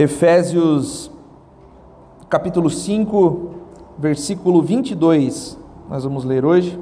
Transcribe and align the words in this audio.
Efésios 0.00 1.10
capítulo 2.30 2.70
5, 2.70 3.50
versículo 3.98 4.62
22, 4.62 5.58
nós 5.90 6.04
vamos 6.04 6.24
ler 6.24 6.42
hoje, 6.42 6.80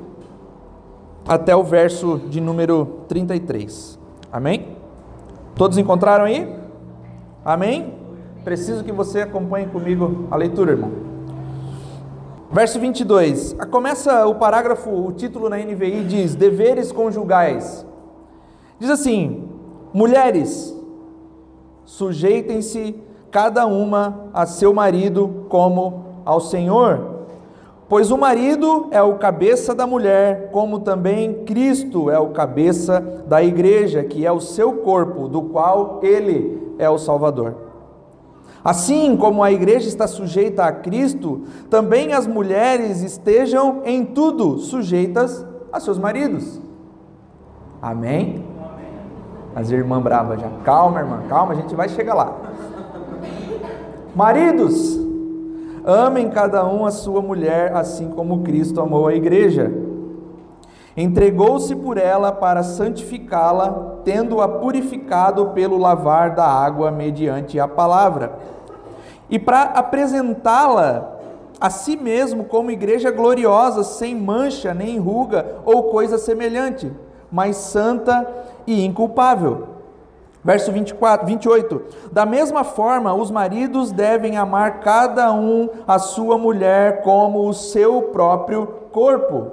até 1.27 1.57
o 1.57 1.65
verso 1.65 2.21
de 2.31 2.41
número 2.41 3.01
33. 3.09 3.99
Amém? 4.31 4.77
Todos 5.57 5.79
encontraram 5.79 6.27
aí? 6.27 6.49
Amém? 7.45 7.93
Preciso 8.45 8.85
que 8.85 8.93
você 8.93 9.23
acompanhe 9.23 9.67
comigo 9.67 10.29
a 10.31 10.37
leitura, 10.37 10.71
irmão. 10.71 10.93
Verso 12.53 12.79
22. 12.79 13.57
Começa 13.69 14.29
o 14.29 14.37
parágrafo, 14.37 14.91
o 14.91 15.11
título 15.11 15.49
na 15.49 15.59
NVI 15.59 16.05
diz: 16.05 16.37
Deveres 16.37 16.93
conjugais. 16.93 17.85
Diz 18.79 18.89
assim: 18.89 19.49
Mulheres, 19.93 20.73
sujeitem-se 21.85 23.08
cada 23.31 23.67
uma 23.67 24.31
a 24.33 24.47
seu 24.47 24.73
marido 24.73 25.47
como 25.49 26.05
ao 26.25 26.41
Senhor. 26.41 27.19
Pois 27.89 28.11
o 28.11 28.19
marido 28.19 28.89
é 28.91 29.01
o 29.03 29.15
cabeça 29.15 29.75
da 29.75 29.87
mulher, 29.87 30.51
como 30.53 30.81
também 30.81 31.45
Cristo 31.45 32.11
é 32.11 32.19
o 32.19 32.29
cabeça 32.29 33.01
da 33.27 33.43
igreja, 33.43 34.05
que 34.05 34.27
é 34.27 34.31
o 34.31 34.41
seu 34.41 34.75
corpo, 34.75 35.27
do 35.27 35.43
qual 35.43 36.01
ele 36.03 36.75
é 36.79 36.89
o 36.91 36.99
Salvador. 36.99 37.55
Assim 38.63 39.17
como 39.17 39.43
a 39.43 39.51
igreja 39.51 39.89
está 39.89 40.07
sujeita 40.07 40.65
a 40.65 40.73
Cristo, 40.73 41.45
também 41.71 42.13
as 42.13 42.27
mulheres 42.27 43.03
estejam 43.03 43.81
em 43.85 44.05
tudo 44.05 44.59
sujeitas 44.59 45.47
a 45.73 45.81
seus 45.81 45.99
maridos. 45.99 46.61
Amém? 47.81 48.45
As 49.55 49.71
irmãs 49.71 50.03
bravas 50.03 50.41
já. 50.41 50.49
Calma, 50.65 51.01
irmã, 51.01 51.23
calma, 51.29 51.53
a 51.53 51.57
gente 51.57 51.75
vai 51.75 51.89
chegar 51.89 52.15
lá. 52.15 52.37
Maridos, 54.19 54.99
amem 55.85 56.29
cada 56.29 56.67
um 56.67 56.85
a 56.85 56.91
sua 56.91 57.23
mulher, 57.23 57.73
assim 57.77 58.09
como 58.09 58.43
Cristo 58.43 58.81
amou 58.81 59.07
a 59.07 59.15
igreja. 59.15 59.73
Entregou-se 60.97 61.73
por 61.77 61.97
ela 61.97 62.33
para 62.33 62.65
santificá-la, 62.65 64.01
tendo-a 64.05 64.49
purificado 64.49 65.51
pelo 65.51 65.79
lavar 65.79 66.35
da 66.35 66.45
água 66.45 66.91
mediante 66.91 67.61
a 67.61 67.69
palavra, 67.69 68.33
e 69.31 69.39
para 69.39 69.63
apresentá-la 69.63 71.13
a 71.61 71.71
si 71.71 71.97
mesmo 71.97 72.43
como 72.43 72.73
igreja 72.73 73.13
gloriosa, 73.13 73.85
sem 73.85 74.17
mancha, 74.17 74.75
nem 74.75 74.99
ruga 74.99 75.47
ou 75.65 75.85
coisa 75.93 76.19
semelhante, 76.19 76.91
mas 77.31 77.57
santa 77.57 78.27
e 78.67 78.85
inculpável. 78.85 79.78
Verso 80.49 80.73
24, 80.73 81.27
28. 81.27 81.83
Da 82.11 82.25
mesma 82.25 82.65
forma, 82.65 83.13
os 83.13 83.31
maridos 83.31 83.93
devem 83.93 84.39
amar 84.39 84.81
cada 84.81 85.31
um 85.31 85.69
a 85.87 85.99
sua 85.99 86.39
mulher 86.39 87.03
como 87.03 87.47
o 87.47 87.53
seu 87.53 88.01
próprio 88.05 88.67
corpo. 88.91 89.49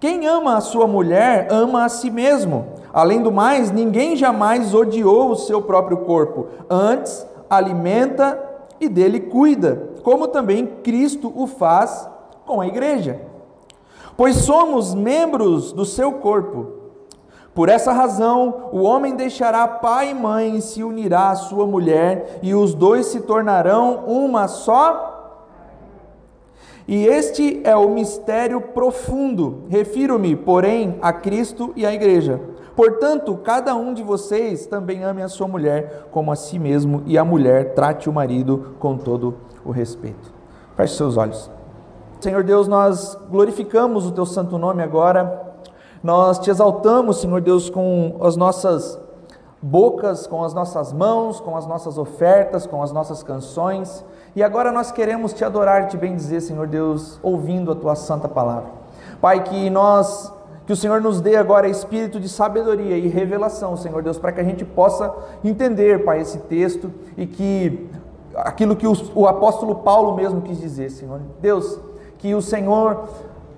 Quem 0.00 0.26
ama 0.26 0.56
a 0.56 0.62
sua 0.62 0.86
mulher, 0.86 1.48
ama 1.50 1.84
a 1.84 1.90
si 1.90 2.10
mesmo. 2.10 2.64
Além 2.94 3.20
do 3.20 3.30
mais, 3.30 3.70
ninguém 3.70 4.16
jamais 4.16 4.74
odiou 4.74 5.32
o 5.32 5.36
seu 5.36 5.60
próprio 5.60 5.98
corpo. 5.98 6.46
Antes, 6.70 7.26
alimenta 7.50 8.42
e 8.80 8.88
dele 8.88 9.20
cuida, 9.20 9.90
como 10.02 10.28
também 10.28 10.64
Cristo 10.82 11.30
o 11.36 11.46
faz 11.46 12.08
com 12.46 12.58
a 12.58 12.66
igreja. 12.66 13.20
Pois 14.16 14.36
somos 14.36 14.94
membros 14.94 15.74
do 15.74 15.84
seu 15.84 16.10
corpo. 16.12 16.83
Por 17.54 17.68
essa 17.68 17.92
razão, 17.92 18.68
o 18.72 18.82
homem 18.82 19.14
deixará 19.14 19.68
pai 19.68 20.10
e 20.10 20.14
mãe 20.14 20.56
e 20.56 20.60
se 20.60 20.82
unirá 20.82 21.30
à 21.30 21.36
sua 21.36 21.66
mulher, 21.66 22.40
e 22.42 22.52
os 22.52 22.74
dois 22.74 23.06
se 23.06 23.20
tornarão 23.20 24.04
uma 24.06 24.48
só. 24.48 25.12
E 26.86 27.06
este 27.06 27.60
é 27.62 27.76
o 27.76 27.88
mistério 27.88 28.60
profundo. 28.60 29.62
Refiro-me, 29.68 30.34
porém, 30.34 30.98
a 31.00 31.12
Cristo 31.12 31.72
e 31.76 31.86
à 31.86 31.94
igreja. 31.94 32.40
Portanto, 32.74 33.36
cada 33.36 33.72
um 33.76 33.94
de 33.94 34.02
vocês 34.02 34.66
também 34.66 35.04
ame 35.04 35.22
a 35.22 35.28
sua 35.28 35.46
mulher 35.46 36.08
como 36.10 36.32
a 36.32 36.36
si 36.36 36.58
mesmo, 36.58 37.04
e 37.06 37.16
a 37.16 37.24
mulher 37.24 37.72
trate 37.74 38.08
o 38.08 38.12
marido 38.12 38.74
com 38.80 38.96
todo 38.96 39.36
o 39.64 39.70
respeito. 39.70 40.34
Feche 40.76 40.96
seus 40.96 41.16
olhos. 41.16 41.48
Senhor 42.18 42.42
Deus, 42.42 42.66
nós 42.66 43.16
glorificamos 43.30 44.06
o 44.06 44.12
teu 44.12 44.26
santo 44.26 44.58
nome 44.58 44.82
agora 44.82 45.43
nós 46.04 46.38
te 46.38 46.50
exaltamos, 46.50 47.22
Senhor 47.22 47.40
Deus, 47.40 47.70
com 47.70 48.18
as 48.20 48.36
nossas 48.36 48.98
bocas, 49.62 50.26
com 50.26 50.44
as 50.44 50.52
nossas 50.52 50.92
mãos, 50.92 51.40
com 51.40 51.56
as 51.56 51.66
nossas 51.66 51.96
ofertas, 51.96 52.66
com 52.66 52.82
as 52.82 52.92
nossas 52.92 53.22
canções. 53.22 54.04
E 54.36 54.42
agora 54.42 54.70
nós 54.70 54.92
queremos 54.92 55.32
te 55.32 55.42
adorar, 55.46 55.88
te 55.88 55.96
bendizer, 55.96 56.42
Senhor 56.42 56.66
Deus, 56.66 57.18
ouvindo 57.22 57.72
a 57.72 57.74
tua 57.74 57.94
santa 57.94 58.28
palavra. 58.28 58.70
Pai, 59.18 59.44
que 59.44 59.70
nós 59.70 60.30
que 60.66 60.72
o 60.74 60.76
Senhor 60.76 61.00
nos 61.00 61.22
dê 61.22 61.36
agora 61.36 61.68
espírito 61.68 62.20
de 62.20 62.28
sabedoria 62.28 62.98
e 62.98 63.08
revelação, 63.08 63.74
Senhor 63.74 64.02
Deus, 64.02 64.18
para 64.18 64.32
que 64.32 64.40
a 64.40 64.44
gente 64.44 64.64
possa 64.64 65.10
entender, 65.42 66.04
Pai, 66.04 66.20
esse 66.20 66.38
texto 66.38 66.92
e 67.16 67.26
que 67.26 67.90
aquilo 68.34 68.76
que 68.76 68.86
o, 68.86 68.94
o 69.14 69.26
apóstolo 69.26 69.76
Paulo 69.76 70.14
mesmo 70.14 70.42
quis 70.42 70.58
dizer, 70.58 70.90
Senhor. 70.90 71.20
Deus, 71.40 71.78
que 72.18 72.34
o 72.34 72.42
Senhor 72.42 73.08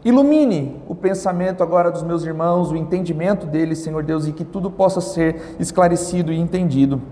Ilumine 0.06 0.80
o 0.86 0.94
pensamento 0.94 1.64
agora 1.64 1.90
dos 1.90 2.04
meus 2.04 2.22
irmãos, 2.22 2.70
o 2.70 2.76
entendimento 2.76 3.44
deles, 3.44 3.80
Senhor 3.80 4.04
Deus, 4.04 4.28
e 4.28 4.32
que 4.32 4.44
tudo 4.44 4.70
possa 4.70 5.00
ser 5.00 5.56
esclarecido 5.58 6.32
e 6.32 6.38
entendido 6.38 7.02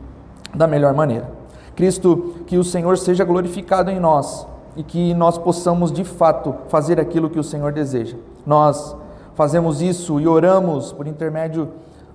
da 0.55 0.69
melhor 0.69 0.95
maneira. 0.95 1.29
Cristo, 1.75 2.37
que 2.47 2.57
o 2.57 2.63
Senhor 2.63 2.97
seja 2.97 3.25
glorificado 3.25 3.91
em 3.91 3.99
nós 3.99 4.47
e 4.77 4.85
que 4.85 5.13
nós 5.13 5.37
possamos 5.37 5.91
de 5.91 6.05
fato 6.05 6.55
fazer 6.69 7.01
aquilo 7.01 7.29
que 7.29 7.39
o 7.39 7.43
Senhor 7.43 7.73
deseja. 7.73 8.17
Nós 8.47 8.95
fazemos 9.35 9.83
isso 9.83 10.21
e 10.21 10.29
oramos 10.29 10.93
por 10.93 11.09
intermédio 11.09 11.71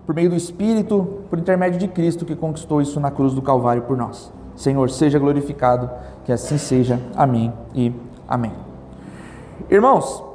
por 0.06 0.16
meio 0.16 0.30
do 0.30 0.36
Espírito, 0.38 1.26
por 1.30 1.38
intermédio 1.38 1.78
de 1.78 1.90
Cristo 1.90 2.24
que 2.24 2.38
conquistou 2.38 2.82
isso 2.82 3.02
na 3.02 3.12
cruz 3.12 3.34
do 3.34 3.42
Calvário 3.42 3.82
por 3.82 3.98
nós. 3.98 4.32
Senhor, 4.56 4.90
seja 4.90 5.20
glorificado, 5.20 5.90
que 6.24 6.32
assim 6.32 6.58
seja. 6.58 7.02
Amém 7.18 7.52
e 7.76 7.92
amém. 8.30 8.54
Irmãos, 9.70 10.29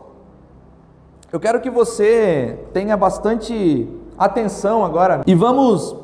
eu 1.35 1.41
quero 1.41 1.61
que 1.61 1.69
você 1.69 2.61
tenha 2.73 2.97
bastante 2.97 3.89
atenção 4.17 4.85
agora 4.85 5.23
e 5.27 5.35
vamos 5.35 5.97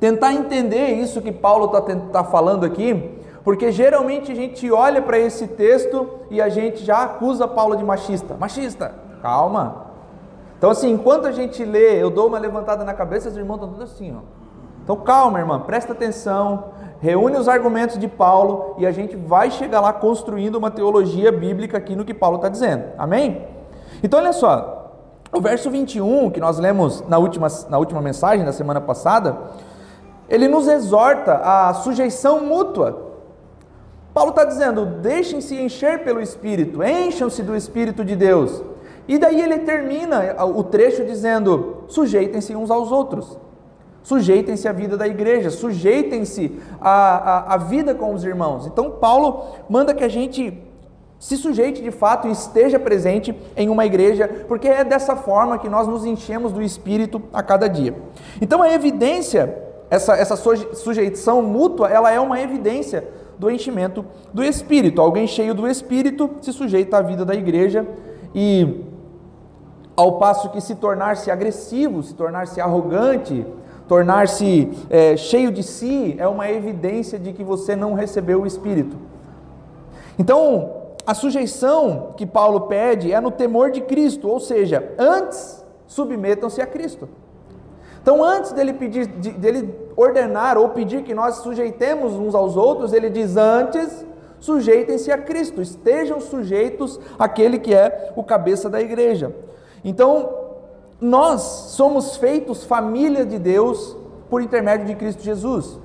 tentar 0.00 0.32
entender 0.32 0.94
isso 0.94 1.20
que 1.20 1.30
Paulo 1.30 1.66
está 1.66 1.82
tá 1.82 2.24
falando 2.24 2.64
aqui, 2.64 3.14
porque 3.44 3.70
geralmente 3.70 4.32
a 4.32 4.34
gente 4.34 4.72
olha 4.72 5.02
para 5.02 5.18
esse 5.18 5.48
texto 5.48 6.08
e 6.30 6.40
a 6.40 6.48
gente 6.48 6.82
já 6.82 7.02
acusa 7.02 7.46
Paulo 7.46 7.76
de 7.76 7.84
machista. 7.84 8.38
Machista, 8.40 8.94
calma. 9.20 9.88
Então, 10.56 10.70
assim, 10.70 10.92
enquanto 10.92 11.26
a 11.26 11.32
gente 11.32 11.62
lê, 11.62 12.02
eu 12.02 12.08
dou 12.08 12.26
uma 12.26 12.38
levantada 12.38 12.82
na 12.84 12.94
cabeça, 12.94 13.28
os 13.28 13.36
irmãos 13.36 13.56
estão 13.56 13.68
todos 13.68 13.92
assim, 13.92 14.16
ó. 14.16 14.20
Então, 14.82 14.96
calma, 14.96 15.40
irmã, 15.40 15.60
presta 15.60 15.92
atenção, 15.92 16.70
reúne 17.00 17.36
os 17.36 17.48
argumentos 17.48 17.98
de 17.98 18.08
Paulo 18.08 18.76
e 18.78 18.86
a 18.86 18.92
gente 18.92 19.14
vai 19.14 19.50
chegar 19.50 19.82
lá 19.82 19.92
construindo 19.92 20.54
uma 20.54 20.70
teologia 20.70 21.30
bíblica 21.30 21.76
aqui 21.76 21.94
no 21.94 22.02
que 22.02 22.14
Paulo 22.14 22.36
está 22.36 22.48
dizendo. 22.48 22.84
Amém? 22.96 23.57
Então, 24.02 24.20
olha 24.20 24.32
só, 24.32 24.78
o 25.32 25.40
verso 25.40 25.70
21 25.70 26.30
que 26.30 26.40
nós 26.40 26.58
lemos 26.58 27.04
na 27.08 27.18
última, 27.18 27.48
na 27.68 27.78
última 27.78 28.00
mensagem 28.00 28.44
da 28.44 28.52
semana 28.52 28.80
passada, 28.80 29.36
ele 30.28 30.46
nos 30.46 30.68
exorta 30.68 31.34
à 31.34 31.74
sujeição 31.74 32.44
mútua. 32.44 33.08
Paulo 34.14 34.30
está 34.30 34.44
dizendo: 34.44 34.84
deixem-se 34.86 35.54
encher 35.60 36.04
pelo 36.04 36.20
Espírito, 36.20 36.82
encham-se 36.82 37.42
do 37.42 37.56
Espírito 37.56 38.04
de 38.04 38.14
Deus. 38.14 38.62
E 39.06 39.18
daí 39.18 39.40
ele 39.40 39.58
termina 39.60 40.36
o 40.44 40.62
trecho 40.62 41.04
dizendo: 41.04 41.84
sujeitem-se 41.88 42.54
uns 42.54 42.70
aos 42.70 42.92
outros, 42.92 43.38
sujeitem-se 44.02 44.68
à 44.68 44.72
vida 44.72 44.96
da 44.96 45.08
igreja, 45.08 45.50
sujeitem-se 45.50 46.60
à, 46.80 46.90
à, 46.90 47.54
à 47.54 47.56
vida 47.56 47.94
com 47.94 48.12
os 48.14 48.24
irmãos. 48.24 48.66
Então, 48.66 48.90
Paulo 48.90 49.44
manda 49.68 49.94
que 49.94 50.04
a 50.04 50.08
gente 50.08 50.67
se 51.18 51.36
sujeite 51.36 51.82
de 51.82 51.90
fato 51.90 52.28
e 52.28 52.30
esteja 52.30 52.78
presente 52.78 53.34
em 53.56 53.68
uma 53.68 53.84
igreja, 53.84 54.28
porque 54.46 54.68
é 54.68 54.84
dessa 54.84 55.16
forma 55.16 55.58
que 55.58 55.68
nós 55.68 55.86
nos 55.88 56.04
enchemos 56.04 56.52
do 56.52 56.62
Espírito 56.62 57.20
a 57.32 57.42
cada 57.42 57.68
dia. 57.68 57.94
Então 58.40 58.62
a 58.62 58.72
evidência, 58.72 59.62
essa, 59.90 60.14
essa 60.16 60.36
sujeição 60.36 61.42
mútua, 61.42 61.88
ela 61.88 62.10
é 62.12 62.20
uma 62.20 62.40
evidência 62.40 63.08
do 63.36 63.50
enchimento 63.50 64.04
do 64.32 64.44
Espírito. 64.44 65.00
Alguém 65.00 65.26
cheio 65.26 65.54
do 65.54 65.66
Espírito 65.66 66.30
se 66.40 66.52
sujeita 66.52 66.98
à 66.98 67.02
vida 67.02 67.24
da 67.24 67.34
igreja 67.34 67.86
e 68.34 68.84
ao 69.96 70.18
passo 70.18 70.50
que 70.50 70.60
se 70.60 70.76
tornar-se 70.76 71.30
agressivo, 71.30 72.02
se 72.04 72.14
tornar-se 72.14 72.60
arrogante, 72.60 73.44
tornar-se 73.88 74.70
é, 74.88 75.16
cheio 75.16 75.50
de 75.50 75.64
si, 75.64 76.14
é 76.18 76.28
uma 76.28 76.48
evidência 76.48 77.18
de 77.18 77.32
que 77.32 77.42
você 77.42 77.74
não 77.74 77.94
recebeu 77.94 78.42
o 78.42 78.46
Espírito. 78.46 78.96
Então, 80.16 80.77
a 81.08 81.14
sujeição 81.14 82.12
que 82.18 82.26
Paulo 82.26 82.68
pede 82.68 83.10
é 83.14 83.18
no 83.18 83.30
temor 83.30 83.70
de 83.70 83.80
Cristo, 83.80 84.28
ou 84.28 84.38
seja, 84.38 84.92
antes 84.98 85.64
submetam-se 85.86 86.60
a 86.60 86.66
Cristo. 86.66 87.08
Então, 88.02 88.22
antes 88.22 88.52
dele 88.52 88.74
pedir, 88.74 89.06
de, 89.06 89.30
dele 89.30 89.74
ordenar 89.96 90.58
ou 90.58 90.68
pedir 90.68 91.02
que 91.04 91.14
nós 91.14 91.36
sujeitemos 91.36 92.12
uns 92.12 92.34
aos 92.34 92.58
outros, 92.58 92.92
ele 92.92 93.08
diz 93.08 93.38
antes, 93.38 94.04
sujeitem-se 94.38 95.10
a 95.10 95.16
Cristo, 95.16 95.62
estejam 95.62 96.20
sujeitos 96.20 97.00
àquele 97.18 97.58
que 97.58 97.74
é 97.74 98.12
o 98.14 98.22
cabeça 98.22 98.68
da 98.68 98.78
igreja. 98.78 99.34
Então, 99.82 100.28
nós 101.00 101.40
somos 101.70 102.18
feitos 102.18 102.64
família 102.64 103.24
de 103.24 103.38
Deus 103.38 103.96
por 104.28 104.42
intermédio 104.42 104.84
de 104.84 104.94
Cristo 104.94 105.22
Jesus. 105.22 105.80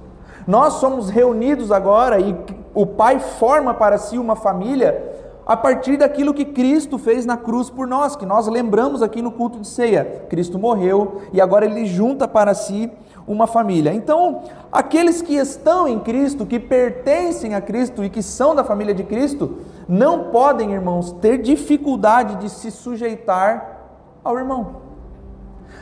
Nós 0.46 0.74
somos 0.74 1.10
reunidos 1.10 1.72
agora 1.72 2.20
e 2.20 2.36
o 2.74 2.86
Pai 2.86 3.20
forma 3.20 3.74
para 3.74 3.98
si 3.98 4.18
uma 4.18 4.36
família 4.36 5.13
a 5.46 5.58
partir 5.58 5.98
daquilo 5.98 6.34
que 6.34 6.46
Cristo 6.46 6.98
fez 6.98 7.26
na 7.26 7.38
cruz 7.38 7.70
por 7.70 7.88
nós, 7.88 8.16
que 8.16 8.26
nós 8.26 8.48
lembramos 8.48 9.02
aqui 9.02 9.22
no 9.22 9.32
culto 9.32 9.60
de 9.60 9.68
ceia. 9.68 10.26
Cristo 10.30 10.58
morreu 10.58 11.22
e 11.34 11.42
agora 11.42 11.66
ele 11.66 11.86
junta 11.86 12.28
para 12.28 12.54
si 12.54 12.90
uma 13.28 13.48
família. 13.48 13.94
Então, 13.94 14.44
aqueles 14.72 15.22
que 15.22 15.36
estão 15.36 15.88
em 15.88 16.00
Cristo, 16.00 16.46
que 16.46 16.60
pertencem 16.60 17.56
a 17.56 17.62
Cristo 17.62 18.04
e 18.04 18.10
que 18.10 18.22
são 18.22 18.56
da 18.56 18.64
família 18.64 18.94
de 18.94 19.04
Cristo, 19.04 19.58
não 19.88 20.26
podem, 20.26 20.74
irmãos, 20.74 21.12
ter 21.14 21.38
dificuldade 21.38 22.36
de 22.36 22.50
se 22.50 22.72
sujeitar 22.72 23.80
ao 24.24 24.38
irmão. 24.38 24.93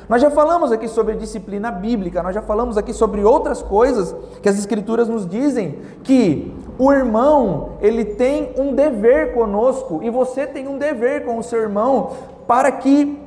Nós 0.08 0.22
já 0.22 0.30
falamos 0.30 0.72
aqui 0.72 0.88
sobre 0.88 1.16
disciplina 1.16 1.72
bíblica, 1.72 2.22
nós 2.22 2.36
já 2.36 2.42
falamos 2.42 2.78
aqui 2.78 2.94
sobre 2.94 3.24
outras 3.24 3.62
coisas 3.62 4.16
que 4.42 4.50
as 4.50 4.58
escrituras 4.58 5.08
nos 5.08 5.28
dizem 5.28 5.80
que 6.04 6.54
o 6.78 6.92
irmão, 6.92 7.74
ele 7.82 8.04
tem 8.04 8.54
um 8.58 8.74
dever 8.74 9.34
conosco 9.34 10.00
e 10.04 10.10
você 10.10 10.48
tem 10.48 10.68
um 10.68 10.78
dever 10.78 11.26
com 11.26 11.38
o 11.38 11.44
seu 11.44 11.62
irmão 11.62 12.12
para 12.48 12.72
que 12.72 13.20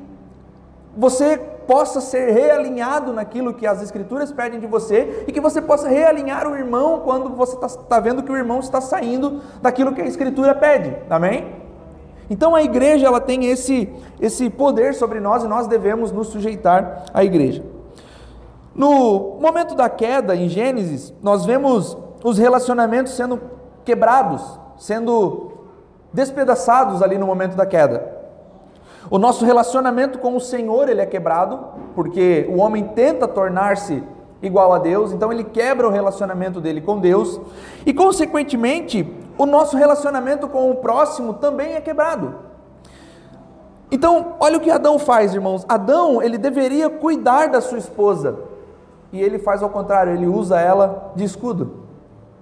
você 0.96 1.38
possa 1.66 2.00
ser 2.00 2.32
realinhado 2.32 3.12
naquilo 3.12 3.54
que 3.54 3.66
as 3.66 3.82
escrituras 3.82 4.30
pedem 4.30 4.60
de 4.60 4.66
você 4.66 5.24
e 5.26 5.32
que 5.32 5.40
você 5.40 5.62
possa 5.62 5.88
realinhar 5.88 6.46
o 6.46 6.56
irmão 6.56 7.00
quando 7.00 7.30
você 7.30 7.54
está 7.54 7.68
tá 7.68 8.00
vendo 8.00 8.22
que 8.22 8.30
o 8.30 8.36
irmão 8.36 8.60
está 8.60 8.80
saindo 8.80 9.40
daquilo 9.62 9.94
que 9.94 10.02
a 10.02 10.06
escritura 10.06 10.54
pede. 10.54 10.94
Amém? 11.08 11.63
Então 12.28 12.54
a 12.54 12.62
igreja 12.62 13.06
ela 13.06 13.20
tem 13.20 13.46
esse, 13.46 13.92
esse 14.20 14.48
poder 14.48 14.94
sobre 14.94 15.20
nós 15.20 15.44
e 15.44 15.48
nós 15.48 15.66
devemos 15.66 16.10
nos 16.10 16.28
sujeitar 16.28 17.04
à 17.12 17.22
igreja. 17.24 17.64
No 18.74 19.38
momento 19.40 19.74
da 19.74 19.88
queda 19.88 20.34
em 20.34 20.48
Gênesis, 20.48 21.14
nós 21.22 21.44
vemos 21.44 21.96
os 22.24 22.38
relacionamentos 22.38 23.12
sendo 23.12 23.40
quebrados, 23.84 24.42
sendo 24.76 25.52
despedaçados 26.12 27.02
ali 27.02 27.18
no 27.18 27.26
momento 27.26 27.56
da 27.56 27.66
queda. 27.66 28.14
O 29.10 29.18
nosso 29.18 29.44
relacionamento 29.44 30.18
com 30.18 30.34
o 30.34 30.40
Senhor 30.40 30.88
ele 30.88 31.00
é 31.00 31.06
quebrado, 31.06 31.60
porque 31.94 32.48
o 32.50 32.58
homem 32.58 32.84
tenta 32.84 33.28
tornar-se 33.28 34.02
igual 34.46 34.72
a 34.72 34.78
Deus, 34.78 35.12
então 35.12 35.32
ele 35.32 35.44
quebra 35.44 35.86
o 35.86 35.90
relacionamento 35.90 36.60
dele 36.60 36.80
com 36.80 36.98
Deus, 36.98 37.40
e 37.84 37.92
consequentemente, 37.92 39.10
o 39.36 39.46
nosso 39.46 39.76
relacionamento 39.76 40.48
com 40.48 40.70
o 40.70 40.76
próximo 40.76 41.34
também 41.34 41.74
é 41.74 41.80
quebrado. 41.80 42.34
Então, 43.90 44.34
olha 44.40 44.58
o 44.58 44.60
que 44.60 44.70
Adão 44.70 44.98
faz, 44.98 45.34
irmãos. 45.34 45.64
Adão, 45.68 46.22
ele 46.22 46.38
deveria 46.38 46.88
cuidar 46.88 47.48
da 47.48 47.60
sua 47.60 47.78
esposa, 47.78 48.38
e 49.12 49.22
ele 49.22 49.38
faz 49.38 49.62
ao 49.62 49.70
contrário, 49.70 50.12
ele 50.12 50.26
usa 50.26 50.60
ela 50.60 51.12
de 51.14 51.24
escudo. 51.24 51.84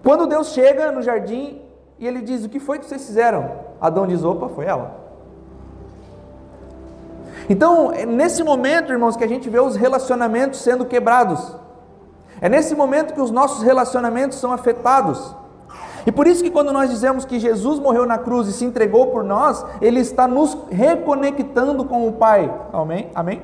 Quando 0.02 0.26
Deus 0.26 0.48
chega 0.48 0.90
no 0.90 1.02
jardim 1.02 1.60
e 1.98 2.06
ele 2.06 2.20
diz: 2.20 2.44
O 2.44 2.48
que 2.48 2.58
foi 2.58 2.78
que 2.78 2.86
vocês 2.86 3.06
fizeram? 3.06 3.50
Adão 3.80 4.06
diz: 4.06 4.24
Opa, 4.24 4.48
foi 4.48 4.64
ela. 4.64 5.02
Então, 7.48 7.92
é 7.92 8.06
nesse 8.06 8.42
momento, 8.42 8.92
irmãos, 8.92 9.16
que 9.16 9.24
a 9.24 9.28
gente 9.28 9.48
vê 9.50 9.60
os 9.60 9.76
relacionamentos 9.76 10.60
sendo 10.60 10.84
quebrados. 10.84 11.54
É 12.42 12.48
nesse 12.48 12.74
momento 12.74 13.14
que 13.14 13.20
os 13.20 13.30
nossos 13.30 13.62
relacionamentos 13.62 14.38
são 14.38 14.52
afetados. 14.52 15.34
E 16.04 16.10
por 16.10 16.26
isso 16.26 16.42
que 16.42 16.50
quando 16.50 16.72
nós 16.72 16.90
dizemos 16.90 17.24
que 17.24 17.38
Jesus 17.38 17.78
morreu 17.78 18.04
na 18.04 18.18
cruz 18.18 18.48
e 18.48 18.52
se 18.52 18.64
entregou 18.64 19.06
por 19.06 19.22
nós, 19.22 19.64
ele 19.80 20.00
está 20.00 20.26
nos 20.26 20.58
reconectando 20.68 21.84
com 21.84 22.08
o 22.08 22.12
Pai. 22.12 22.52
Amém? 22.72 23.10
Amém? 23.14 23.42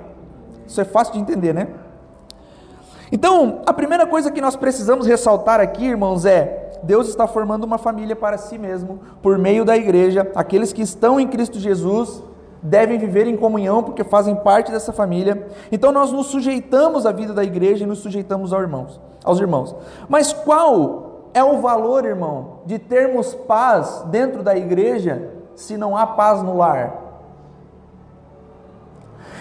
Isso 0.67 0.81
é 0.81 0.85
fácil 0.85 1.15
de 1.15 1.21
entender, 1.21 1.55
né? 1.55 1.69
Então, 3.13 3.63
a 3.65 3.73
primeira 3.73 4.05
coisa 4.05 4.33
que 4.33 4.41
nós 4.41 4.57
precisamos 4.57 5.07
ressaltar 5.07 5.61
aqui, 5.61 5.87
irmãos, 5.87 6.27
é 6.27 6.81
Deus 6.83 7.09
está 7.09 7.29
formando 7.29 7.63
uma 7.63 7.79
família 7.79 8.17
para 8.17 8.37
si 8.37 8.59
mesmo 8.59 8.99
por 9.23 9.39
meio 9.39 9.65
da 9.65 9.77
igreja. 9.77 10.29
Aqueles 10.35 10.73
que 10.73 10.83
estão 10.83 11.21
em 11.21 11.29
Cristo 11.29 11.61
Jesus 11.61 12.21
devem 12.63 12.99
viver 12.99 13.27
em 13.27 13.37
comunhão 13.37 13.83
porque 13.83 14.05
fazem 14.05 14.35
parte 14.35 14.71
dessa 14.71 14.93
família. 14.93 15.47
Então 15.71 15.93
nós 15.93 16.13
nos 16.13 16.27
sujeitamos 16.27 17.07
à 17.07 17.13
vida 17.13 17.33
da 17.33 17.45
igreja 17.45 17.85
e 17.85 17.87
nos 17.87 17.99
sujeitamos 17.99 18.53
aos 18.53 18.63
irmãos, 18.63 19.01
aos 19.25 19.41
irmãos. 19.41 19.75
Mas 20.09 20.33
qual 20.33 21.31
é 21.35 21.43
o 21.43 21.61
valor, 21.61 22.05
irmão, 22.05 22.61
de 22.67 22.79
termos 22.79 23.35
paz 23.35 24.05
dentro 24.07 24.43
da 24.43 24.57
igreja 24.57 25.31
se 25.55 25.77
não 25.77 25.97
há 25.97 26.07
paz 26.07 26.43
no 26.43 26.57
lar? 26.57 27.08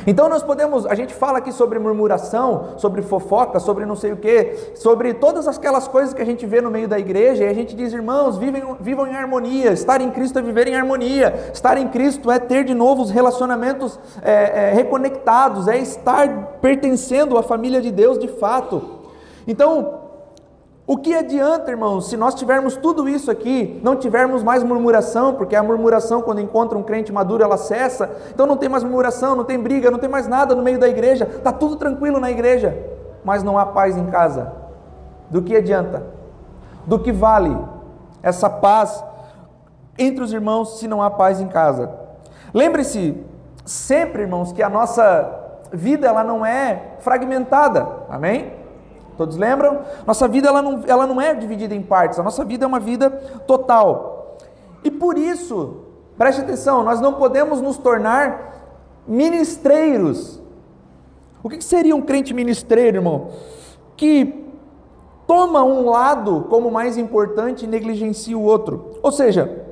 Então 0.05 0.29
nós 0.29 0.43
podemos, 0.43 0.85
a 0.85 0.95
gente 0.95 1.13
fala 1.13 1.39
aqui 1.39 1.51
sobre 1.51 1.79
murmuração, 1.79 2.75
sobre 2.77 3.01
fofoca, 3.01 3.59
sobre 3.59 3.85
não 3.85 3.95
sei 3.95 4.11
o 4.11 4.17
que, 4.17 4.73
sobre 4.75 5.13
todas 5.13 5.47
aquelas 5.47 5.87
coisas 5.87 6.13
que 6.13 6.21
a 6.21 6.25
gente 6.25 6.45
vê 6.45 6.61
no 6.61 6.69
meio 6.69 6.87
da 6.87 6.99
igreja, 6.99 7.43
e 7.43 7.47
a 7.47 7.53
gente 7.53 7.75
diz, 7.75 7.93
irmãos, 7.93 8.37
vivem, 8.37 8.63
vivam 8.79 9.07
em 9.07 9.15
harmonia, 9.15 9.71
estar 9.71 10.01
em 10.01 10.11
Cristo 10.11 10.39
é 10.39 10.41
viver 10.41 10.67
em 10.67 10.75
harmonia, 10.75 11.51
estar 11.53 11.77
em 11.77 11.87
Cristo 11.87 12.31
é 12.31 12.39
ter 12.39 12.63
de 12.63 12.73
novo 12.73 13.01
os 13.01 13.09
relacionamentos 13.09 13.99
é, 14.21 14.69
é, 14.69 14.73
reconectados, 14.73 15.67
é 15.67 15.77
estar 15.77 16.59
pertencendo 16.61 17.37
à 17.37 17.43
família 17.43 17.81
de 17.81 17.91
Deus 17.91 18.19
de 18.19 18.27
fato. 18.27 18.97
Então, 19.47 20.06
o 20.89 20.95
que 20.95 21.13
adianta, 21.13 21.69
irmãos, 21.69 22.07
se 22.07 22.15
nós 22.15 22.33
tivermos 22.33 22.77
tudo 22.77 23.09
isso 23.09 23.29
aqui, 23.29 23.77
não 23.83 23.97
tivermos 23.97 24.41
mais 24.41 24.63
murmuração, 24.63 25.33
porque 25.33 25.53
a 25.53 25.61
murmuração, 25.61 26.21
quando 26.21 26.39
encontra 26.39 26.77
um 26.77 26.83
crente 26.83 27.11
maduro, 27.11 27.43
ela 27.43 27.57
cessa, 27.57 28.09
então 28.33 28.47
não 28.47 28.55
tem 28.55 28.69
mais 28.69 28.83
murmuração, 28.83 29.35
não 29.35 29.43
tem 29.43 29.59
briga, 29.59 29.91
não 29.91 29.99
tem 29.99 30.09
mais 30.09 30.29
nada 30.29 30.55
no 30.55 30.63
meio 30.63 30.79
da 30.79 30.87
igreja, 30.87 31.25
está 31.25 31.51
tudo 31.51 31.75
tranquilo 31.75 32.21
na 32.21 32.31
igreja, 32.31 32.77
mas 33.21 33.43
não 33.43 33.59
há 33.59 33.65
paz 33.65 33.97
em 33.97 34.05
casa. 34.05 34.53
Do 35.29 35.41
que 35.41 35.57
adianta? 35.57 36.03
Do 36.85 36.97
que 36.97 37.11
vale 37.11 37.57
essa 38.23 38.49
paz 38.49 39.03
entre 39.99 40.23
os 40.23 40.31
irmãos 40.31 40.79
se 40.79 40.87
não 40.87 41.03
há 41.03 41.11
paz 41.11 41.41
em 41.41 41.49
casa? 41.49 41.91
Lembre-se 42.53 43.21
sempre, 43.65 44.21
irmãos, 44.21 44.53
que 44.53 44.63
a 44.63 44.69
nossa 44.69 45.57
vida 45.69 46.07
ela 46.07 46.23
não 46.23 46.45
é 46.45 46.95
fragmentada, 46.99 47.85
amém? 48.09 48.53
Todos 49.17 49.35
lembram? 49.35 49.81
Nossa 50.05 50.27
vida 50.27 50.47
ela 50.47 50.61
não, 50.61 50.83
ela 50.85 51.07
não 51.07 51.19
é 51.19 51.33
dividida 51.33 51.73
em 51.73 51.81
partes, 51.81 52.19
a 52.19 52.23
nossa 52.23 52.45
vida 52.45 52.63
é 52.63 52.67
uma 52.67 52.79
vida 52.79 53.09
total. 53.47 54.37
E 54.83 54.91
por 54.91 55.17
isso, 55.17 55.77
preste 56.17 56.41
atenção, 56.41 56.83
nós 56.83 57.01
não 57.01 57.13
podemos 57.13 57.59
nos 57.59 57.77
tornar 57.77 58.47
ministreiros. 59.07 60.39
O 61.41 61.49
que 61.49 61.61
seria 61.63 61.95
um 61.95 62.01
crente 62.01 62.33
ministreiro, 62.33 62.97
irmão? 62.97 63.29
Que 63.95 64.45
toma 65.25 65.63
um 65.63 65.89
lado 65.89 66.45
como 66.49 66.69
mais 66.69 66.97
importante 66.97 67.65
e 67.65 67.67
negligencia 67.67 68.37
o 68.37 68.43
outro. 68.43 68.97
Ou 69.01 69.11
seja, 69.11 69.65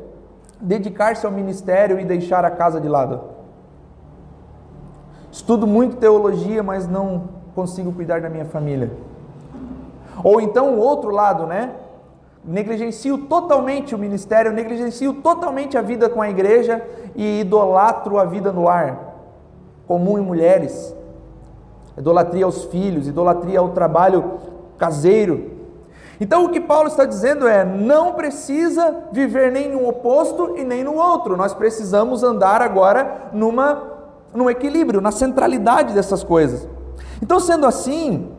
dedicar-se 0.60 1.26
ao 1.26 1.32
ministério 1.32 2.00
e 2.00 2.06
deixar 2.06 2.44
a 2.44 2.52
casa 2.52 2.82
de 2.82 2.88
lado. 2.88 3.22
Estudo 5.32 5.68
muito 5.68 5.98
teologia, 5.98 6.64
mas 6.64 6.88
não 6.88 7.30
consigo 7.54 7.92
cuidar 7.92 8.22
da 8.22 8.30
minha 8.30 8.46
família. 8.46 8.92
Ou 10.26 10.42
então 10.42 10.74
o 10.74 10.80
outro 10.80 11.12
lado, 11.12 11.46
né? 11.46 11.70
Negligencio 12.44 13.16
totalmente 13.16 13.94
o 13.94 13.98
ministério, 13.98 14.52
negligencio 14.52 15.14
totalmente 15.14 15.78
a 15.78 15.84
vida 15.84 16.10
com 16.10 16.20
a 16.20 16.28
igreja 16.28 16.84
e 17.16 17.42
idolatro 17.42 18.18
a 18.18 18.26
vida 18.26 18.52
no 18.52 18.64
lar, 18.64 19.18
comum 19.88 20.18
em 20.18 20.24
mulheres. 20.24 20.96
Idolatria 21.96 22.44
aos 22.44 22.64
filhos, 22.66 23.08
idolatria 23.08 23.60
ao 23.60 23.70
trabalho 23.70 24.40
caseiro. 24.80 25.52
Então 26.20 26.46
o 26.46 26.50
que 26.50 26.60
Paulo 26.60 26.88
está 26.88 27.06
dizendo 27.06 27.48
é: 27.48 27.64
não 27.64 28.14
precisa 28.14 29.04
viver 29.12 29.52
nem 29.52 29.72
no 29.72 29.88
oposto 29.88 30.58
e 30.58 30.64
nem 30.64 30.84
no 30.84 30.96
outro. 30.96 31.38
Nós 31.38 31.54
precisamos 31.54 32.24
andar 32.24 32.64
agora 32.64 33.30
numa 33.32 33.92
num 34.34 34.50
equilíbrio, 34.50 35.02
na 35.02 35.12
centralidade 35.12 35.94
dessas 35.94 36.24
coisas. 36.24 36.68
Então, 37.22 37.40
sendo 37.40 37.68
assim, 37.68 38.35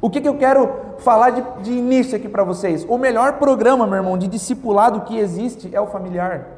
o 0.00 0.10
que, 0.10 0.20
que 0.20 0.28
eu 0.28 0.36
quero 0.36 0.70
falar 0.98 1.30
de, 1.30 1.42
de 1.62 1.72
início 1.72 2.16
aqui 2.16 2.28
para 2.28 2.44
vocês? 2.44 2.84
O 2.88 2.98
melhor 2.98 3.34
programa, 3.34 3.86
meu 3.86 3.96
irmão, 3.96 4.18
de 4.18 4.28
discipulado 4.28 5.02
que 5.02 5.18
existe 5.18 5.74
é 5.74 5.80
o 5.80 5.86
familiar. 5.86 6.56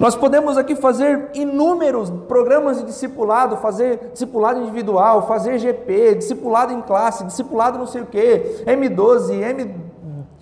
Nós 0.00 0.16
podemos 0.16 0.58
aqui 0.58 0.74
fazer 0.74 1.30
inúmeros 1.34 2.10
programas 2.26 2.78
de 2.78 2.84
discipulado, 2.84 3.56
fazer 3.58 4.10
discipulado 4.12 4.60
individual, 4.60 5.26
fazer 5.26 5.58
GP, 5.58 6.16
discipulado 6.16 6.72
em 6.72 6.80
classe, 6.80 7.24
discipulado 7.24 7.78
não 7.78 7.86
sei 7.86 8.02
o 8.02 8.06
que, 8.06 8.64
M12, 8.66 9.34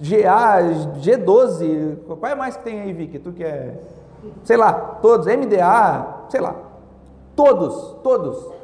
MGA, 0.01 0.63
G12, 1.01 1.97
qual 2.19 2.33
é 2.33 2.35
mais 2.35 2.57
que 2.57 2.63
tem 2.63 2.81
aí, 2.81 2.93
Vicky? 2.93 3.19
Tu 3.19 3.33
que 3.33 3.45
é, 3.45 3.75
sei 4.43 4.57
lá, 4.57 4.73
todos, 4.73 5.27
MDA, 5.27 6.07
sei 6.31 6.41
lá, 6.41 6.55
todos, 7.37 7.97
todos. 8.03 8.62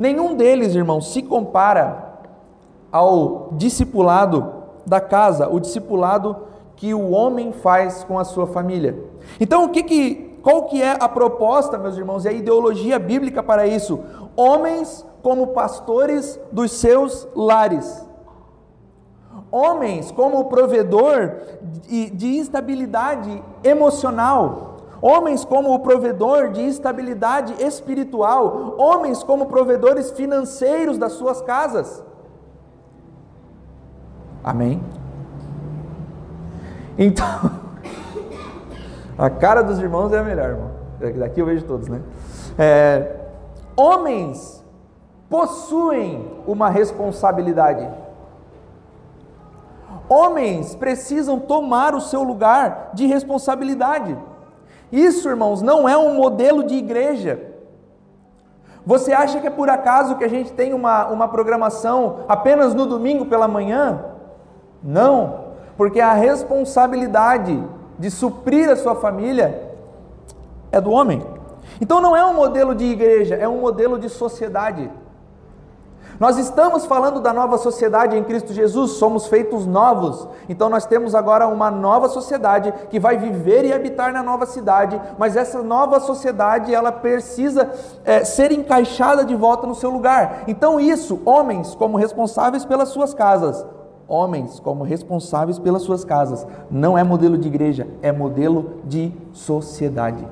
Nenhum 0.00 0.34
deles, 0.34 0.74
irmãos, 0.74 1.12
se 1.12 1.20
compara 1.20 2.22
ao 2.90 3.50
discipulado 3.52 4.50
da 4.86 4.98
casa, 4.98 5.46
o 5.46 5.60
discipulado 5.60 6.38
que 6.74 6.94
o 6.94 7.10
homem 7.10 7.52
faz 7.52 8.02
com 8.02 8.18
a 8.18 8.24
sua 8.24 8.46
família. 8.46 8.98
Então, 9.38 9.64
o 9.64 9.68
que 9.68 9.82
que 9.82 10.30
qual 10.42 10.64
que 10.64 10.82
é 10.82 10.96
a 10.98 11.06
proposta, 11.06 11.76
meus 11.76 11.98
irmãos, 11.98 12.24
e 12.24 12.28
a 12.28 12.32
ideologia 12.32 12.98
bíblica 12.98 13.42
para 13.42 13.66
isso? 13.66 14.00
Homens 14.34 15.04
como 15.22 15.48
pastores 15.48 16.40
dos 16.50 16.72
seus 16.72 17.28
lares. 17.36 18.02
Homens 19.52 20.10
como 20.10 20.46
provedor 20.46 21.36
de, 21.86 22.08
de 22.08 22.38
instabilidade 22.38 23.42
emocional, 23.62 24.69
homens 25.00 25.44
como 25.44 25.72
o 25.72 25.78
provedor 25.78 26.50
de 26.50 26.62
estabilidade 26.62 27.62
espiritual, 27.62 28.74
homens 28.78 29.22
como 29.22 29.46
provedores 29.46 30.10
financeiros 30.10 30.98
das 30.98 31.12
suas 31.12 31.40
casas. 31.40 32.02
Amém? 34.44 34.82
Então, 36.98 37.26
a 39.16 39.30
cara 39.30 39.62
dos 39.62 39.78
irmãos 39.78 40.12
é 40.12 40.18
a 40.18 40.22
melhor, 40.22 40.50
irmão. 40.50 40.70
Daqui 41.18 41.40
eu 41.40 41.46
vejo 41.46 41.64
todos, 41.64 41.88
né? 41.88 42.02
É, 42.58 43.16
homens 43.74 44.62
possuem 45.30 46.42
uma 46.46 46.68
responsabilidade. 46.68 47.88
Homens 50.08 50.74
precisam 50.74 51.38
tomar 51.38 51.94
o 51.94 52.00
seu 52.00 52.22
lugar 52.22 52.90
de 52.92 53.06
responsabilidade. 53.06 54.18
Isso, 54.92 55.28
irmãos, 55.28 55.62
não 55.62 55.88
é 55.88 55.96
um 55.96 56.14
modelo 56.14 56.62
de 56.64 56.74
igreja. 56.74 57.40
Você 58.84 59.12
acha 59.12 59.40
que 59.40 59.46
é 59.46 59.50
por 59.50 59.68
acaso 59.68 60.16
que 60.16 60.24
a 60.24 60.28
gente 60.28 60.52
tem 60.52 60.72
uma, 60.72 61.06
uma 61.06 61.28
programação 61.28 62.20
apenas 62.28 62.74
no 62.74 62.86
domingo 62.86 63.26
pela 63.26 63.46
manhã? 63.46 64.04
Não, 64.82 65.44
porque 65.76 66.00
a 66.00 66.12
responsabilidade 66.12 67.62
de 67.98 68.10
suprir 68.10 68.70
a 68.70 68.76
sua 68.76 68.94
família 68.96 69.70
é 70.72 70.80
do 70.80 70.90
homem. 70.90 71.22
Então 71.80 72.00
não 72.00 72.16
é 72.16 72.24
um 72.24 72.34
modelo 72.34 72.74
de 72.74 72.84
igreja, 72.84 73.34
é 73.34 73.48
um 73.48 73.60
modelo 73.60 73.98
de 73.98 74.08
sociedade. 74.08 74.90
Nós 76.18 76.36
estamos 76.36 76.84
falando 76.84 77.20
da 77.20 77.32
nova 77.32 77.56
sociedade 77.56 78.16
em 78.16 78.24
Cristo 78.24 78.52
Jesus, 78.52 78.92
somos 78.92 79.26
feitos 79.26 79.66
novos. 79.66 80.28
Então 80.48 80.68
nós 80.68 80.84
temos 80.84 81.14
agora 81.14 81.48
uma 81.48 81.70
nova 81.70 82.08
sociedade 82.08 82.72
que 82.90 83.00
vai 83.00 83.16
viver 83.16 83.64
e 83.64 83.72
habitar 83.72 84.12
na 84.12 84.22
nova 84.22 84.44
cidade, 84.44 85.00
mas 85.18 85.36
essa 85.36 85.62
nova 85.62 86.00
sociedade 86.00 86.74
ela 86.74 86.92
precisa 86.92 87.70
é, 88.04 88.24
ser 88.24 88.52
encaixada 88.52 89.24
de 89.24 89.34
volta 89.34 89.66
no 89.66 89.74
seu 89.74 89.90
lugar. 89.90 90.44
Então 90.46 90.78
isso, 90.78 91.20
homens 91.24 91.74
como 91.74 91.96
responsáveis 91.96 92.64
pelas 92.64 92.90
suas 92.90 93.14
casas, 93.14 93.64
homens 94.06 94.58
como 94.58 94.82
responsáveis 94.82 95.58
pelas 95.58 95.82
suas 95.82 96.04
casas, 96.04 96.46
não 96.70 96.98
é 96.98 97.04
modelo 97.04 97.38
de 97.38 97.48
igreja, 97.48 97.86
é 98.02 98.10
modelo 98.10 98.80
de 98.84 99.12
sociedade. 99.32 100.26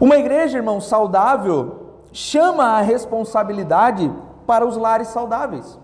Uma 0.00 0.16
igreja, 0.16 0.58
irmão, 0.58 0.80
saudável, 0.80 1.85
chama 2.12 2.64
a 2.64 2.80
responsabilidade 2.80 4.10
para 4.46 4.66
os 4.66 4.76
lares 4.76 5.08
saudáveis. 5.08 5.78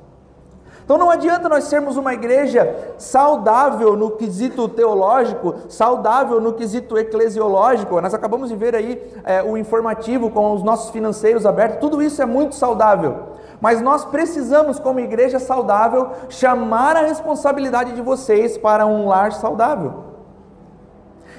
Então 0.85 0.99
não 0.99 1.11
adianta 1.11 1.49
nós 1.49 1.65
sermos 1.65 1.97
uma 1.97 2.13
igreja 2.13 2.95
saudável 2.99 3.97
no 3.97 4.11
quesito 4.13 4.69
teológico, 4.69 5.55
saudável 5.69 6.41
no 6.41 6.53
quesito 6.53 6.99
eclesiológico. 6.99 8.01
Nós 8.01 8.15
acabamos 8.15 8.49
de 8.49 8.57
ver 8.57 8.75
aí 8.75 9.01
é, 9.25 9.43
o 9.43 9.57
informativo 9.57 10.31
com 10.31 10.53
os 10.53 10.63
nossos 10.63 10.91
financeiros 10.91 11.47
abertos, 11.47 11.79
tudo 11.81 12.03
isso 12.03 12.21
é 12.21 12.27
muito 12.27 12.55
saudável. 12.55 13.33
Mas 13.61 13.81
nós 13.81 14.05
precisamos, 14.05 14.81
como 14.81 14.99
igreja 14.99 15.39
saudável, 15.39 16.11
chamar 16.29 16.97
a 16.97 17.03
responsabilidade 17.03 17.93
de 17.93 18.03
vocês 18.03 18.59
para 18.59 18.85
um 18.85 19.07
lar 19.07 19.33
saudável. 19.33 19.95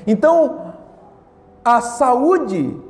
Então, 0.08 0.74
a 1.66 1.82
saúde 1.82 2.82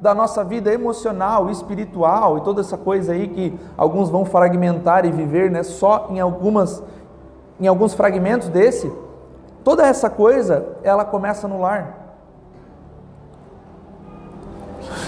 da 0.00 0.14
nossa 0.14 0.44
vida 0.44 0.72
emocional, 0.72 1.50
espiritual 1.50 2.38
e 2.38 2.40
toda 2.42 2.60
essa 2.60 2.76
coisa 2.76 3.12
aí 3.12 3.28
que 3.28 3.58
alguns 3.76 4.10
vão 4.10 4.24
fragmentar 4.24 5.04
e 5.06 5.10
viver 5.10 5.50
né, 5.50 5.62
só 5.62 6.08
em, 6.10 6.20
algumas, 6.20 6.82
em 7.58 7.66
alguns 7.66 7.94
fragmentos 7.94 8.48
desse, 8.48 8.92
toda 9.64 9.86
essa 9.86 10.10
coisa 10.10 10.76
ela 10.82 11.04
começa 11.04 11.48
no 11.48 11.60
lar. 11.60 12.06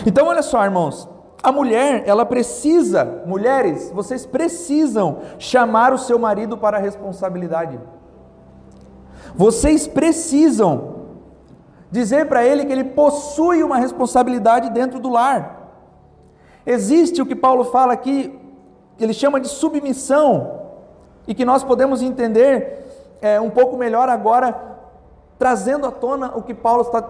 Então, 0.07 0.27
olha 0.27 0.43
só, 0.43 0.65
irmãos, 0.65 1.09
a 1.43 1.53
mulher, 1.53 2.03
ela 2.07 2.27
precisa, 2.27 3.23
mulheres, 3.27 3.91
vocês 3.95 4.27
precisam 4.27 5.19
chamar 5.39 5.93
o 5.93 5.99
seu 5.99 6.19
marido 6.19 6.57
para 6.57 6.79
a 6.79 6.81
responsabilidade. 6.81 7.79
Vocês 9.37 9.87
precisam 9.87 10.98
dizer 11.91 12.27
para 12.27 12.45
ele 12.45 12.65
que 12.65 12.73
ele 12.73 12.85
possui 12.85 13.63
uma 13.63 13.79
responsabilidade 13.79 14.71
dentro 14.71 14.99
do 14.99 15.09
lar. 15.09 15.57
Existe 16.67 17.23
o 17.23 17.27
que 17.27 17.35
Paulo 17.35 17.65
fala 17.65 17.93
aqui, 17.93 18.39
ele 19.01 19.15
chama 19.15 19.41
de 19.41 19.49
submissão, 19.49 20.59
e 21.27 21.35
que 21.35 21.45
nós 21.45 21.63
podemos 21.63 22.03
entender 22.03 22.87
é, 23.21 23.41
um 23.41 23.51
pouco 23.51 23.77
melhor 23.77 24.09
agora, 24.09 24.55
trazendo 25.39 25.87
à 25.87 25.91
tona 25.91 26.33
o 26.35 26.43
que 26.43 26.55
Paulo 26.55 26.83
está 26.83 27.05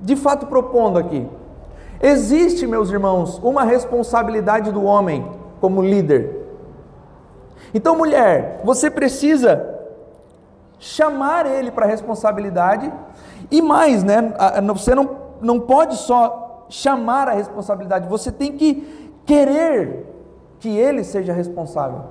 de 0.00 0.16
fato 0.16 0.46
propondo 0.46 0.98
aqui. 0.98 1.28
Existe, 2.00 2.66
meus 2.66 2.90
irmãos, 2.90 3.38
uma 3.42 3.64
responsabilidade 3.64 4.70
do 4.70 4.84
homem 4.84 5.30
como 5.60 5.82
líder. 5.82 6.46
Então, 7.74 7.96
mulher, 7.96 8.60
você 8.62 8.90
precisa 8.90 9.74
chamar 10.78 11.46
ele 11.46 11.70
para 11.70 11.86
a 11.86 11.88
responsabilidade 11.88 12.92
e 13.50 13.62
mais, 13.62 14.02
né? 14.02 14.34
Você 14.68 14.94
não, 14.94 15.16
não 15.40 15.60
pode 15.60 15.96
só 15.96 16.66
chamar 16.68 17.28
a 17.28 17.32
responsabilidade, 17.32 18.08
você 18.08 18.32
tem 18.32 18.52
que 18.52 19.12
querer 19.24 20.06
que 20.58 20.68
ele 20.68 21.04
seja 21.04 21.32
responsável. 21.32 22.02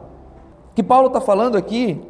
Que 0.74 0.84
Paulo 0.84 1.08
está 1.08 1.22
falando 1.22 1.58
aqui, 1.58 2.02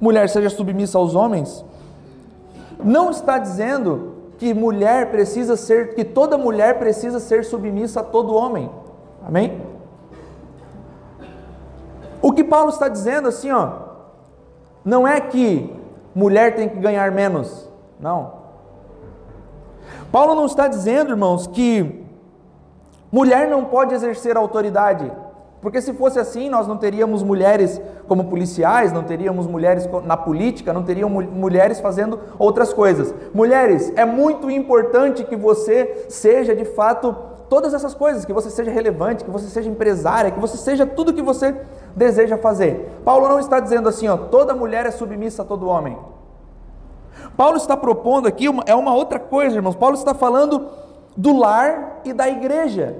mulher 0.00 0.28
seja 0.28 0.50
submissa 0.50 0.98
aos 0.98 1.14
homens, 1.14 1.64
não 2.82 3.10
está 3.10 3.38
dizendo 3.38 4.12
que 4.38 4.52
mulher 4.52 5.10
precisa 5.10 5.56
ser, 5.56 5.94
que 5.94 6.04
toda 6.04 6.36
mulher 6.36 6.78
precisa 6.78 7.20
ser 7.20 7.44
submissa 7.44 8.00
a 8.00 8.04
todo 8.04 8.34
homem. 8.34 8.68
Amém? 9.24 9.60
O 12.20 12.32
que 12.32 12.42
Paulo 12.42 12.70
está 12.70 12.88
dizendo 12.88 13.28
assim, 13.28 13.50
ó, 13.52 13.70
não 14.84 15.06
é 15.06 15.20
que 15.20 15.72
mulher 16.14 16.54
tem 16.54 16.68
que 16.68 16.78
ganhar 16.78 17.10
menos. 17.12 17.68
Não. 17.98 18.42
Paulo 20.10 20.34
não 20.34 20.46
está 20.46 20.68
dizendo, 20.68 21.10
irmãos, 21.10 21.46
que 21.46 22.04
mulher 23.10 23.48
não 23.48 23.64
pode 23.64 23.94
exercer 23.94 24.36
autoridade. 24.36 25.10
Porque 25.62 25.80
se 25.80 25.92
fosse 25.92 26.18
assim, 26.18 26.50
nós 26.50 26.66
não 26.66 26.76
teríamos 26.76 27.22
mulheres 27.22 27.80
como 28.08 28.24
policiais, 28.24 28.92
não 28.92 29.04
teríamos 29.04 29.46
mulheres 29.46 29.88
na 30.04 30.16
política, 30.16 30.72
não 30.72 30.82
teríamos 30.82 31.24
mulheres 31.26 31.78
fazendo 31.78 32.18
outras 32.36 32.72
coisas. 32.72 33.14
Mulheres, 33.32 33.92
é 33.94 34.04
muito 34.04 34.50
importante 34.50 35.22
que 35.22 35.36
você 35.36 36.06
seja 36.08 36.54
de 36.56 36.64
fato 36.64 37.14
todas 37.48 37.74
essas 37.74 37.94
coisas, 37.94 38.24
que 38.24 38.32
você 38.32 38.50
seja 38.50 38.72
relevante, 38.72 39.24
que 39.24 39.30
você 39.30 39.46
seja 39.46 39.70
empresária, 39.70 40.32
que 40.32 40.40
você 40.40 40.56
seja 40.56 40.84
tudo 40.84 41.14
que 41.14 41.22
você 41.22 41.54
deseja 41.94 42.36
fazer. 42.36 43.00
Paulo 43.04 43.28
não 43.28 43.38
está 43.38 43.60
dizendo 43.60 43.88
assim, 43.88 44.08
ó, 44.08 44.16
toda 44.16 44.54
mulher 44.54 44.86
é 44.86 44.90
submissa 44.90 45.42
a 45.42 45.44
todo 45.44 45.68
homem. 45.68 45.96
Paulo 47.36 47.56
está 47.56 47.76
propondo 47.76 48.26
aqui 48.26 48.48
uma, 48.48 48.62
é 48.66 48.74
uma 48.74 48.94
outra 48.94 49.18
coisa, 49.18 49.56
irmãos. 49.56 49.76
Paulo 49.76 49.94
está 49.94 50.14
falando 50.14 50.68
do 51.16 51.36
lar 51.36 52.00
e 52.04 52.12
da 52.12 52.28
igreja. 52.28 52.96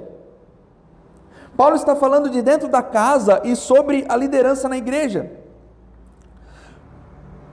Paulo 1.55 1.75
está 1.75 1.95
falando 1.95 2.29
de 2.29 2.41
dentro 2.41 2.67
da 2.67 2.81
casa 2.81 3.41
e 3.43 3.55
sobre 3.55 4.05
a 4.09 4.15
liderança 4.15 4.67
na 4.67 4.77
igreja. 4.77 5.31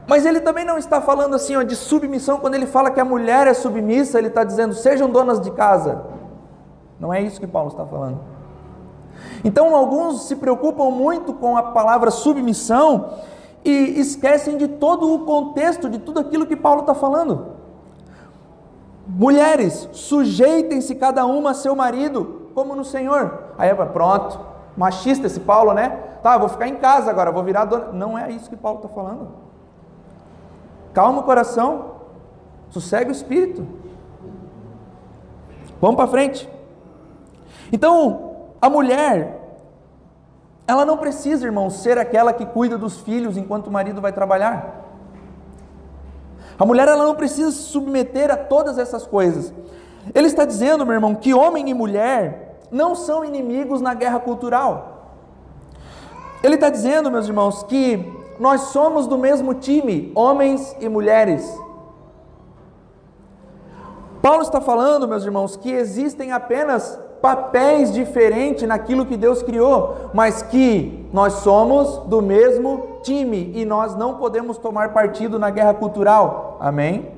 Mas 0.06 0.24
ele 0.26 0.40
também 0.40 0.64
não 0.64 0.78
está 0.78 1.00
falando 1.00 1.36
assim 1.36 1.54
ó, 1.54 1.62
de 1.62 1.76
submissão, 1.76 2.38
quando 2.38 2.54
ele 2.54 2.66
fala 2.66 2.90
que 2.90 2.98
a 2.98 3.04
mulher 3.04 3.46
é 3.46 3.54
submissa, 3.54 4.18
ele 4.18 4.28
está 4.28 4.42
dizendo 4.42 4.74
sejam 4.74 5.08
donas 5.08 5.40
de 5.40 5.50
casa. 5.50 6.02
Não 6.98 7.12
é 7.12 7.20
isso 7.20 7.40
que 7.40 7.46
Paulo 7.46 7.68
está 7.68 7.86
falando. 7.86 8.18
Então, 9.44 9.74
alguns 9.74 10.26
se 10.26 10.36
preocupam 10.36 10.90
muito 10.90 11.32
com 11.32 11.56
a 11.56 11.62
palavra 11.62 12.10
submissão 12.10 13.14
e 13.64 14.00
esquecem 14.00 14.56
de 14.56 14.68
todo 14.68 15.12
o 15.14 15.20
contexto, 15.24 15.88
de 15.88 15.98
tudo 15.98 16.20
aquilo 16.20 16.46
que 16.46 16.56
Paulo 16.56 16.80
está 16.80 16.94
falando. 16.94 17.56
Mulheres, 19.06 19.88
sujeitem-se 19.92 20.94
cada 20.94 21.26
uma 21.26 21.50
a 21.50 21.54
seu 21.54 21.74
marido, 21.74 22.50
como 22.54 22.76
no 22.76 22.84
Senhor. 22.84 23.54
Aí, 23.58 23.74
pronto, 23.74 24.38
machista 24.76 25.26
esse 25.26 25.40
Paulo, 25.40 25.72
né? 25.72 25.88
Tá, 26.22 26.38
vou 26.38 26.48
ficar 26.48 26.68
em 26.68 26.76
casa 26.76 27.10
agora, 27.10 27.32
vou 27.32 27.42
virar 27.42 27.64
dona. 27.64 27.92
Não 27.92 28.16
é 28.16 28.30
isso 28.30 28.48
que 28.48 28.56
Paulo 28.56 28.78
está 28.78 28.88
falando. 28.88 29.28
Calma 30.92 31.20
o 31.20 31.24
coração, 31.24 31.92
sossegue 32.68 33.10
o 33.10 33.12
espírito. 33.12 33.66
Vamos 35.80 35.96
para 35.96 36.06
frente. 36.06 36.48
Então, 37.72 38.29
a 38.60 38.68
mulher, 38.68 39.40
ela 40.66 40.84
não 40.84 40.96
precisa, 40.96 41.46
irmãos, 41.46 41.82
ser 41.82 41.98
aquela 41.98 42.32
que 42.32 42.44
cuida 42.44 42.76
dos 42.76 43.00
filhos 43.00 43.36
enquanto 43.36 43.68
o 43.68 43.72
marido 43.72 44.00
vai 44.00 44.12
trabalhar. 44.12 44.84
A 46.58 46.64
mulher 46.66 46.86
ela 46.86 47.04
não 47.04 47.14
precisa 47.14 47.50
se 47.50 47.62
submeter 47.62 48.30
a 48.30 48.36
todas 48.36 48.78
essas 48.78 49.06
coisas. 49.06 49.52
Ele 50.14 50.26
está 50.26 50.44
dizendo, 50.44 50.84
meu 50.84 50.94
irmão, 50.94 51.14
que 51.14 51.32
homem 51.32 51.70
e 51.70 51.74
mulher 51.74 52.58
não 52.70 52.94
são 52.94 53.24
inimigos 53.24 53.80
na 53.80 53.94
guerra 53.94 54.20
cultural. 54.20 55.16
Ele 56.42 56.54
está 56.54 56.68
dizendo, 56.68 57.10
meus 57.10 57.26
irmãos, 57.26 57.62
que 57.62 58.12
nós 58.38 58.60
somos 58.72 59.06
do 59.06 59.18
mesmo 59.18 59.54
time, 59.54 60.12
homens 60.14 60.76
e 60.80 60.88
mulheres. 60.88 61.50
Paulo 64.22 64.42
está 64.42 64.60
falando, 64.60 65.08
meus 65.08 65.24
irmãos, 65.24 65.56
que 65.56 65.70
existem 65.70 66.30
apenas 66.30 66.98
papéis 67.20 67.92
diferentes 67.92 68.66
naquilo 68.66 69.06
que 69.06 69.16
Deus 69.16 69.42
criou, 69.42 70.10
mas 70.14 70.42
que 70.42 71.08
nós 71.12 71.34
somos 71.34 71.98
do 72.06 72.22
mesmo 72.22 72.98
time 73.02 73.52
e 73.54 73.64
nós 73.64 73.94
não 73.94 74.14
podemos 74.14 74.58
tomar 74.58 74.92
partido 74.92 75.38
na 75.38 75.50
guerra 75.50 75.74
cultural. 75.74 76.56
Amém? 76.60 77.08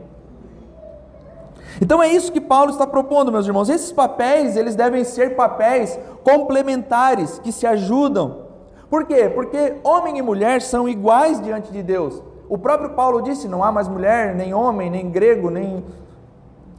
Então 1.81 2.03
é 2.03 2.09
isso 2.09 2.33
que 2.33 2.41
Paulo 2.41 2.71
está 2.71 2.87
propondo, 2.87 3.33
meus 3.33 3.47
irmãos. 3.47 3.69
Esses 3.69 3.93
papéis, 3.93 4.57
eles 4.57 4.77
devem 4.77 5.05
ser 5.05 5.35
papéis 5.35 5.99
complementares, 6.23 7.39
que 7.39 7.51
se 7.51 7.67
ajudam. 7.67 8.43
Por 8.91 9.05
quê? 9.05 9.31
Porque 9.35 9.75
homem 9.83 10.19
e 10.19 10.23
mulher 10.23 10.61
são 10.61 10.89
iguais 10.89 11.41
diante 11.41 11.73
de 11.73 11.83
Deus. 11.83 12.23
O 12.49 12.59
próprio 12.59 12.91
Paulo 12.91 13.23
disse: 13.23 13.49
não 13.49 13.65
há 13.65 13.73
mais 13.73 13.89
mulher, 13.89 14.35
nem 14.35 14.53
homem, 14.53 14.91
nem 14.91 15.11
grego, 15.11 15.49
nem 15.49 15.83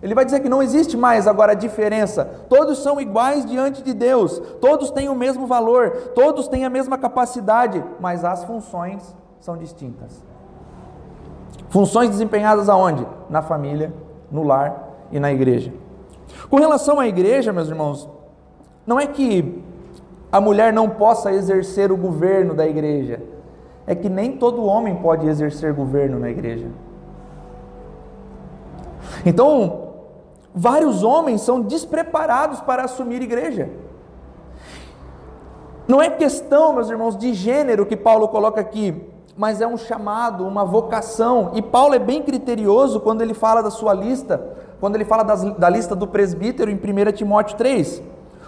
ele 0.04 0.14
vai 0.14 0.26
dizer 0.26 0.42
que 0.42 0.50
não 0.50 0.62
existe 0.62 0.98
mais 0.98 1.28
agora 1.28 1.56
diferença. 1.56 2.26
Todos 2.50 2.80
são 2.80 3.00
iguais 3.00 3.46
diante 3.46 3.82
de 3.82 3.94
Deus. 3.94 4.38
Todos 4.60 4.92
têm 4.92 5.08
o 5.08 5.16
mesmo 5.16 5.48
valor. 5.48 5.92
Todos 6.14 6.50
têm 6.50 6.66
a 6.66 6.70
mesma 6.70 6.98
capacidade. 6.98 7.82
Mas 8.02 8.26
as 8.26 8.44
funções 8.44 9.16
são 9.40 9.56
distintas. 9.56 10.22
Funções 11.70 12.10
desempenhadas 12.10 12.68
aonde? 12.68 13.08
Na 13.30 13.42
família, 13.42 13.94
no 14.30 14.44
lar 14.44 14.90
e 15.10 15.22
na 15.22 15.32
igreja. 15.32 15.74
Com 16.50 16.58
relação 16.58 17.00
à 17.00 17.08
igreja, 17.08 17.54
meus 17.54 17.70
irmãos, 17.70 18.10
não 18.86 19.00
é 19.00 19.08
que 19.08 19.64
a 20.30 20.42
mulher 20.42 20.74
não 20.74 20.90
possa 20.90 21.32
exercer 21.32 21.94
o 21.94 21.98
governo 21.98 22.54
da 22.54 22.68
igreja. 22.68 23.22
É 23.88 23.96
que 23.96 24.10
nem 24.10 24.36
todo 24.36 24.66
homem 24.66 24.98
pode 24.98 25.30
exercer 25.30 25.74
governo 25.74 26.20
na 26.20 26.30
igreja. 26.30 26.68
Então, 29.26 29.83
Vários 30.56 31.04
homens 31.04 31.42
são 31.42 31.62
despreparados 31.62 32.62
para 32.62 32.84
assumir 32.84 33.22
igreja. 33.22 33.70
Não 35.88 36.02
é 36.02 36.10
questão, 36.10 36.74
meus 36.74 36.90
irmãos, 36.90 37.18
de 37.18 37.34
gênero 37.34 37.86
que 37.86 37.98
Paulo 37.98 38.28
coloca 38.28 38.62
aqui, 38.62 39.04
mas 39.36 39.62
é 39.62 39.68
um 39.68 39.78
chamado, 39.78 40.46
uma 40.46 40.64
vocação. 40.64 41.52
E 41.56 41.62
Paulo 41.62 41.96
é 41.96 42.00
bem 42.00 42.22
criterioso 42.22 43.00
quando 43.00 43.22
ele 43.22 43.34
fala 43.34 43.64
da 43.64 43.72
sua 43.72 43.94
lista, 43.94 44.56
quando 44.80 44.96
ele 44.96 45.06
fala 45.06 45.24
das, 45.24 45.44
da 45.56 45.70
lista 45.70 45.96
do 45.96 46.08
presbítero 46.08 46.70
em 46.70 46.76
1 46.76 47.12
Timóteo 47.14 47.58
3. 47.58 48.02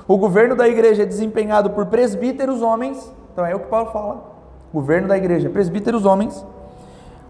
O 0.08 0.18
governo 0.18 0.56
da 0.56 0.68
igreja 0.68 1.02
é 1.04 1.06
desempenhado 1.06 1.72
por 1.72 1.88
presbíteros 1.88 2.62
homens, 2.62 3.12
então 3.34 3.44
é 3.44 3.56
o 3.56 3.60
que 3.62 3.68
Paulo 3.68 3.90
fala. 3.92 4.24
Governo 4.72 5.08
da 5.08 5.18
igreja, 5.18 5.50
presbíteros 5.50 6.06
homens, 6.06 6.46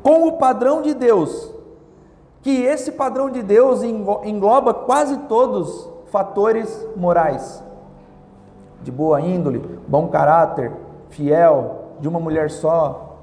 com 0.04 0.28
o 0.28 0.34
padrão 0.34 0.82
de 0.82 0.94
Deus 0.94 1.55
que 2.46 2.62
esse 2.62 2.92
padrão 2.92 3.28
de 3.28 3.42
Deus 3.42 3.82
engloba 3.82 4.72
quase 4.72 5.18
todos 5.28 5.90
fatores 6.12 6.88
morais, 6.96 7.64
de 8.84 8.92
boa 8.92 9.20
índole, 9.20 9.68
bom 9.88 10.10
caráter, 10.10 10.72
fiel, 11.10 11.96
de 12.00 12.08
uma 12.08 12.20
mulher 12.20 12.52
só. 12.52 13.18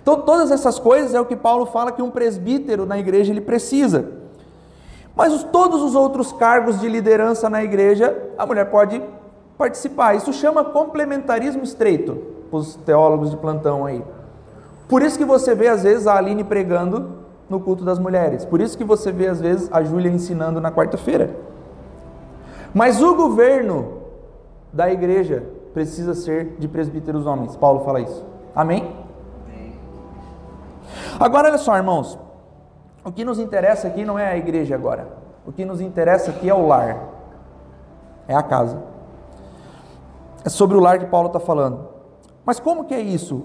Então, 0.00 0.20
todas 0.20 0.52
essas 0.52 0.78
coisas 0.78 1.14
é 1.14 1.20
o 1.20 1.26
que 1.26 1.34
Paulo 1.34 1.66
fala 1.66 1.90
que 1.90 2.00
um 2.00 2.12
presbítero 2.12 2.86
na 2.86 2.96
igreja 2.96 3.32
ele 3.32 3.40
precisa. 3.40 4.08
Mas 5.16 5.32
os, 5.32 5.42
todos 5.42 5.82
os 5.82 5.96
outros 5.96 6.30
cargos 6.32 6.78
de 6.78 6.88
liderança 6.88 7.50
na 7.50 7.64
igreja, 7.64 8.16
a 8.38 8.46
mulher 8.46 8.70
pode 8.70 9.02
participar. 9.58 10.14
Isso 10.14 10.32
chama 10.32 10.62
complementarismo 10.62 11.64
estreito, 11.64 12.22
os 12.52 12.76
teólogos 12.76 13.32
de 13.32 13.36
plantão 13.36 13.84
aí. 13.84 14.04
Por 14.88 15.02
isso 15.02 15.18
que 15.18 15.24
você 15.24 15.56
vê 15.56 15.66
às 15.66 15.82
vezes 15.82 16.06
a 16.06 16.14
Aline 16.14 16.44
pregando 16.44 17.23
no 17.54 17.60
culto 17.60 17.84
das 17.84 17.98
mulheres. 17.98 18.44
Por 18.44 18.60
isso 18.60 18.76
que 18.76 18.82
você 18.82 19.12
vê 19.12 19.28
às 19.28 19.40
vezes 19.40 19.68
a 19.72 19.82
Júlia 19.82 20.10
ensinando 20.10 20.60
na 20.60 20.72
quarta-feira. 20.72 21.34
Mas 22.74 23.00
o 23.00 23.14
governo 23.14 24.02
da 24.72 24.90
igreja 24.90 25.44
precisa 25.72 26.14
ser 26.14 26.56
de 26.58 26.66
presbíteros 26.66 27.26
homens. 27.26 27.56
Paulo 27.56 27.80
fala 27.84 28.00
isso. 28.00 28.24
Amém? 28.54 28.92
Agora 31.18 31.48
olha 31.48 31.58
só, 31.58 31.76
irmãos. 31.76 32.18
O 33.04 33.12
que 33.12 33.24
nos 33.24 33.38
interessa 33.38 33.86
aqui 33.86 34.04
não 34.04 34.18
é 34.18 34.28
a 34.28 34.36
igreja 34.36 34.74
agora. 34.74 35.06
O 35.46 35.52
que 35.52 35.64
nos 35.64 35.80
interessa 35.80 36.32
aqui 36.32 36.50
é 36.50 36.54
o 36.54 36.66
lar. 36.66 36.98
É 38.26 38.34
a 38.34 38.42
casa. 38.42 38.82
É 40.44 40.48
sobre 40.48 40.76
o 40.76 40.80
lar 40.80 40.98
que 40.98 41.06
Paulo 41.06 41.28
está 41.28 41.38
falando. 41.38 41.86
Mas 42.44 42.58
como 42.58 42.84
que 42.84 42.94
é 42.94 43.00
isso? 43.00 43.44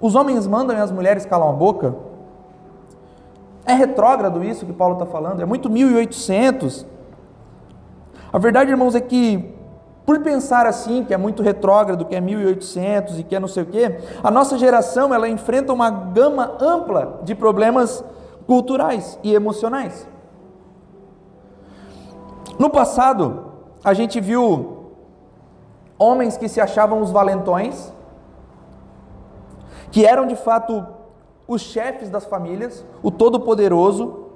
Os 0.00 0.14
homens 0.14 0.46
mandam 0.46 0.76
e 0.76 0.80
as 0.80 0.92
mulheres 0.92 1.26
calam 1.26 1.48
a 1.48 1.52
boca? 1.52 2.07
É 3.68 3.74
retrógrado 3.74 4.42
isso 4.42 4.64
que 4.64 4.72
Paulo 4.72 4.94
está 4.94 5.04
falando, 5.04 5.42
é 5.42 5.44
muito 5.44 5.68
1800. 5.68 6.86
A 8.32 8.38
verdade, 8.38 8.70
irmãos, 8.70 8.94
é 8.94 9.00
que 9.00 9.54
por 10.06 10.20
pensar 10.20 10.64
assim, 10.64 11.04
que 11.04 11.12
é 11.12 11.18
muito 11.18 11.42
retrógrado, 11.42 12.06
que 12.06 12.16
é 12.16 12.20
1800 12.20 13.18
e 13.18 13.22
que 13.22 13.36
é 13.36 13.38
não 13.38 13.46
sei 13.46 13.64
o 13.64 13.66
quê, 13.66 13.98
a 14.24 14.30
nossa 14.30 14.56
geração 14.56 15.12
ela 15.12 15.28
enfrenta 15.28 15.70
uma 15.70 15.90
gama 15.90 16.56
ampla 16.58 17.20
de 17.24 17.34
problemas 17.34 18.02
culturais 18.46 19.18
e 19.22 19.34
emocionais. 19.34 20.08
No 22.58 22.70
passado, 22.70 23.52
a 23.84 23.92
gente 23.92 24.18
viu 24.18 24.94
homens 25.98 26.38
que 26.38 26.48
se 26.48 26.58
achavam 26.58 27.02
os 27.02 27.10
valentões, 27.10 27.92
que 29.90 30.06
eram 30.06 30.26
de 30.26 30.36
fato 30.36 30.86
os 31.48 31.62
chefes 31.62 32.10
das 32.10 32.26
famílias, 32.26 32.84
o 33.02 33.10
Todo-Poderoso, 33.10 34.26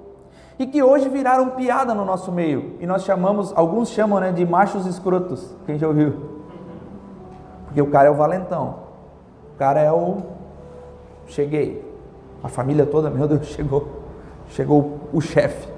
e 0.58 0.66
que 0.66 0.82
hoje 0.82 1.10
viraram 1.10 1.50
piada 1.50 1.92
no 1.92 2.06
nosso 2.06 2.32
meio. 2.32 2.76
E 2.80 2.86
nós 2.86 3.04
chamamos, 3.04 3.52
alguns 3.54 3.90
chamam 3.90 4.18
né, 4.18 4.32
de 4.32 4.46
machos 4.46 4.86
escrotos. 4.86 5.54
Quem 5.66 5.78
já 5.78 5.86
ouviu? 5.86 6.14
Porque 7.66 7.82
o 7.82 7.90
cara 7.90 8.08
é 8.08 8.10
o 8.10 8.14
valentão. 8.14 8.76
O 9.54 9.58
cara 9.58 9.80
é 9.80 9.92
o. 9.92 10.22
Cheguei. 11.26 11.84
A 12.42 12.48
família 12.48 12.86
toda, 12.86 13.10
meu 13.10 13.28
Deus, 13.28 13.46
chegou. 13.52 13.88
Chegou 14.48 15.00
o 15.12 15.20
chefe. 15.20 15.68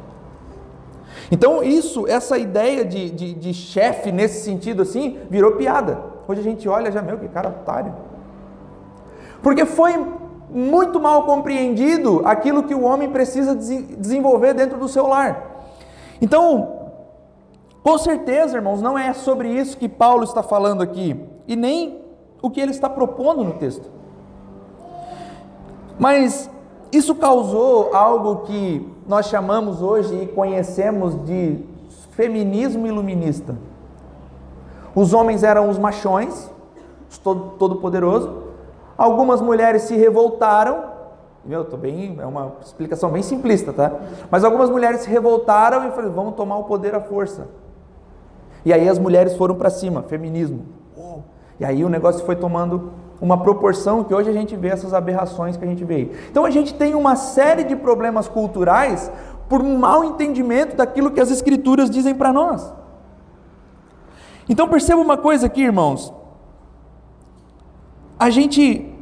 Então, 1.31 1.63
isso, 1.63 2.07
essa 2.07 2.39
ideia 2.39 2.85
de, 2.85 3.11
de, 3.11 3.35
de 3.35 3.55
chefe 3.55 4.13
nesse 4.13 4.45
sentido 4.45 4.83
assim, 4.83 5.19
virou 5.31 5.53
piada. 5.53 5.99
Hoje 6.29 6.41
a 6.41 6.45
gente 6.45 6.69
olha 6.69 6.93
já, 6.93 7.03
meu, 7.03 7.19
que 7.19 7.29
cara 7.29 7.49
otário. 7.49 7.95
Porque 9.43 9.65
foi 9.65 9.95
muito 10.51 11.01
mal 11.01 11.25
compreendido 11.25 12.23
aquilo 12.25 12.63
que 12.63 12.75
o 12.75 12.83
homem 12.83 13.11
precisa 13.11 13.55
desenvolver 13.55 14.55
dentro 14.55 14.79
do 14.79 14.89
seu 14.89 15.07
lar. 15.07 15.67
Então, 16.21 16.85
com 17.83 17.99
certeza, 17.99 18.57
irmãos, 18.57 18.81
não 18.81 18.99
é 18.99 19.13
sobre 19.13 19.49
isso 19.49 19.77
que 19.77 19.89
Paulo 19.89 20.25
está 20.25 20.43
falando 20.43 20.83
aqui, 20.83 21.21
e 21.47 21.55
nem 21.55 22.01
o 22.41 22.51
que 22.51 22.61
ele 22.61 22.71
está 22.71 22.89
propondo 22.89 23.45
no 23.45 23.53
texto. 23.55 23.91
Mas 25.99 26.51
isso 26.93 27.15
causou 27.15 27.95
algo 27.95 28.43
que 28.43 28.89
nós 29.07 29.27
chamamos 29.27 29.83
hoje 29.83 30.15
e 30.15 30.27
conhecemos 30.27 31.15
de 31.25 31.59
feminismo 32.13 32.87
iluminista. 32.87 33.57
Os 34.95 35.13
homens 35.13 35.43
eram 35.43 35.69
os 35.69 35.79
machões, 35.79 36.51
os 37.11 37.19
todo-poderosos, 37.19 38.44
Algumas 38.97 39.41
mulheres 39.41 39.83
se 39.83 39.97
revoltaram. 39.97 40.95
Meu, 41.45 41.65
tô 41.65 41.77
bem, 41.77 42.17
é 42.21 42.25
uma 42.25 42.53
explicação 42.63 43.11
bem 43.11 43.23
simplista, 43.23 43.73
tá? 43.73 43.93
Mas 44.31 44.45
algumas 44.45 44.71
mulheres 44.71 45.01
se 45.01 45.11
revoltaram 45.11 45.87
e 45.89 45.91
falaram: 45.91 46.13
vamos 46.13 46.35
tomar 46.35 46.57
o 46.59 46.65
poder 46.65 46.95
à 46.95 47.01
força. 47.01 47.49
E 48.65 48.73
aí 48.73 48.89
as 48.89 48.99
mulheres 48.99 49.37
foram 49.37 49.55
para 49.55 49.69
cima, 49.69 50.03
feminismo. 50.03 50.65
E 51.61 51.65
aí 51.65 51.85
o 51.85 51.89
negócio 51.89 52.25
foi 52.25 52.35
tomando 52.35 52.93
uma 53.21 53.39
proporção 53.39 54.03
que 54.03 54.15
hoje 54.15 54.31
a 54.31 54.33
gente 54.33 54.57
vê 54.57 54.69
essas 54.69 54.95
aberrações 54.95 55.57
que 55.57 55.65
a 55.65 55.69
gente 55.69 55.85
vê. 55.85 56.11
Então 56.31 56.45
a 56.45 56.51
gente 56.51 56.75
tem 56.75 56.95
uma 56.95 57.15
série 57.15 57.63
de 57.65 57.77
problemas 57.77 58.27
culturais 58.27 59.11
por 59.49 59.61
um 59.61 59.77
mau 59.77 60.03
entendimento 60.03 60.77
daquilo 60.77 61.11
que 61.11 61.21
as 61.21 61.31
escrituras 61.31 61.91
dizem 61.91 62.15
para 62.15 62.33
nós. 62.33 62.73
Então 64.49 64.67
perceba 64.69 65.01
uma 65.01 65.17
coisa 65.17 65.47
aqui, 65.47 65.63
irmãos 65.63 66.13
a 68.19 68.31
gente 68.31 68.93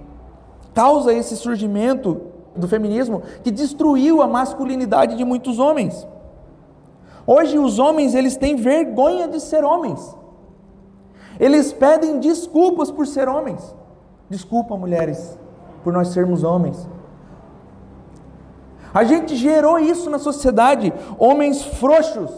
causa 0.75 1.13
esse 1.13 1.37
surgimento 1.37 2.21
do 2.57 2.69
feminismo 2.69 3.23
que 3.43 3.51
destruiu 3.51 4.23
a 4.23 4.27
masculinidade 4.27 5.17
de 5.17 5.25
muitos 5.25 5.59
homens. 5.59 6.07
Hoje 7.27 7.59
os 7.59 7.79
homens 7.79 8.15
eles 8.15 8.37
têm 8.37 8.57
vergonha 8.57 9.29
de 9.29 9.41
ser 9.41 9.65
homens. 9.65 10.17
Eles 11.39 11.73
pedem 11.73 12.19
desculpas 12.19 12.91
por 12.91 13.07
ser 13.07 13.29
homens. 13.29 13.75
Desculpa, 14.29 14.77
mulheres, 14.77 15.39
por 15.85 15.93
nós 15.93 16.09
sermos 16.09 16.43
homens. 16.43 16.89
A 18.93 19.05
gente 19.05 19.37
gerou 19.37 19.79
isso 19.79 20.11
na 20.11 20.19
sociedade, 20.19 20.93
homens 21.19 21.63
frouxos, 21.63 22.31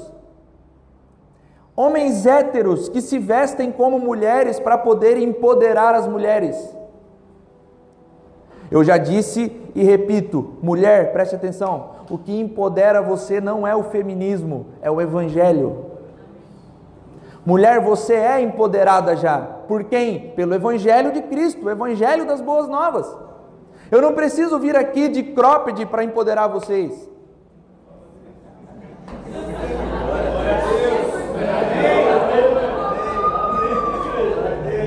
homens 1.76 2.24
héteros 2.24 2.88
que 2.88 3.00
se 3.00 3.18
vestem 3.18 3.72
como 3.72 3.98
mulheres 3.98 4.60
para 4.60 4.78
poder 4.78 5.16
empoderar 5.16 5.94
as 5.94 6.06
mulheres. 6.06 6.56
Eu 8.70 8.82
já 8.82 8.96
disse 8.96 9.60
e 9.74 9.82
repito, 9.82 10.54
mulher, 10.62 11.12
preste 11.12 11.34
atenção, 11.34 11.90
o 12.10 12.16
que 12.16 12.38
empodera 12.38 13.02
você 13.02 13.40
não 13.40 13.66
é 13.66 13.74
o 13.74 13.84
feminismo, 13.84 14.66
é 14.80 14.90
o 14.90 15.00
evangelho. 15.00 15.86
Mulher, 17.44 17.80
você 17.80 18.14
é 18.14 18.40
empoderada 18.40 19.14
já. 19.16 19.38
Por 19.38 19.84
quem? 19.84 20.30
Pelo 20.30 20.54
evangelho 20.54 21.12
de 21.12 21.22
Cristo, 21.22 21.66
o 21.66 21.70
evangelho 21.70 22.26
das 22.26 22.40
boas 22.40 22.68
novas. 22.68 23.06
Eu 23.90 24.00
não 24.00 24.14
preciso 24.14 24.58
vir 24.58 24.76
aqui 24.76 25.08
de 25.08 25.22
cropped 25.22 25.84
para 25.86 26.04
empoderar 26.04 26.48
vocês. 26.48 27.13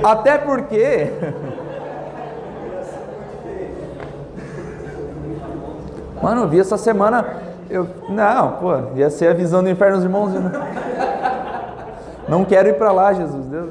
Até 0.04 0.38
porque 0.38 1.12
Mano, 6.22 6.42
eu 6.42 6.48
vi 6.48 6.60
essa 6.60 6.78
semana. 6.78 7.26
Eu, 7.70 7.88
não, 8.10 8.54
pô, 8.54 8.72
ia 8.96 9.10
ser 9.10 9.28
a 9.28 9.34
visão 9.34 9.62
do 9.64 9.70
inferno 9.70 9.98
dos 9.98 10.06
irmãos. 10.06 10.32
Não, 10.34 10.52
não 12.40 12.46
quero 12.46 12.70
ir 12.70 12.78
para 12.78 12.92
lá, 12.92 13.14
Jesus. 13.14 13.46
Deus 13.46 13.70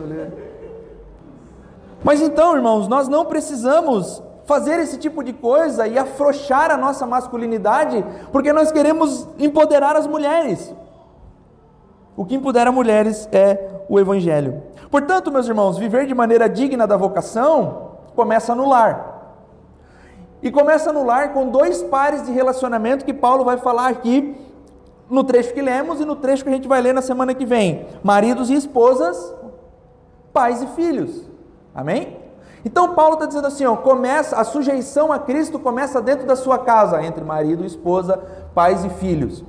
Mas 2.04 2.20
então, 2.20 2.54
irmãos, 2.54 2.88
nós 2.88 3.08
não 3.08 3.24
precisamos 3.24 4.22
fazer 4.44 4.78
esse 4.78 4.96
tipo 4.98 5.24
de 5.24 5.32
coisa 5.32 5.88
e 5.88 5.98
afrouxar 5.98 6.70
a 6.70 6.76
nossa 6.76 7.04
masculinidade, 7.04 8.04
porque 8.30 8.52
nós 8.52 8.70
queremos 8.70 9.28
empoderar 9.38 9.96
as 9.96 10.06
mulheres. 10.06 10.72
O 12.16 12.24
que 12.24 12.36
empodera 12.36 12.70
mulheres 12.70 13.28
é 13.32 13.58
o 13.88 13.98
Evangelho. 13.98 14.62
Portanto, 14.96 15.30
meus 15.30 15.46
irmãos, 15.46 15.76
viver 15.76 16.06
de 16.06 16.14
maneira 16.14 16.48
digna 16.48 16.86
da 16.86 16.96
vocação 16.96 17.98
começa 18.14 18.54
no 18.54 18.66
lar. 18.66 19.42
E 20.42 20.50
começa 20.50 20.90
no 20.90 21.04
lar 21.04 21.34
com 21.34 21.50
dois 21.50 21.82
pares 21.82 22.24
de 22.24 22.32
relacionamento 22.32 23.04
que 23.04 23.12
Paulo 23.12 23.44
vai 23.44 23.58
falar 23.58 23.88
aqui 23.88 24.34
no 25.10 25.22
trecho 25.22 25.52
que 25.52 25.60
lemos 25.60 26.00
e 26.00 26.06
no 26.06 26.16
trecho 26.16 26.42
que 26.44 26.48
a 26.48 26.52
gente 26.54 26.66
vai 26.66 26.80
ler 26.80 26.94
na 26.94 27.02
semana 27.02 27.34
que 27.34 27.44
vem: 27.44 27.86
maridos 28.02 28.48
e 28.48 28.54
esposas, 28.54 29.34
pais 30.32 30.62
e 30.62 30.66
filhos. 30.68 31.28
Amém? 31.74 32.16
Então 32.64 32.94
Paulo 32.94 33.16
está 33.16 33.26
dizendo 33.26 33.48
assim: 33.48 33.66
ó, 33.66 33.76
começa 33.76 34.40
a 34.40 34.44
sujeição 34.44 35.12
a 35.12 35.18
Cristo 35.18 35.58
começa 35.58 36.00
dentro 36.00 36.26
da 36.26 36.36
sua 36.36 36.60
casa, 36.60 37.02
entre 37.02 37.22
marido 37.22 37.66
esposa, 37.66 38.18
pais 38.54 38.82
e 38.82 38.88
filhos. 38.88 39.44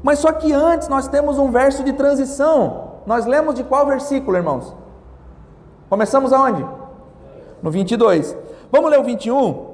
Mas 0.00 0.20
só 0.20 0.30
que 0.30 0.52
antes 0.52 0.86
nós 0.86 1.08
temos 1.08 1.40
um 1.40 1.50
verso 1.50 1.82
de 1.82 1.92
transição. 1.92 3.00
Nós 3.04 3.26
lemos 3.26 3.56
de 3.56 3.64
qual 3.64 3.84
versículo, 3.84 4.36
irmãos? 4.36 4.80
Começamos 5.92 6.32
aonde? 6.32 6.66
No 7.62 7.70
22. 7.70 8.34
Vamos 8.70 8.90
ler 8.90 8.98
o 8.98 9.04
21? 9.04 9.72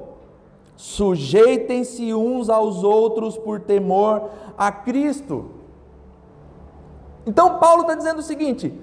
Sujeitem-se 0.75 2.13
uns 2.13 2.49
aos 2.49 2.83
outros 2.83 3.37
por 3.37 3.61
temor 3.61 4.29
a 4.57 4.69
Cristo. 4.69 5.45
Então 7.25 7.57
Paulo 7.57 7.83
está 7.83 7.95
dizendo 7.95 8.19
o 8.19 8.21
seguinte: 8.21 8.77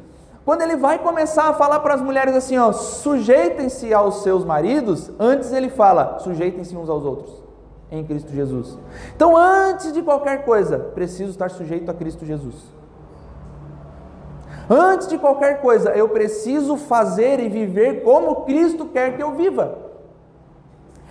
quando 0.47 0.63
ele 0.63 0.77
vai 0.77 0.99
começar 0.99 1.51
a 1.51 1.53
falar 1.53 1.81
para 1.81 1.93
as 1.93 2.01
mulheres 2.01 2.35
assim, 2.35 2.57
ó, 2.57 2.73
sujeitem-se 2.73 3.93
aos 3.93 4.23
seus 4.23 4.43
maridos, 4.43 5.13
antes 5.19 5.53
ele 5.53 5.69
fala, 5.69 6.19
sujeitem-se 6.21 6.75
uns 6.75 6.89
aos 6.89 7.05
outros 7.05 7.43
em 7.91 8.03
Cristo 8.03 8.33
Jesus. 8.33 8.79
Então, 9.15 9.37
antes 9.37 9.93
de 9.93 10.01
qualquer 10.01 10.47
coisa, 10.47 10.79
preciso 10.79 11.33
estar 11.33 11.51
sujeito 11.51 11.91
a 11.91 11.93
Cristo 11.93 12.25
Jesus. 12.25 12.55
Antes 14.69 15.07
de 15.07 15.17
qualquer 15.17 15.61
coisa, 15.61 15.91
eu 15.91 16.09
preciso 16.09 16.77
fazer 16.77 17.39
e 17.41 17.49
viver 17.49 18.03
como 18.03 18.43
Cristo 18.43 18.87
quer 18.87 19.17
que 19.17 19.23
eu 19.23 19.33
viva. 19.33 19.87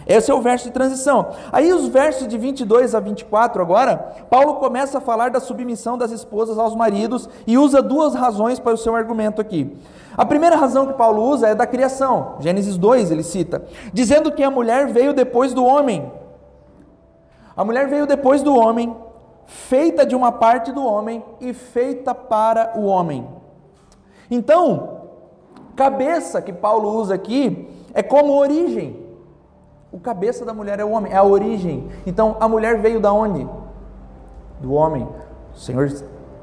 Esse 0.07 0.29
é 0.29 0.33
o 0.33 0.41
verso 0.41 0.65
de 0.65 0.71
transição. 0.71 1.31
Aí, 1.51 1.73
os 1.73 1.87
versos 1.87 2.27
de 2.27 2.37
22 2.37 2.93
a 2.93 2.99
24, 2.99 3.61
agora, 3.61 3.97
Paulo 4.29 4.55
começa 4.55 4.99
a 4.99 5.01
falar 5.01 5.31
da 5.31 5.39
submissão 5.39 5.97
das 5.97 6.11
esposas 6.11 6.59
aos 6.59 6.75
maridos 6.75 7.27
e 7.47 7.57
usa 7.57 7.81
duas 7.81 8.13
razões 8.13 8.59
para 8.59 8.73
o 8.73 8.77
seu 8.77 8.95
argumento 8.95 9.41
aqui. 9.41 9.75
A 10.15 10.23
primeira 10.23 10.55
razão 10.55 10.85
que 10.85 10.93
Paulo 10.93 11.23
usa 11.23 11.47
é 11.47 11.55
da 11.55 11.65
criação, 11.65 12.35
Gênesis 12.39 12.77
2 12.77 13.09
ele 13.09 13.23
cita, 13.23 13.63
dizendo 13.91 14.31
que 14.31 14.43
a 14.43 14.51
mulher 14.51 14.87
veio 14.87 15.11
depois 15.11 15.53
do 15.53 15.65
homem. 15.65 16.11
A 17.57 17.65
mulher 17.65 17.87
veio 17.87 18.05
depois 18.05 18.43
do 18.43 18.55
homem, 18.55 18.95
feita 19.47 20.05
de 20.05 20.15
uma 20.15 20.31
parte 20.31 20.71
do 20.71 20.85
homem 20.85 21.23
e 21.41 21.51
feita 21.51 22.13
para 22.13 22.73
o 22.75 22.85
homem. 22.85 23.27
Então, 24.35 24.99
cabeça 25.75 26.41
que 26.41 26.51
Paulo 26.51 26.89
usa 26.89 27.15
aqui 27.15 27.67
é 27.93 28.03
como 28.03 28.37
origem. 28.37 29.05
O 29.91 29.99
cabeça 29.99 30.43
da 30.43 30.53
mulher 30.53 30.77
é 30.77 30.83
o 30.83 30.91
homem, 30.91 31.13
é 31.13 31.15
a 31.15 31.23
origem. 31.23 31.87
Então 32.05 32.35
a 32.41 32.49
mulher 32.49 32.81
veio 32.81 32.99
da 32.99 33.13
onde? 33.13 33.47
Do 34.59 34.73
homem. 34.73 35.07
O 35.53 35.57
Senhor, 35.57 35.89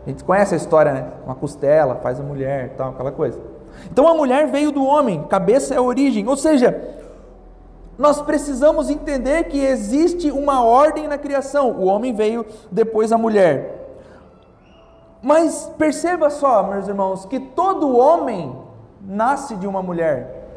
a 0.06 0.08
gente 0.08 0.24
conhece 0.24 0.54
a 0.54 0.56
história, 0.56 0.92
né? 0.92 1.06
Uma 1.26 1.34
costela 1.34 1.96
faz 1.96 2.18
a 2.18 2.22
mulher, 2.22 2.74
tal, 2.78 2.90
aquela 2.92 3.12
coisa. 3.12 3.38
Então 3.90 4.08
a 4.08 4.14
mulher 4.14 4.46
veio 4.46 4.72
do 4.72 4.82
homem, 4.84 5.24
cabeça 5.24 5.74
é 5.74 5.76
a 5.76 5.82
origem. 5.82 6.26
Ou 6.26 6.36
seja, 6.36 6.82
nós 7.98 8.22
precisamos 8.22 8.88
entender 8.88 9.44
que 9.44 9.62
existe 9.62 10.30
uma 10.30 10.64
ordem 10.64 11.06
na 11.06 11.18
criação. 11.18 11.72
O 11.72 11.84
homem 11.84 12.14
veio 12.14 12.46
depois 12.70 13.12
a 13.12 13.18
mulher. 13.18 13.81
Mas 15.22 15.70
perceba 15.78 16.28
só, 16.30 16.64
meus 16.64 16.88
irmãos, 16.88 17.24
que 17.24 17.38
todo 17.38 17.96
homem 17.96 18.56
nasce 19.00 19.56
de 19.56 19.66
uma 19.66 19.82
mulher. 19.82 20.48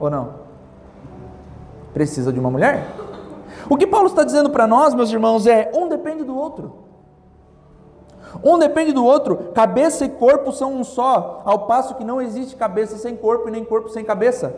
Ou 0.00 0.08
não? 0.08 0.48
precisa 1.98 2.32
de 2.32 2.38
uma 2.38 2.48
mulher? 2.48 2.86
O 3.68 3.76
que 3.76 3.84
Paulo 3.84 4.06
está 4.06 4.22
dizendo 4.22 4.50
para 4.50 4.68
nós, 4.68 4.94
meus 4.94 5.10
irmãos, 5.10 5.48
é 5.48 5.70
um 5.74 5.88
depende 5.88 6.22
do 6.22 6.36
outro. 6.36 6.72
Um 8.44 8.56
depende 8.56 8.92
do 8.92 9.04
outro, 9.04 9.50
cabeça 9.52 10.04
e 10.04 10.08
corpo 10.08 10.52
são 10.52 10.74
um 10.74 10.84
só, 10.84 11.42
ao 11.44 11.66
passo 11.66 11.96
que 11.96 12.04
não 12.04 12.20
existe 12.20 12.54
cabeça 12.54 12.96
sem 12.96 13.16
corpo 13.16 13.48
e 13.48 13.50
nem 13.50 13.64
corpo 13.64 13.88
sem 13.88 14.04
cabeça. 14.04 14.54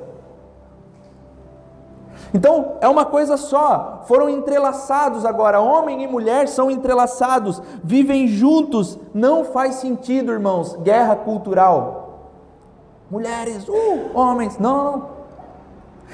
Então, 2.32 2.76
é 2.80 2.88
uma 2.88 3.04
coisa 3.04 3.36
só, 3.36 4.02
foram 4.06 4.28
entrelaçados 4.28 5.24
agora, 5.24 5.60
homem 5.60 6.02
e 6.02 6.06
mulher 6.06 6.46
são 6.46 6.70
entrelaçados, 6.70 7.60
vivem 7.82 8.28
juntos, 8.28 8.98
não 9.12 9.44
faz 9.44 9.76
sentido, 9.76 10.32
irmãos, 10.32 10.76
guerra 10.76 11.16
cultural. 11.16 12.30
Mulheres, 13.10 13.68
uh, 13.68 14.10
homens, 14.14 14.58
não, 14.58 14.76
não, 14.76 14.84
não. 14.84 15.20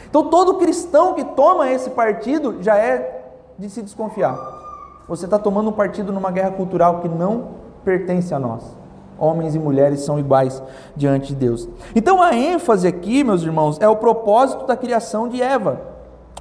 Então 0.08 0.28
todo 0.30 0.54
cristão 0.54 1.14
que 1.14 1.24
toma 1.24 1.70
esse 1.70 1.90
partido 1.90 2.62
já 2.62 2.76
é 2.76 3.32
de 3.58 3.68
se 3.68 3.82
desconfiar. 3.82 4.36
Você 5.08 5.24
está 5.24 5.38
tomando 5.38 5.70
um 5.70 5.72
partido 5.72 6.12
numa 6.12 6.30
guerra 6.30 6.50
cultural 6.50 7.00
que 7.00 7.08
não 7.08 7.48
pertence 7.84 8.34
a 8.34 8.38
nós. 8.38 8.62
Homens 9.18 9.54
e 9.54 9.58
mulheres 9.58 10.00
são 10.00 10.18
iguais 10.18 10.62
diante 10.94 11.28
de 11.28 11.36
Deus. 11.36 11.68
Então 11.94 12.22
a 12.22 12.34
ênfase 12.34 12.86
aqui, 12.86 13.24
meus 13.24 13.42
irmãos, 13.42 13.78
é 13.80 13.88
o 13.88 13.96
propósito 13.96 14.66
da 14.66 14.76
criação 14.76 15.28
de 15.28 15.40
Eva. 15.40 15.95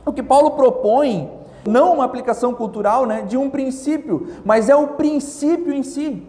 O 0.06 0.14
que 0.14 0.22
Paulo 0.22 0.52
propõe, 0.52 1.32
não 1.66 1.94
uma 1.94 2.06
aplicação 2.06 2.54
cultural 2.54 3.06
né, 3.06 3.24
de 3.24 3.38
um 3.38 3.50
princípio, 3.50 4.28
mas 4.46 4.70
é 4.70 4.76
o 4.76 4.90
princípio 4.90 5.74
em 5.74 5.84
si. 5.84 6.26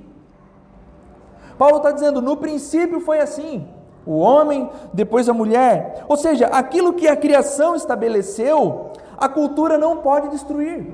Paulo 1.58 1.78
está 1.78 1.90
dizendo: 1.90 2.22
no 2.22 2.36
princípio 2.36 3.00
foi 3.00 3.20
assim 3.20 3.68
o 4.06 4.18
homem, 4.18 4.70
depois 4.92 5.28
a 5.28 5.34
mulher. 5.34 6.04
Ou 6.08 6.16
seja, 6.16 6.46
aquilo 6.46 6.92
que 6.92 7.08
a 7.08 7.16
criação 7.16 7.74
estabeleceu, 7.74 8.92
a 9.18 9.28
cultura 9.28 9.76
não 9.76 9.96
pode 9.96 10.28
destruir. 10.28 10.86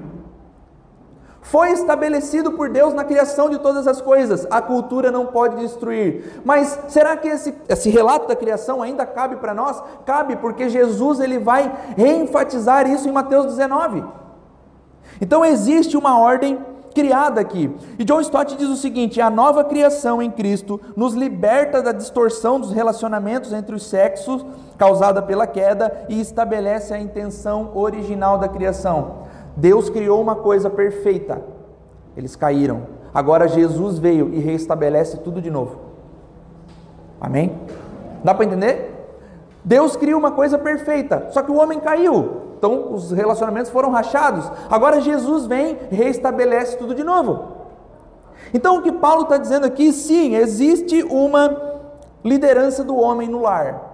Foi 1.42 1.72
estabelecido 1.72 2.52
por 2.52 2.70
Deus 2.70 2.94
na 2.94 3.02
criação 3.02 3.50
de 3.50 3.58
todas 3.58 3.88
as 3.88 4.00
coisas, 4.00 4.46
a 4.48 4.62
cultura 4.62 5.10
não 5.10 5.26
pode 5.26 5.56
destruir. 5.56 6.40
Mas 6.44 6.78
será 6.88 7.16
que 7.16 7.26
esse, 7.26 7.52
esse 7.68 7.90
relato 7.90 8.28
da 8.28 8.36
criação 8.36 8.80
ainda 8.80 9.04
cabe 9.04 9.36
para 9.36 9.52
nós? 9.52 9.82
Cabe, 10.06 10.36
porque 10.36 10.68
Jesus 10.68 11.18
ele 11.18 11.40
vai 11.40 11.70
reenfatizar 11.96 12.88
isso 12.88 13.08
em 13.08 13.12
Mateus 13.12 13.46
19. 13.46 14.04
Então 15.20 15.44
existe 15.44 15.96
uma 15.96 16.16
ordem 16.16 16.58
criada 16.94 17.40
aqui. 17.40 17.74
E 17.98 18.04
John 18.04 18.20
Stott 18.20 18.56
diz 18.56 18.68
o 18.68 18.76
seguinte: 18.76 19.20
a 19.20 19.28
nova 19.28 19.64
criação 19.64 20.22
em 20.22 20.30
Cristo 20.30 20.80
nos 20.96 21.14
liberta 21.14 21.82
da 21.82 21.90
distorção 21.90 22.60
dos 22.60 22.72
relacionamentos 22.72 23.52
entre 23.52 23.74
os 23.74 23.84
sexos 23.84 24.44
causada 24.78 25.22
pela 25.22 25.46
queda 25.46 26.06
e 26.08 26.20
estabelece 26.20 26.94
a 26.94 26.98
intenção 26.98 27.72
original 27.74 28.38
da 28.38 28.48
criação. 28.48 29.22
Deus 29.56 29.90
criou 29.90 30.20
uma 30.20 30.36
coisa 30.36 30.70
perfeita. 30.70 31.42
Eles 32.16 32.36
caíram. 32.36 32.86
Agora 33.14 33.48
Jesus 33.48 33.98
veio 33.98 34.32
e 34.32 34.38
reestabelece 34.38 35.18
tudo 35.18 35.40
de 35.40 35.50
novo. 35.50 35.78
Amém? 37.20 37.58
Dá 38.24 38.34
para 38.34 38.44
entender? 38.44 38.92
Deus 39.64 39.96
cria 39.96 40.16
uma 40.16 40.32
coisa 40.32 40.58
perfeita, 40.58 41.28
só 41.30 41.42
que 41.42 41.50
o 41.50 41.56
homem 41.56 41.78
caiu. 41.78 42.42
Então 42.58 42.92
os 42.92 43.12
relacionamentos 43.12 43.70
foram 43.70 43.90
rachados. 43.90 44.50
Agora 44.70 45.00
Jesus 45.00 45.46
vem 45.46 45.78
e 45.90 45.94
reestabelece 45.94 46.76
tudo 46.76 46.94
de 46.94 47.04
novo. 47.04 47.62
Então 48.52 48.78
o 48.78 48.82
que 48.82 48.92
Paulo 48.92 49.22
está 49.22 49.36
dizendo 49.36 49.66
aqui, 49.66 49.92
sim, 49.92 50.34
existe 50.34 51.02
uma 51.04 51.56
liderança 52.24 52.82
do 52.82 52.96
homem 52.96 53.28
no 53.28 53.40
lar. 53.40 53.90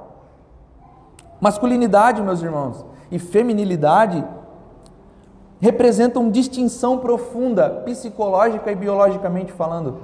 Masculinidade, 1.40 2.22
meus 2.22 2.42
irmãos, 2.42 2.84
e 3.10 3.18
feminilidade 3.18 4.24
representam 5.60 6.30
distinção 6.30 6.98
profunda, 6.98 7.82
psicológica 7.84 8.70
e 8.70 8.76
biologicamente 8.76 9.52
falando. 9.52 9.98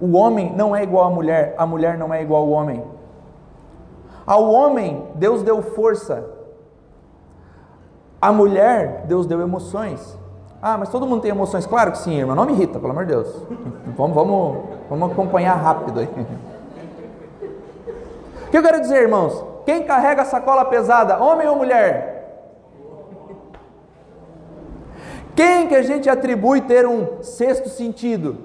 O 0.00 0.16
homem 0.16 0.52
não 0.54 0.74
é 0.74 0.82
igual 0.82 1.06
à 1.06 1.10
mulher, 1.10 1.54
a 1.56 1.66
mulher 1.66 1.96
não 1.98 2.12
é 2.12 2.22
igual 2.22 2.42
ao 2.42 2.50
homem. 2.50 2.82
Ao 4.26 4.50
homem, 4.50 5.06
Deus 5.14 5.42
deu 5.42 5.62
força. 5.62 6.24
À 8.20 8.32
mulher, 8.32 9.04
Deus 9.06 9.26
deu 9.26 9.40
emoções. 9.42 10.18
Ah, 10.60 10.78
mas 10.78 10.88
todo 10.88 11.06
mundo 11.06 11.20
tem 11.20 11.30
emoções? 11.30 11.66
Claro 11.66 11.92
que 11.92 11.98
sim, 11.98 12.14
irmã. 12.14 12.34
Não 12.34 12.46
me 12.46 12.52
irrita, 12.52 12.78
pelo 12.78 12.90
amor 12.90 13.04
de 13.04 13.12
Deus. 13.12 13.28
Vamos, 13.96 14.14
vamos, 14.14 14.58
vamos 14.90 15.12
acompanhar 15.12 15.54
rápido 15.54 16.00
aí. 16.00 16.08
O 18.46 18.50
que 18.50 18.56
eu 18.56 18.62
quero 18.62 18.80
dizer, 18.80 19.02
irmãos? 19.02 19.44
Quem 19.64 19.84
carrega 19.84 20.22
a 20.22 20.24
sacola 20.24 20.64
pesada, 20.64 21.22
homem 21.22 21.46
ou 21.46 21.54
mulher? 21.54 22.13
Quem 25.34 25.66
que 25.66 25.74
a 25.74 25.82
gente 25.82 26.08
atribui 26.08 26.60
ter 26.60 26.86
um 26.86 27.22
sexto 27.22 27.68
sentido? 27.68 28.38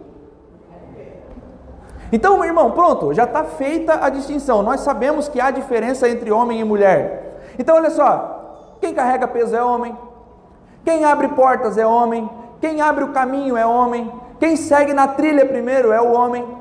Então, 2.12 2.38
meu 2.38 2.46
irmão, 2.46 2.72
pronto, 2.72 3.14
já 3.14 3.26
está 3.26 3.44
feita 3.44 4.04
a 4.04 4.10
distinção. 4.10 4.64
Nós 4.64 4.82
sabemos 4.82 5.28
que 5.28 5.40
há 5.40 5.52
diferença 5.52 6.10
entre 6.10 6.32
homem 6.32 6.60
e 6.60 6.64
mulher. 6.64 7.42
Então, 7.60 7.76
olha 7.76 7.92
só: 7.92 8.76
quem 8.82 8.94
carrega 8.94 9.28
peso 9.28 9.56
é 9.56 9.64
homem, 9.64 9.96
quem 10.84 11.06
abre 11.06 11.28
portas 11.30 11.78
é 11.78 11.86
homem, 11.86 12.28
quem 12.60 12.82
abre 12.82 13.04
o 13.04 13.12
caminho 13.12 13.56
é 13.56 13.66
homem, 13.66 14.12
quem 14.40 14.56
segue 14.56 14.94
na 14.94 15.08
trilha 15.08 15.46
primeiro 15.46 15.92
é 15.92 16.02
o 16.02 16.12
homem. 16.12 16.58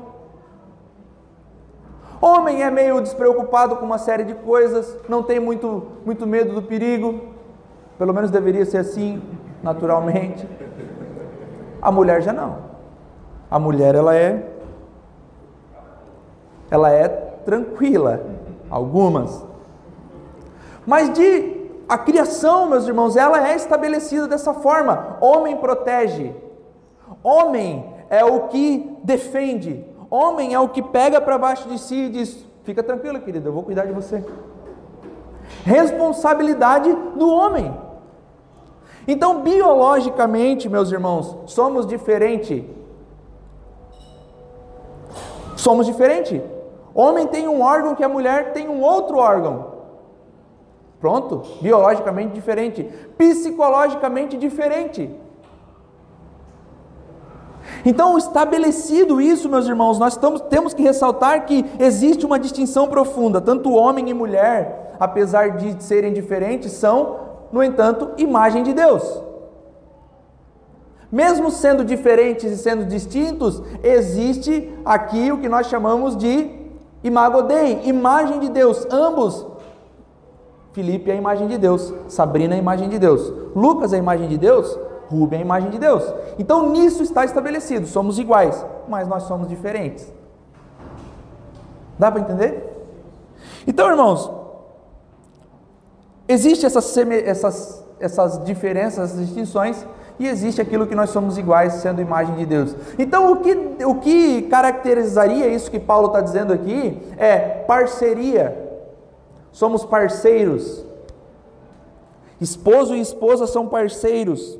Homem 2.21 2.61
é 2.61 2.69
meio 2.69 2.99
despreocupado 2.99 3.77
com 3.77 3.85
uma 3.85 3.97
série 3.97 4.25
de 4.25 4.33
coisas, 4.33 4.95
não 5.07 5.23
tem 5.23 5.39
muito, 5.39 5.87
muito 6.05 6.27
medo 6.27 6.53
do 6.53 6.61
perigo, 6.61 7.21
pelo 7.97 8.13
menos 8.13 8.29
deveria 8.29 8.65
ser 8.65 8.79
assim, 8.79 9.21
naturalmente. 9.61 10.47
A 11.81 11.91
mulher 11.91 12.21
já 12.21 12.33
não. 12.33 12.69
A 13.49 13.57
mulher 13.57 13.95
ela 13.95 14.15
é 14.15 14.45
ela 16.71 16.91
é 16.91 17.07
tranquila, 17.07 18.21
algumas. 18.69 19.43
Mas 20.85 21.11
de 21.13 21.59
a 21.87 21.97
criação, 21.97 22.69
meus 22.69 22.87
irmãos, 22.87 23.15
ela 23.15 23.49
é 23.49 23.55
estabelecida 23.55 24.27
dessa 24.27 24.53
forma. 24.53 25.17
Homem 25.19 25.57
protege. 25.57 26.35
Homem 27.23 27.91
é 28.09 28.23
o 28.23 28.47
que 28.47 28.95
defende. 29.03 29.83
Homem 30.09 30.53
é 30.53 30.59
o 30.59 30.69
que 30.69 30.83
pega 30.83 31.19
para 31.19 31.37
baixo 31.37 31.67
de 31.67 31.79
si 31.79 31.95
e 31.95 32.09
diz: 32.09 32.45
"Fica 32.63 32.83
tranquilo, 32.83 33.19
querido, 33.21 33.49
eu 33.49 33.53
vou 33.53 33.63
cuidar 33.63 33.85
de 33.85 33.91
você". 33.91 34.23
Responsabilidade 35.65 36.93
do 37.15 37.27
homem. 37.27 37.73
Então, 39.11 39.41
biologicamente, 39.41 40.69
meus 40.69 40.91
irmãos, 40.91 41.35
somos 41.47 41.87
diferentes. 41.87 42.63
Somos 45.55 45.87
diferentes. 45.87 46.39
Homem 46.93 47.25
tem 47.25 47.47
um 47.47 47.59
órgão 47.59 47.95
que 47.95 48.03
a 48.03 48.07
mulher 48.07 48.53
tem 48.53 48.69
um 48.69 48.83
outro 48.83 49.17
órgão. 49.17 49.79
Pronto, 50.99 51.41
biologicamente 51.59 52.33
diferente, 52.33 52.83
psicologicamente 53.17 54.37
diferente. 54.37 55.09
Então, 57.83 58.15
estabelecido 58.15 59.19
isso, 59.19 59.49
meus 59.49 59.67
irmãos, 59.67 59.97
nós 59.97 60.13
estamos, 60.13 60.39
temos 60.41 60.71
que 60.71 60.83
ressaltar 60.83 61.47
que 61.47 61.65
existe 61.79 62.27
uma 62.27 62.37
distinção 62.37 62.87
profunda, 62.87 63.41
tanto 63.41 63.71
homem 63.71 64.07
e 64.07 64.13
mulher, 64.13 64.95
apesar 64.99 65.57
de 65.57 65.83
serem 65.83 66.13
diferentes, 66.13 66.73
são, 66.73 67.28
no 67.51 67.63
entanto, 67.63 68.11
imagem 68.17 68.63
de 68.63 68.73
Deus. 68.73 69.23
Mesmo 71.11 71.49
sendo 71.49 71.83
diferentes 71.83 72.51
e 72.51 72.57
sendo 72.57 72.85
distintos, 72.85 73.61
existe 73.83 74.71
aqui 74.85 75.31
o 75.31 75.39
que 75.39 75.49
nós 75.49 75.67
chamamos 75.67 76.15
de 76.15 76.49
imago 77.03 77.41
Dei, 77.43 77.81
imagem 77.85 78.39
de 78.39 78.49
Deus, 78.49 78.85
ambos 78.91 79.47
Felipe 80.71 81.09
é 81.09 81.13
a 81.13 81.17
imagem 81.17 81.47
de 81.47 81.57
Deus, 81.57 81.93
Sabrina 82.07 82.53
é 82.53 82.57
a 82.57 82.61
imagem 82.61 82.89
de 82.89 82.99
Deus, 82.99 83.33
Lucas 83.55 83.91
é 83.91 83.95
a 83.95 83.99
imagem 83.99 84.27
de 84.27 84.37
Deus, 84.37 84.79
Rubem 85.09 85.39
é 85.39 85.41
a 85.41 85.45
imagem 85.45 85.71
de 85.71 85.79
Deus. 85.79 86.03
Então 86.37 86.69
nisso 86.69 87.01
está 87.01 87.25
estabelecido, 87.25 87.87
somos 87.87 88.19
iguais, 88.19 88.63
mas 88.87 89.07
nós 89.07 89.23
somos 89.23 89.49
diferentes. 89.49 90.11
Dá 91.97 92.11
para 92.11 92.21
entender? 92.21 92.65
Então, 93.67 93.89
irmãos, 93.89 94.31
existe 96.29 96.65
essas, 96.65 96.95
essas, 96.95 97.83
essas 97.99 98.45
diferenças, 98.45 99.11
essas 99.11 99.25
distinções, 99.25 99.83
e 100.19 100.27
existe 100.27 100.61
aquilo 100.61 100.85
que 100.85 100.93
nós 100.93 101.09
somos 101.09 101.37
iguais, 101.37 101.73
sendo 101.73 102.01
imagem 102.01 102.35
de 102.35 102.45
Deus. 102.45 102.75
Então, 102.97 103.31
o 103.31 103.37
que, 103.37 103.85
o 103.85 103.95
que 103.95 104.43
caracterizaria 104.43 105.47
isso 105.47 105.71
que 105.71 105.79
Paulo 105.79 106.07
está 106.07 106.21
dizendo 106.21 106.53
aqui 106.53 107.01
é 107.17 107.37
parceria 107.65 108.69
somos 109.51 109.83
parceiros. 109.83 110.85
Esposo 112.39 112.95
e 112.95 113.01
esposa 113.01 113.47
são 113.47 113.67
parceiros. 113.67 114.57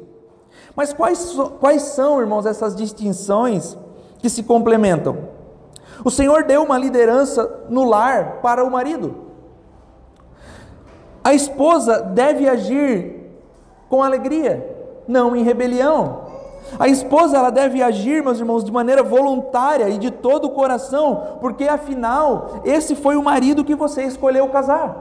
Mas 0.76 0.92
quais, 0.92 1.36
quais 1.60 1.82
são, 1.84 2.20
irmãos, 2.20 2.46
essas 2.46 2.76
distinções 2.76 3.78
que 4.20 4.30
se 4.30 4.44
complementam? 4.44 5.18
O 6.04 6.10
Senhor 6.10 6.44
deu 6.44 6.64
uma 6.64 6.78
liderança 6.78 7.66
no 7.70 7.84
lar 7.84 8.40
para 8.42 8.64
o 8.64 8.72
marido. 8.72 9.29
A 11.30 11.34
esposa 11.36 12.02
deve 12.02 12.50
agir 12.50 13.30
com 13.88 14.02
alegria, 14.02 14.66
não 15.08 15.36
em 15.36 15.44
rebelião. 15.44 16.22
A 16.80 16.88
esposa 16.88 17.38
ela 17.38 17.52
deve 17.52 17.84
agir, 17.84 18.24
meus 18.24 18.40
irmãos, 18.40 18.64
de 18.64 18.72
maneira 18.72 19.04
voluntária 19.04 19.90
e 19.90 20.00
de 20.00 20.10
todo 20.10 20.46
o 20.46 20.50
coração, 20.50 21.38
porque 21.40 21.68
afinal, 21.68 22.62
esse 22.66 22.96
foi 22.96 23.16
o 23.16 23.22
marido 23.22 23.64
que 23.64 23.76
você 23.76 24.02
escolheu 24.06 24.50
casar. 24.50 24.96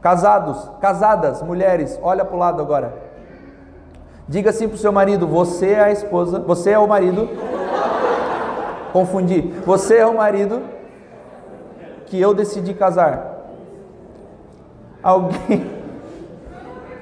Casados, 0.00 0.70
casadas, 0.80 1.42
mulheres, 1.42 1.98
olha 2.00 2.24
para 2.24 2.36
o 2.36 2.38
lado 2.38 2.62
agora. 2.62 2.94
Diga 4.28 4.50
assim 4.50 4.68
para 4.68 4.76
o 4.76 4.78
seu 4.78 4.92
marido: 4.92 5.26
você 5.26 5.72
é 5.72 5.80
a 5.80 5.90
esposa, 5.90 6.38
você 6.38 6.70
é 6.70 6.78
o 6.78 6.86
marido. 6.86 7.28
Confundi. 8.92 9.40
Você 9.66 9.96
é 9.96 10.06
o 10.06 10.16
marido 10.16 10.62
que 12.06 12.20
eu 12.20 12.32
decidi 12.32 12.74
casar. 12.74 13.29
Alguém 15.02 15.80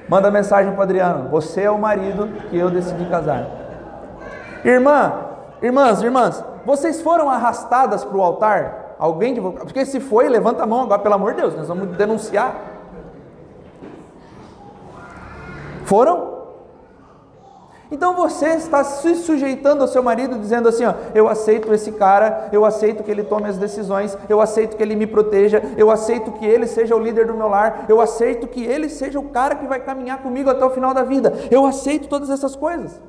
Manda 0.08 0.30
mensagem 0.30 0.72
para 0.72 0.84
Adriano: 0.84 1.28
Você 1.28 1.62
é 1.62 1.70
o 1.70 1.78
marido 1.78 2.28
que 2.48 2.56
eu 2.56 2.70
decidi 2.70 3.04
casar. 3.06 3.46
Irmã, 4.64 5.12
irmãs, 5.60 6.02
irmãs, 6.02 6.44
vocês 6.64 7.02
foram 7.02 7.28
arrastadas 7.28 8.04
para 8.04 8.16
o 8.16 8.22
altar? 8.22 8.96
Alguém 8.98 9.34
de 9.34 9.40
Porque 9.40 9.84
se 9.84 10.00
foi, 10.00 10.28
levanta 10.28 10.64
a 10.64 10.66
mão 10.66 10.82
agora, 10.82 11.00
pelo 11.00 11.14
amor 11.14 11.34
de 11.34 11.42
Deus, 11.42 11.54
nós 11.54 11.68
vamos 11.68 11.96
denunciar. 11.96 12.54
Foram? 15.84 16.37
Então 17.90 18.14
você 18.14 18.48
está 18.48 18.84
se 18.84 19.14
sujeitando 19.14 19.80
ao 19.80 19.88
seu 19.88 20.02
marido, 20.02 20.38
dizendo 20.38 20.68
assim: 20.68 20.84
ó, 20.84 20.92
eu 21.14 21.26
aceito 21.26 21.72
esse 21.72 21.92
cara, 21.92 22.48
eu 22.52 22.64
aceito 22.64 23.02
que 23.02 23.10
ele 23.10 23.22
tome 23.22 23.48
as 23.48 23.56
decisões, 23.56 24.16
eu 24.28 24.40
aceito 24.40 24.76
que 24.76 24.82
ele 24.82 24.94
me 24.94 25.06
proteja, 25.06 25.62
eu 25.76 25.90
aceito 25.90 26.32
que 26.32 26.44
ele 26.44 26.66
seja 26.66 26.94
o 26.94 26.98
líder 26.98 27.26
do 27.26 27.34
meu 27.34 27.48
lar, 27.48 27.86
eu 27.88 28.00
aceito 28.00 28.46
que 28.46 28.62
ele 28.62 28.90
seja 28.90 29.18
o 29.18 29.30
cara 29.30 29.54
que 29.54 29.66
vai 29.66 29.80
caminhar 29.80 30.18
comigo 30.18 30.50
até 30.50 30.64
o 30.64 30.70
final 30.70 30.92
da 30.92 31.02
vida, 31.02 31.32
eu 31.50 31.64
aceito 31.64 32.08
todas 32.08 32.28
essas 32.28 32.54
coisas. 32.54 33.00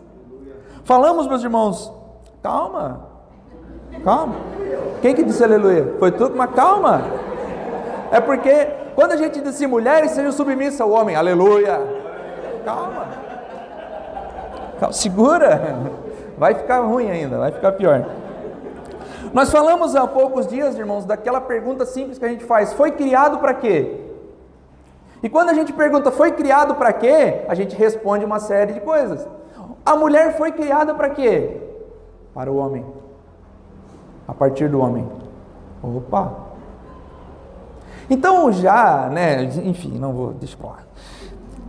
Falamos, 0.85 1.27
meus 1.27 1.43
irmãos, 1.43 1.93
calma, 2.41 3.05
calma. 4.03 4.35
Quem 5.01 5.13
que 5.13 5.23
disse 5.23 5.43
aleluia? 5.43 5.95
Foi 5.99 6.11
tu, 6.11 6.31
mas 6.33 6.51
calma. 6.51 7.03
É 8.11 8.21
porque 8.21 8.67
quando 8.95 9.11
a 9.11 9.17
gente 9.17 9.41
diz 9.41 9.55
assim, 9.55 9.67
mulheres 9.67 10.11
sejam 10.11 10.31
submissas 10.31 10.79
ao 10.79 10.89
homem, 10.89 11.17
aleluia. 11.17 11.79
Calma. 12.63 13.28
Segura, 14.91 15.77
vai 16.37 16.53
ficar 16.53 16.79
ruim 16.79 17.09
ainda, 17.09 17.37
vai 17.37 17.51
ficar 17.51 17.73
pior. 17.73 18.05
Nós 19.33 19.51
falamos 19.51 19.95
há 19.95 20.07
poucos 20.07 20.47
dias, 20.47 20.77
irmãos, 20.77 21.05
daquela 21.05 21.41
pergunta 21.41 21.85
simples 21.85 22.17
que 22.17 22.25
a 22.25 22.29
gente 22.29 22.45
faz: 22.45 22.73
foi 22.73 22.91
criado 22.91 23.39
para 23.39 23.53
quê? 23.53 24.01
E 25.21 25.29
quando 25.29 25.49
a 25.49 25.53
gente 25.53 25.73
pergunta 25.73 26.11
foi 26.11 26.31
criado 26.31 26.75
para 26.75 26.93
quê, 26.93 27.41
a 27.47 27.55
gente 27.55 27.75
responde 27.75 28.23
uma 28.23 28.39
série 28.39 28.73
de 28.73 28.79
coisas. 28.79 29.27
A 29.85 29.95
mulher 29.95 30.37
foi 30.37 30.51
criada 30.51 30.93
para 30.93 31.09
quê? 31.09 31.69
para 32.39 32.51
o 32.51 32.57
homem, 32.57 32.85
a 34.27 34.33
partir 34.33 34.69
do 34.69 34.79
homem. 34.79 35.05
Opa! 35.83 36.33
Então 38.09 38.51
já, 38.51 39.09
né, 39.09 39.43
enfim, 39.43 39.97
não 39.99 40.13
vou, 40.13 40.33
deixa. 40.33 40.57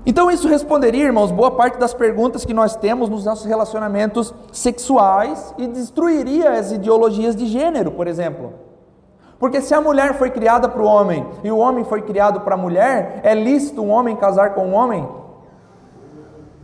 Então 0.05 0.31
isso 0.31 0.49
responderia, 0.49 1.05
irmãos, 1.05 1.31
boa 1.31 1.51
parte 1.51 1.79
das 1.79 1.93
perguntas 1.93 2.45
que 2.45 2.55
nós 2.55 2.75
temos 2.75 3.09
nos 3.09 3.25
nossos 3.25 3.45
relacionamentos 3.45 4.35
sexuais 4.51 5.55
e 5.59 5.67
destruiria 5.67 6.53
as 6.53 6.73
ideologias 6.73 7.37
de 7.37 7.47
gênero, 7.47 7.91
por 7.91 8.07
exemplo. 8.07 8.55
Porque 9.39 9.61
se 9.61 9.75
a 9.75 9.81
mulher 9.81 10.15
foi 10.15 10.31
criada 10.31 10.69
para 10.69 10.83
o 10.83 10.87
homem 10.87 11.27
e 11.45 11.51
o 11.51 11.59
homem 11.59 11.85
foi 11.85 12.03
criado 12.03 12.41
para 12.41 12.55
a 12.55 12.59
mulher, 12.59 13.21
é 13.23 13.35
lícito 13.35 13.83
um 13.83 13.91
homem 13.91 14.17
casar 14.17 14.55
com 14.55 14.67
um 14.67 14.75
homem? 14.75 15.07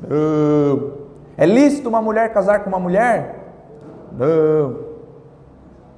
Não. 0.06 0.92
É 1.36 1.44
lícito 1.44 1.88
uma 1.88 2.00
mulher 2.00 2.32
casar 2.32 2.60
com 2.60 2.68
uma 2.68 2.78
mulher? 2.78 3.54
Não. 4.12 4.86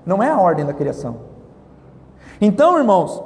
Não 0.04 0.22
é 0.22 0.30
a 0.30 0.38
ordem 0.38 0.64
da 0.64 0.72
criação. 0.72 1.16
Então, 2.40 2.78
irmãos, 2.78 3.22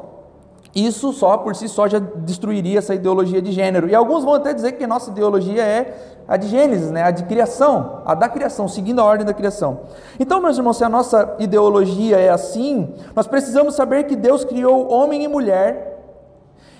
isso 0.75 1.13
só 1.13 1.37
por 1.37 1.55
si 1.55 1.69
só 1.69 1.87
já 1.87 1.99
destruiria 1.99 2.79
essa 2.79 2.95
ideologia 2.95 3.43
de 3.43 3.53
gênero. 3.53 3.89
E 3.89 3.95
alguns 3.95 4.25
vão 4.25 4.35
até 4.35 4.55
dizer 4.55 4.73
que 4.73 4.85
a 4.85 4.87
nossa 4.87 5.11
ideologia 5.11 5.63
é 5.63 6.13
a 6.27 6.37
de 6.37 6.49
Gênesis, 6.49 6.91
né? 6.91 7.03
a 7.03 7.11
de 7.11 7.25
criação, 7.25 8.01
a 8.07 8.15
da 8.15 8.29
criação, 8.29 8.67
seguindo 8.69 9.01
a 9.01 9.05
ordem 9.05 9.27
da 9.27 9.35
criação. 9.35 9.81
Então, 10.19 10.41
meus 10.41 10.57
irmãos, 10.57 10.79
se 10.79 10.85
a 10.85 10.89
nossa 10.89 11.37
ideologia 11.39 12.19
é 12.19 12.31
assim, 12.31 12.95
nós 13.15 13.27
precisamos 13.27 13.75
saber 13.75 14.05
que 14.05 14.17
Deus 14.17 14.45
criou 14.45 14.91
homem 14.91 15.25
e 15.25 15.29
mulher 15.29 16.03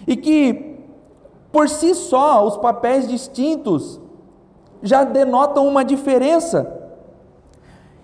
e 0.07 0.17
que, 0.17 0.79
por 1.51 1.69
si 1.69 1.95
só, 1.95 2.47
os 2.47 2.57
papéis 2.57 3.07
distintos 3.07 4.01
já 4.83 5.05
denotam 5.05 5.67
uma 5.67 5.85
diferença 5.85 6.81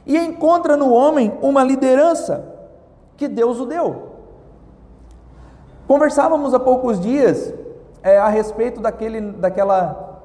e 0.07 0.17
encontra 0.19 0.77
no 0.77 0.93
homem 0.93 1.33
uma 1.41 1.65
liderança 1.65 2.45
que 3.17 3.27
Deus 3.27 3.59
o 3.59 3.67
deu. 3.67 4.08
Conversávamos 5.89 6.53
há 6.53 6.61
poucos 6.61 7.01
dias 7.01 7.55
é, 8.03 8.19
a 8.19 8.29
respeito 8.29 8.79
daquele, 8.79 9.23
daquela, 9.23 10.21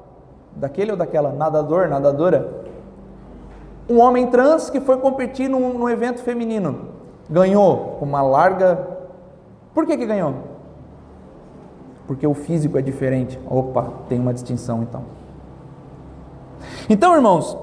daquele 0.57 0.91
ou 0.91 0.97
daquela 0.97 1.31
nadador, 1.31 1.87
nadadora, 1.87 2.63
um 3.89 3.97
homem 3.99 4.27
trans 4.27 4.69
que 4.69 4.81
foi 4.81 4.97
competir 4.97 5.49
num, 5.49 5.77
num 5.77 5.89
evento 5.89 6.21
feminino, 6.21 6.89
ganhou 7.29 7.97
uma 8.01 8.21
larga. 8.21 8.87
Por 9.73 9.85
que 9.85 9.95
que 9.95 10.05
ganhou? 10.05 10.33
Porque 12.07 12.27
o 12.27 12.33
físico 12.33 12.77
é 12.77 12.81
diferente. 12.81 13.39
Opa, 13.49 13.87
tem 14.09 14.19
uma 14.19 14.33
distinção 14.33 14.83
então. 14.83 15.03
Então, 16.89 17.15
irmãos, 17.15 17.57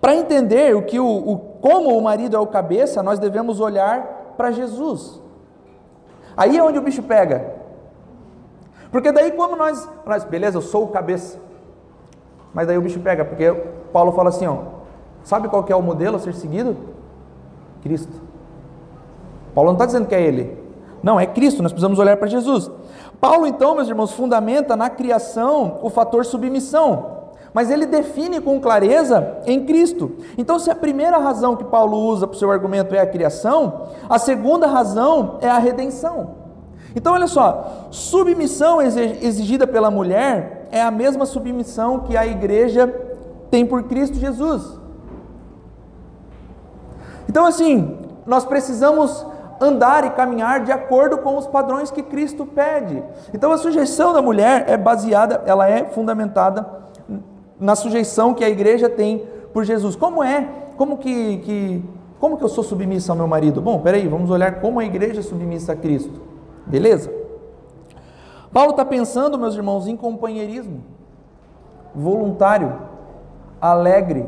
para 0.00 0.14
entender 0.14 0.74
o 0.74 0.82
que 0.82 0.98
o, 0.98 1.06
o 1.06 1.38
como 1.60 1.96
o 1.96 2.02
marido 2.02 2.36
é 2.36 2.40
o 2.40 2.46
cabeça, 2.46 3.02
nós 3.02 3.18
devemos 3.18 3.60
olhar 3.60 4.34
para 4.38 4.50
Jesus. 4.50 5.25
Aí 6.36 6.56
é 6.56 6.62
onde 6.62 6.78
o 6.78 6.82
bicho 6.82 7.02
pega. 7.02 7.54
Porque 8.90 9.10
daí 9.10 9.32
como 9.32 9.56
nós, 9.56 9.88
nós, 10.04 10.24
beleza, 10.24 10.58
eu 10.58 10.62
sou 10.62 10.84
o 10.84 10.88
cabeça. 10.88 11.38
Mas 12.52 12.66
daí 12.66 12.76
o 12.76 12.82
bicho 12.82 13.00
pega, 13.00 13.24
porque 13.24 13.52
Paulo 13.92 14.12
fala 14.12 14.28
assim, 14.28 14.46
ó, 14.46 14.58
sabe 15.24 15.48
qual 15.48 15.64
que 15.64 15.72
é 15.72 15.76
o 15.76 15.82
modelo 15.82 16.16
a 16.16 16.18
ser 16.18 16.34
seguido? 16.34 16.76
Cristo. 17.82 18.12
Paulo 19.54 19.70
não 19.70 19.74
está 19.74 19.86
dizendo 19.86 20.06
que 20.06 20.14
é 20.14 20.22
ele. 20.22 20.62
Não, 21.02 21.18
é 21.18 21.26
Cristo, 21.26 21.62
nós 21.62 21.72
precisamos 21.72 21.98
olhar 21.98 22.16
para 22.16 22.26
Jesus. 22.26 22.70
Paulo, 23.20 23.46
então, 23.46 23.74
meus 23.74 23.88
irmãos, 23.88 24.12
fundamenta 24.12 24.76
na 24.76 24.90
criação 24.90 25.78
o 25.82 25.88
fator 25.88 26.24
submissão 26.24 27.15
mas 27.56 27.70
ele 27.70 27.86
define 27.86 28.38
com 28.38 28.60
clareza 28.60 29.38
em 29.46 29.64
Cristo. 29.64 30.12
Então, 30.36 30.58
se 30.58 30.70
a 30.70 30.74
primeira 30.74 31.16
razão 31.16 31.56
que 31.56 31.64
Paulo 31.64 31.96
usa 31.96 32.26
para 32.26 32.36
o 32.36 32.38
seu 32.38 32.50
argumento 32.50 32.94
é 32.94 33.00
a 33.00 33.06
criação, 33.06 33.86
a 34.10 34.18
segunda 34.18 34.66
razão 34.66 35.38
é 35.40 35.48
a 35.48 35.56
redenção. 35.56 36.32
Então, 36.94 37.14
olha 37.14 37.26
só, 37.26 37.88
submissão 37.90 38.82
exigida 38.82 39.66
pela 39.66 39.90
mulher 39.90 40.68
é 40.70 40.82
a 40.82 40.90
mesma 40.90 41.24
submissão 41.24 42.00
que 42.00 42.14
a 42.14 42.26
igreja 42.26 42.94
tem 43.50 43.64
por 43.64 43.84
Cristo 43.84 44.18
Jesus. 44.18 44.78
Então, 47.26 47.46
assim, 47.46 47.96
nós 48.26 48.44
precisamos 48.44 49.24
andar 49.58 50.04
e 50.04 50.10
caminhar 50.10 50.60
de 50.60 50.72
acordo 50.72 51.16
com 51.16 51.38
os 51.38 51.46
padrões 51.46 51.90
que 51.90 52.02
Cristo 52.02 52.44
pede. 52.44 53.02
Então, 53.32 53.50
a 53.50 53.56
sujeição 53.56 54.12
da 54.12 54.20
mulher 54.20 54.66
é 54.68 54.76
baseada, 54.76 55.42
ela 55.46 55.66
é 55.66 55.86
fundamentada 55.86 56.84
na 57.58 57.74
sujeição 57.74 58.34
que 58.34 58.44
a 58.44 58.48
igreja 58.48 58.88
tem 58.88 59.24
por 59.52 59.64
Jesus. 59.64 59.96
Como 59.96 60.22
é? 60.22 60.48
Como 60.76 60.98
que, 60.98 61.38
que, 61.38 61.84
como 62.20 62.36
que 62.36 62.44
eu 62.44 62.48
sou 62.48 62.62
submissa 62.62 63.12
ao 63.12 63.16
meu 63.16 63.26
marido? 63.26 63.60
Bom, 63.60 63.80
peraí, 63.80 64.06
vamos 64.06 64.30
olhar 64.30 64.60
como 64.60 64.80
a 64.80 64.84
igreja 64.84 65.20
é 65.20 65.22
submissa 65.22 65.72
a 65.72 65.76
Cristo. 65.76 66.20
Beleza? 66.66 67.12
Paulo 68.52 68.70
está 68.70 68.84
pensando, 68.84 69.38
meus 69.38 69.54
irmãos, 69.54 69.86
em 69.86 69.96
companheirismo 69.96 70.96
voluntário, 71.96 72.74
alegre. 73.60 74.26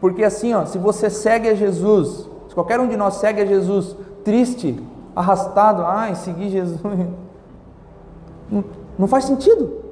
Porque 0.00 0.24
assim, 0.24 0.54
ó, 0.54 0.64
se 0.64 0.78
você 0.78 1.10
segue 1.10 1.48
a 1.48 1.54
Jesus, 1.54 2.28
se 2.48 2.54
qualquer 2.54 2.80
um 2.80 2.88
de 2.88 2.96
nós 2.96 3.14
segue 3.14 3.42
a 3.42 3.46
Jesus 3.46 3.94
triste, 4.24 4.82
arrastado, 5.14 5.82
ai, 5.84 6.14
seguir 6.14 6.48
Jesus, 6.48 6.80
não, 8.50 8.64
não 8.98 9.06
faz 9.06 9.24
sentido. 9.24 9.83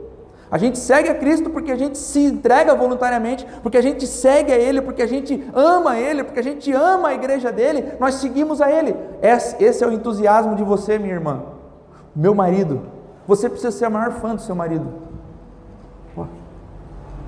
A 0.52 0.58
gente 0.58 0.78
segue 0.78 1.08
a 1.08 1.14
Cristo 1.14 1.48
porque 1.48 1.72
a 1.72 1.76
gente 1.76 1.96
se 1.96 2.22
entrega 2.22 2.74
voluntariamente, 2.74 3.46
porque 3.62 3.78
a 3.78 3.82
gente 3.82 4.06
segue 4.06 4.52
a 4.52 4.58
Ele, 4.58 4.82
porque 4.82 5.00
a 5.00 5.06
gente 5.06 5.42
ama 5.54 5.98
Ele, 5.98 6.22
porque 6.22 6.40
a 6.40 6.42
gente 6.42 6.70
ama 6.70 7.08
a 7.08 7.14
igreja 7.14 7.50
dele, 7.50 7.94
nós 7.98 8.16
seguimos 8.16 8.60
a 8.60 8.70
Ele. 8.70 8.94
Esse 9.22 9.82
é 9.82 9.86
o 9.86 9.92
entusiasmo 9.92 10.54
de 10.54 10.62
você, 10.62 10.98
minha 10.98 11.14
irmã. 11.14 11.42
Meu 12.14 12.34
marido. 12.34 12.82
Você 13.26 13.48
precisa 13.48 13.70
ser 13.70 13.86
a 13.86 13.90
maior 13.90 14.12
fã 14.12 14.34
do 14.34 14.42
seu 14.42 14.54
marido. 14.54 14.86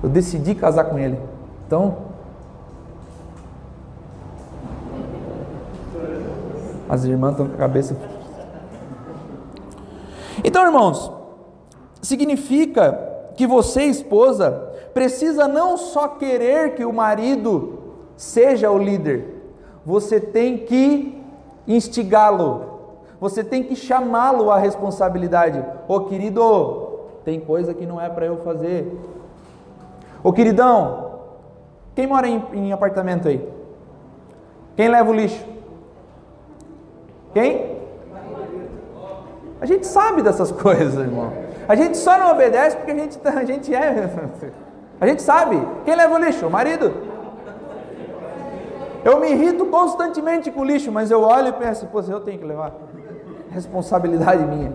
Eu 0.03 0.09
decidi 0.09 0.53
casar 0.53 0.83
com 0.83 0.99
ele. 0.99 1.19
Então. 1.65 1.97
As 6.87 7.03
irmãs 7.05 7.31
estão 7.31 7.47
com 7.47 7.55
a 7.55 7.57
cabeça. 7.57 7.97
Então, 10.43 10.63
irmãos, 10.63 11.11
significa 12.03 13.14
que 13.35 13.45
você, 13.45 13.83
esposa, 13.83 14.73
precisa 14.93 15.47
não 15.47 15.77
só 15.77 16.07
querer 16.07 16.75
que 16.75 16.85
o 16.85 16.93
marido 16.93 17.79
seja 18.15 18.71
o 18.71 18.77
líder, 18.77 19.35
você 19.85 20.19
tem 20.19 20.59
que 20.59 21.21
instigá-lo, 21.67 22.79
você 23.19 23.43
tem 23.43 23.63
que 23.63 23.75
chamá-lo 23.75 24.49
à 24.51 24.57
responsabilidade. 24.57 25.63
Ô 25.87 26.01
querido, 26.01 26.99
tem 27.23 27.39
coisa 27.39 27.73
que 27.73 27.85
não 27.85 27.99
é 27.99 28.09
para 28.09 28.25
eu 28.25 28.37
fazer. 28.37 28.97
Ô 30.23 30.31
queridão, 30.31 31.19
quem 31.93 32.07
mora 32.07 32.27
em, 32.27 32.43
em 32.53 32.71
apartamento 32.71 33.27
aí? 33.27 33.47
Quem 34.75 34.87
leva 34.87 35.09
o 35.09 35.13
lixo? 35.13 35.45
Quem? 37.33 37.75
A 39.61 39.65
gente 39.65 39.85
sabe 39.87 40.21
dessas 40.21 40.51
coisas, 40.53 40.95
irmão. 40.95 41.44
A 41.67 41.75
gente 41.75 41.97
só 41.97 42.17
não 42.17 42.31
obedece 42.31 42.77
porque 42.77 42.91
a 42.91 42.95
gente, 42.95 43.17
tá, 43.17 43.31
a 43.31 43.45
gente 43.45 43.73
é. 43.73 44.09
A 44.99 45.05
gente 45.05 45.21
sabe. 45.21 45.61
Quem 45.83 45.93
leva 45.93 46.15
o 46.15 46.17
lixo? 46.17 46.47
O 46.47 46.49
marido. 46.49 46.93
Eu 49.03 49.19
me 49.19 49.29
irrito 49.29 49.65
constantemente 49.65 50.49
com 50.49 50.61
o 50.61 50.63
lixo, 50.63 50.91
mas 50.91 51.11
eu 51.11 51.21
olho 51.21 51.49
e 51.49 51.51
penso, 51.51 51.85
pô, 51.87 51.99
eu 52.01 52.21
tenho 52.21 52.39
que 52.39 52.45
levar. 52.45 52.71
Responsabilidade 53.51 54.43
minha. 54.45 54.73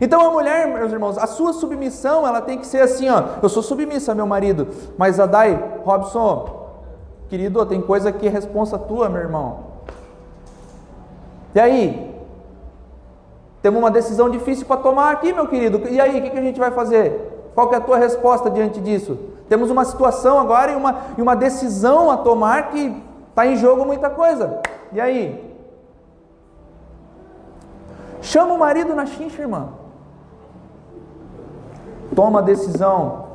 Então 0.00 0.20
a 0.20 0.30
mulher, 0.30 0.66
meus 0.66 0.92
irmãos, 0.92 1.16
a 1.16 1.26
sua 1.26 1.52
submissão, 1.52 2.26
ela 2.26 2.40
tem 2.40 2.58
que 2.58 2.66
ser 2.66 2.80
assim, 2.80 3.08
ó. 3.08 3.22
Eu 3.42 3.48
sou 3.48 3.62
submissa 3.62 4.14
meu 4.14 4.26
marido, 4.26 4.68
mas 4.98 5.20
a 5.20 5.26
Dai, 5.26 5.78
Robson, 5.84 6.82
querido, 7.28 7.64
tem 7.64 7.80
coisa 7.80 8.10
que 8.10 8.26
é 8.26 8.30
responsa 8.30 8.78
tua, 8.78 9.08
meu 9.08 9.22
irmão. 9.22 9.60
E 11.54 11.60
aí? 11.60 12.13
Temos 13.64 13.78
uma 13.78 13.90
decisão 13.90 14.28
difícil 14.28 14.66
para 14.66 14.76
tomar 14.76 15.10
aqui, 15.10 15.32
meu 15.32 15.48
querido. 15.48 15.88
E 15.88 15.98
aí, 15.98 16.18
o 16.18 16.22
que, 16.22 16.28
que 16.28 16.36
a 16.36 16.42
gente 16.42 16.60
vai 16.60 16.70
fazer? 16.70 17.50
Qual 17.54 17.72
é 17.72 17.76
a 17.76 17.80
tua 17.80 17.96
resposta 17.96 18.50
diante 18.50 18.78
disso? 18.78 19.18
Temos 19.48 19.70
uma 19.70 19.86
situação 19.86 20.38
agora 20.38 20.72
e 20.72 20.76
uma, 20.76 20.98
e 21.16 21.22
uma 21.22 21.34
decisão 21.34 22.10
a 22.10 22.18
tomar 22.18 22.68
que 22.68 22.94
está 23.30 23.46
em 23.46 23.56
jogo 23.56 23.86
muita 23.86 24.10
coisa. 24.10 24.60
E 24.92 25.00
aí? 25.00 25.56
Chama 28.20 28.52
o 28.52 28.58
marido 28.58 28.94
na 28.94 29.06
chincha, 29.06 29.40
irmã. 29.40 29.70
Toma 32.14 32.40
a 32.40 32.42
decisão. 32.42 33.28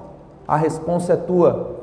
A 0.47 0.55
resposta 0.55 1.13
é 1.13 1.17
tua. 1.17 1.75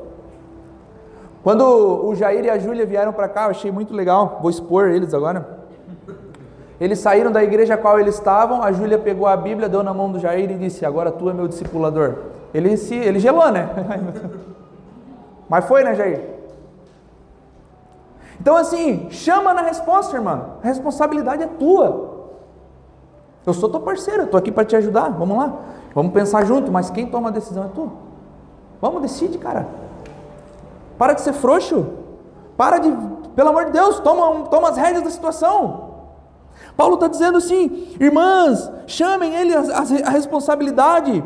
Quando 1.43 1.65
o 1.65 2.15
Jair 2.15 2.45
e 2.45 2.49
a 2.49 2.57
Júlia 2.57 2.85
vieram 2.85 3.11
para 3.11 3.27
cá, 3.27 3.43
eu 3.43 3.49
achei 3.49 3.73
muito 3.73 3.93
legal. 3.93 4.39
Vou 4.41 4.49
expor 4.49 4.87
eles 4.87 5.13
agora. 5.13 5.56
Eles 6.79 6.99
saíram 6.99 7.31
da 7.31 7.43
igreja 7.43 7.73
a 7.73 7.77
qual 7.77 7.99
eles 7.99 8.15
estavam, 8.15 8.61
a 8.61 8.71
Júlia 8.71 8.99
pegou 8.99 9.27
a 9.27 9.35
Bíblia, 9.35 9.67
deu 9.67 9.81
na 9.81 9.93
mão 9.93 10.11
do 10.11 10.19
Jair 10.19 10.51
e 10.51 10.55
disse: 10.55 10.85
Agora 10.85 11.11
tu 11.11 11.29
é 11.29 11.33
meu 11.33 11.47
discipulador. 11.47 12.15
Ele, 12.53 12.77
se, 12.77 12.95
ele 12.95 13.19
gelou, 13.19 13.51
né? 13.51 13.69
Mas 15.49 15.65
foi, 15.65 15.83
né, 15.83 15.95
Jair? 15.95 16.37
Então, 18.39 18.55
assim, 18.55 19.09
chama 19.09 19.53
na 19.53 19.61
resposta, 19.61 20.15
irmã. 20.15 20.51
A 20.63 20.67
responsabilidade 20.67 21.43
é 21.43 21.47
tua. 21.47 22.15
Eu 23.45 23.53
sou 23.53 23.69
tua 23.69 23.79
parceira, 23.79 24.23
estou 24.23 24.37
aqui 24.37 24.51
para 24.51 24.65
te 24.65 24.75
ajudar. 24.75 25.09
Vamos 25.09 25.37
lá. 25.37 25.53
Vamos 25.95 26.13
pensar 26.13 26.45
junto, 26.45 26.71
mas 26.71 26.89
quem 26.89 27.07
toma 27.07 27.29
a 27.29 27.31
decisão 27.31 27.63
é 27.63 27.69
tu. 27.73 27.91
Vamos, 28.79 29.01
decide, 29.01 29.37
cara. 29.37 29.65
Para 30.97 31.13
de 31.13 31.21
ser 31.21 31.33
frouxo. 31.33 31.87
Para 32.55 32.77
de, 32.77 32.95
pelo 33.35 33.49
amor 33.49 33.65
de 33.65 33.71
Deus, 33.71 33.99
toma, 33.99 34.47
toma 34.47 34.69
as 34.69 34.77
rédeas 34.77 35.03
da 35.03 35.09
situação. 35.09 35.86
Paulo 36.77 36.93
está 36.93 37.07
dizendo 37.07 37.39
assim, 37.39 37.87
irmãs, 37.99 38.71
chamem 38.85 39.33
ele 39.33 39.53
a, 39.53 39.61
a, 39.61 40.07
a 40.07 40.09
responsabilidade. 40.11 41.23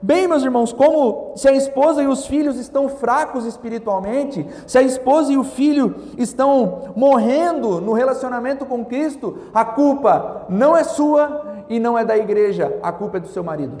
Bem, 0.00 0.26
meus 0.26 0.42
irmãos, 0.42 0.72
como 0.72 1.32
se 1.36 1.46
a 1.46 1.52
esposa 1.52 2.02
e 2.02 2.08
os 2.08 2.26
filhos 2.26 2.58
estão 2.58 2.88
fracos 2.88 3.44
espiritualmente, 3.44 4.44
se 4.66 4.78
a 4.78 4.82
esposa 4.82 5.32
e 5.32 5.36
o 5.36 5.44
filho 5.44 5.94
estão 6.18 6.92
morrendo 6.96 7.80
no 7.80 7.92
relacionamento 7.92 8.66
com 8.66 8.84
Cristo, 8.84 9.38
a 9.54 9.64
culpa 9.64 10.46
não 10.48 10.76
é 10.76 10.82
sua 10.82 11.64
e 11.68 11.78
não 11.78 11.96
é 11.96 12.04
da 12.04 12.16
igreja, 12.16 12.76
a 12.82 12.90
culpa 12.90 13.18
é 13.18 13.20
do 13.20 13.28
seu 13.28 13.44
marido. 13.44 13.76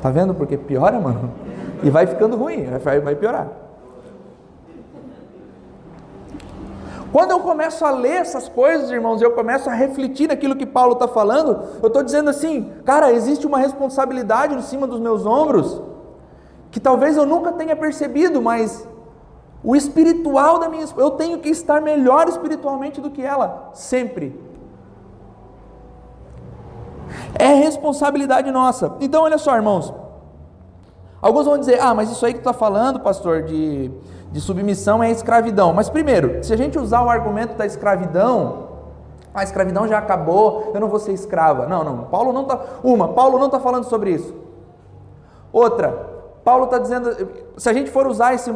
Tá 0.00 0.10
vendo 0.10 0.32
porque 0.32 0.56
piora, 0.56 0.98
mano? 1.00 1.30
E 1.82 1.90
vai 1.90 2.06
ficando 2.06 2.36
ruim, 2.36 2.64
vai, 2.82 3.00
vai 3.00 3.16
piorar. 3.16 3.63
Quando 7.14 7.30
eu 7.30 7.38
começo 7.38 7.84
a 7.84 7.92
ler 7.92 8.22
essas 8.22 8.48
coisas, 8.48 8.90
irmãos, 8.90 9.22
eu 9.22 9.30
começo 9.30 9.70
a 9.70 9.72
refletir 9.72 10.26
naquilo 10.26 10.56
que 10.56 10.66
Paulo 10.66 10.94
está 10.94 11.06
falando, 11.06 11.62
eu 11.80 11.86
estou 11.86 12.02
dizendo 12.02 12.28
assim, 12.28 12.72
cara, 12.84 13.12
existe 13.12 13.46
uma 13.46 13.56
responsabilidade 13.56 14.52
em 14.52 14.60
cima 14.60 14.84
dos 14.84 14.98
meus 14.98 15.24
ombros, 15.24 15.80
que 16.72 16.80
talvez 16.80 17.16
eu 17.16 17.24
nunca 17.24 17.52
tenha 17.52 17.76
percebido, 17.76 18.42
mas 18.42 18.84
o 19.62 19.76
espiritual 19.76 20.58
da 20.58 20.68
minha 20.68 20.84
eu 20.96 21.12
tenho 21.12 21.38
que 21.38 21.50
estar 21.50 21.80
melhor 21.80 22.26
espiritualmente 22.26 23.00
do 23.00 23.12
que 23.12 23.22
ela, 23.22 23.70
sempre. 23.74 24.36
É 27.36 27.46
responsabilidade 27.46 28.50
nossa. 28.50 28.96
Então, 29.00 29.22
olha 29.22 29.38
só, 29.38 29.54
irmãos. 29.54 29.94
Alguns 31.22 31.46
vão 31.46 31.58
dizer, 31.58 31.80
ah, 31.80 31.94
mas 31.94 32.10
isso 32.10 32.26
aí 32.26 32.32
que 32.32 32.40
tu 32.40 32.48
está 32.48 32.52
falando, 32.52 32.98
pastor, 32.98 33.44
de 33.44 33.88
de 34.34 34.40
submissão 34.40 35.00
é 35.00 35.12
escravidão. 35.12 35.72
Mas 35.72 35.88
primeiro, 35.88 36.42
se 36.42 36.52
a 36.52 36.56
gente 36.56 36.76
usar 36.76 37.02
o 37.02 37.08
argumento 37.08 37.54
da 37.54 37.64
escravidão, 37.64 38.66
a 39.32 39.44
escravidão 39.44 39.86
já 39.86 39.96
acabou, 39.96 40.72
eu 40.74 40.80
não 40.80 40.88
vou 40.88 40.98
ser 40.98 41.12
escrava. 41.12 41.68
Não, 41.68 41.84
não. 41.84 41.98
Paulo 42.06 42.32
não 42.32 42.42
está. 42.42 42.60
Uma, 42.82 43.06
Paulo 43.06 43.38
não 43.38 43.46
está 43.46 43.60
falando 43.60 43.84
sobre 43.84 44.10
isso. 44.10 44.34
Outra, 45.52 45.92
Paulo 46.42 46.64
está 46.64 46.78
dizendo, 46.78 47.16
se 47.56 47.70
a 47.70 47.72
gente 47.72 47.92
for 47.92 48.08
usar 48.08 48.34
esse, 48.34 48.52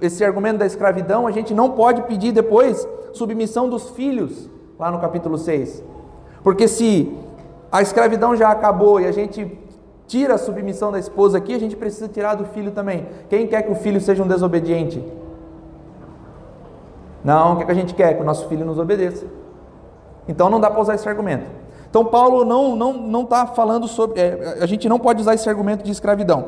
esse 0.00 0.24
argumento 0.24 0.60
da 0.60 0.66
escravidão, 0.66 1.26
a 1.26 1.30
gente 1.30 1.52
não 1.52 1.72
pode 1.72 2.00
pedir 2.04 2.32
depois 2.32 2.88
submissão 3.12 3.68
dos 3.68 3.90
filhos, 3.90 4.48
lá 4.78 4.90
no 4.90 4.98
capítulo 4.98 5.36
6. 5.36 5.84
Porque 6.42 6.66
se 6.66 7.14
a 7.70 7.82
escravidão 7.82 8.34
já 8.34 8.50
acabou 8.50 8.98
e 8.98 9.06
a 9.06 9.12
gente 9.12 9.44
tira 10.08 10.34
a 10.34 10.38
submissão 10.38 10.90
da 10.90 10.98
esposa 10.98 11.38
aqui, 11.38 11.54
a 11.54 11.60
gente 11.60 11.76
precisa 11.76 12.08
tirar 12.08 12.34
do 12.34 12.46
filho 12.46 12.72
também. 12.72 13.06
Quem 13.28 13.46
quer 13.46 13.62
que 13.62 13.70
o 13.70 13.76
filho 13.76 14.00
seja 14.00 14.22
um 14.22 14.26
desobediente? 14.26 15.04
Não, 17.22 17.52
o 17.52 17.56
que, 17.56 17.62
é 17.62 17.66
que 17.66 17.72
a 17.72 17.74
gente 17.74 17.94
quer? 17.94 18.14
Que 18.14 18.22
o 18.22 18.24
nosso 18.24 18.48
filho 18.48 18.64
nos 18.64 18.78
obedeça. 18.78 19.26
Então 20.26 20.48
não 20.48 20.58
dá 20.58 20.70
para 20.70 20.80
usar 20.80 20.94
esse 20.94 21.06
argumento. 21.08 21.44
Então 21.90 22.04
Paulo 22.04 22.44
não 22.44 22.74
não 22.74 22.92
não 22.94 23.22
está 23.22 23.46
falando 23.46 23.86
sobre, 23.86 24.20
é, 24.20 24.58
a 24.60 24.66
gente 24.66 24.88
não 24.88 24.98
pode 24.98 25.20
usar 25.20 25.34
esse 25.34 25.48
argumento 25.48 25.84
de 25.84 25.92
escravidão. 25.92 26.46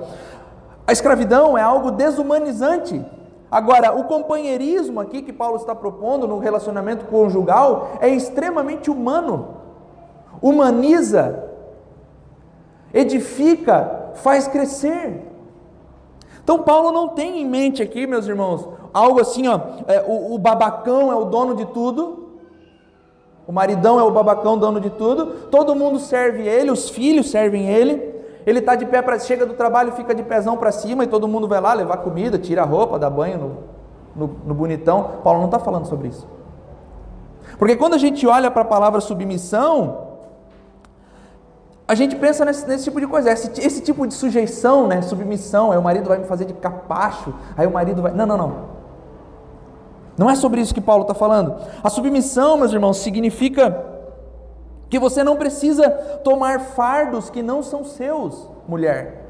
A 0.86 0.92
escravidão 0.92 1.56
é 1.56 1.62
algo 1.62 1.90
desumanizante. 1.90 3.04
Agora, 3.50 3.92
o 3.92 4.04
companheirismo 4.04 5.00
aqui 5.00 5.22
que 5.22 5.32
Paulo 5.32 5.56
está 5.56 5.74
propondo 5.74 6.26
no 6.26 6.38
relacionamento 6.38 7.04
conjugal 7.06 7.92
é 8.00 8.08
extremamente 8.08 8.90
humano. 8.90 9.56
Humaniza 10.40 11.49
edifica, 12.92 14.10
faz 14.14 14.48
crescer. 14.48 15.26
Então 16.42 16.62
Paulo 16.62 16.90
não 16.90 17.08
tem 17.08 17.40
em 17.40 17.46
mente 17.46 17.82
aqui, 17.82 18.06
meus 18.06 18.26
irmãos, 18.26 18.68
algo 18.92 19.20
assim, 19.20 19.46
ó, 19.46 19.60
é, 19.86 20.04
o, 20.06 20.34
o 20.34 20.38
babacão 20.38 21.12
é 21.12 21.14
o 21.14 21.26
dono 21.26 21.54
de 21.54 21.66
tudo, 21.66 22.30
o 23.46 23.52
maridão 23.52 23.98
é 23.98 24.02
o 24.02 24.10
babacão 24.10 24.58
dono 24.58 24.80
de 24.80 24.90
tudo, 24.90 25.26
todo 25.50 25.74
mundo 25.74 25.98
serve 25.98 26.46
ele, 26.46 26.70
os 26.70 26.88
filhos 26.88 27.30
servem 27.30 27.68
ele, 27.68 28.14
ele 28.46 28.58
está 28.58 28.74
de 28.74 28.86
pé 28.86 29.02
para 29.02 29.18
chega 29.18 29.44
do 29.44 29.54
trabalho, 29.54 29.92
fica 29.92 30.14
de 30.14 30.22
pezão 30.22 30.56
para 30.56 30.72
cima 30.72 31.04
e 31.04 31.06
todo 31.06 31.28
mundo 31.28 31.46
vai 31.46 31.60
lá 31.60 31.72
levar 31.74 31.98
comida, 31.98 32.38
tira 32.38 32.62
a 32.62 32.64
roupa, 32.64 32.98
dá 32.98 33.10
banho 33.10 33.38
no, 33.38 34.26
no, 34.26 34.36
no 34.46 34.54
bonitão. 34.54 35.10
Paulo 35.22 35.40
não 35.40 35.46
está 35.46 35.58
falando 35.58 35.86
sobre 35.86 36.08
isso. 36.08 36.26
Porque 37.58 37.76
quando 37.76 37.94
a 37.94 37.98
gente 37.98 38.26
olha 38.26 38.50
para 38.50 38.62
a 38.62 38.64
palavra 38.64 39.00
submissão, 39.00 40.09
a 41.90 41.94
gente 41.96 42.14
pensa 42.14 42.44
nesse, 42.44 42.68
nesse 42.68 42.84
tipo 42.84 43.00
de 43.00 43.06
coisa, 43.08 43.32
esse, 43.32 43.50
esse, 43.60 43.80
tipo 43.80 44.06
de 44.06 44.14
sujeição, 44.14 44.86
né, 44.86 45.02
submissão, 45.02 45.72
aí 45.72 45.78
o 45.78 45.82
marido 45.82 46.06
vai 46.08 46.18
me 46.18 46.24
fazer 46.24 46.44
de 46.44 46.54
capacho, 46.54 47.34
aí 47.56 47.66
o 47.66 47.72
marido 47.72 48.00
vai. 48.00 48.12
Não, 48.12 48.24
não, 48.24 48.36
não. 48.36 48.52
Não 50.16 50.30
é 50.30 50.36
sobre 50.36 50.60
isso 50.60 50.72
que 50.72 50.80
Paulo 50.80 51.02
está 51.02 51.14
falando. 51.14 51.56
A 51.82 51.90
submissão, 51.90 52.56
meus 52.56 52.72
irmãos, 52.72 52.98
significa 52.98 53.84
que 54.88 55.00
você 55.00 55.24
não 55.24 55.34
precisa 55.34 55.90
tomar 56.22 56.60
fardos 56.60 57.28
que 57.28 57.42
não 57.42 57.60
são 57.60 57.82
seus, 57.82 58.48
mulher. 58.68 59.26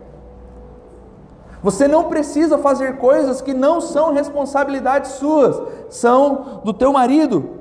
Você 1.63 1.89
não 1.89 2.11
precisa 2.11 2.59
fazer 2.59 2.99
coisas 2.99 3.41
que 3.41 3.55
não 3.55 3.81
são 3.81 4.13
responsabilidades 4.13 5.13
suas, 5.13 5.63
são 5.89 6.61
do 6.63 6.75
teu 6.75 6.93
marido. 6.93 7.59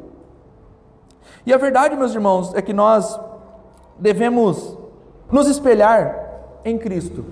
E 1.45 1.53
a 1.53 1.57
verdade, 1.57 1.95
meus 1.95 2.13
irmãos, 2.13 2.53
é 2.53 2.61
que 2.61 2.73
nós 2.73 3.17
devemos 3.97 4.77
nos 5.31 5.47
espelhar 5.47 6.27
em 6.65 6.77
Cristo. 6.77 7.23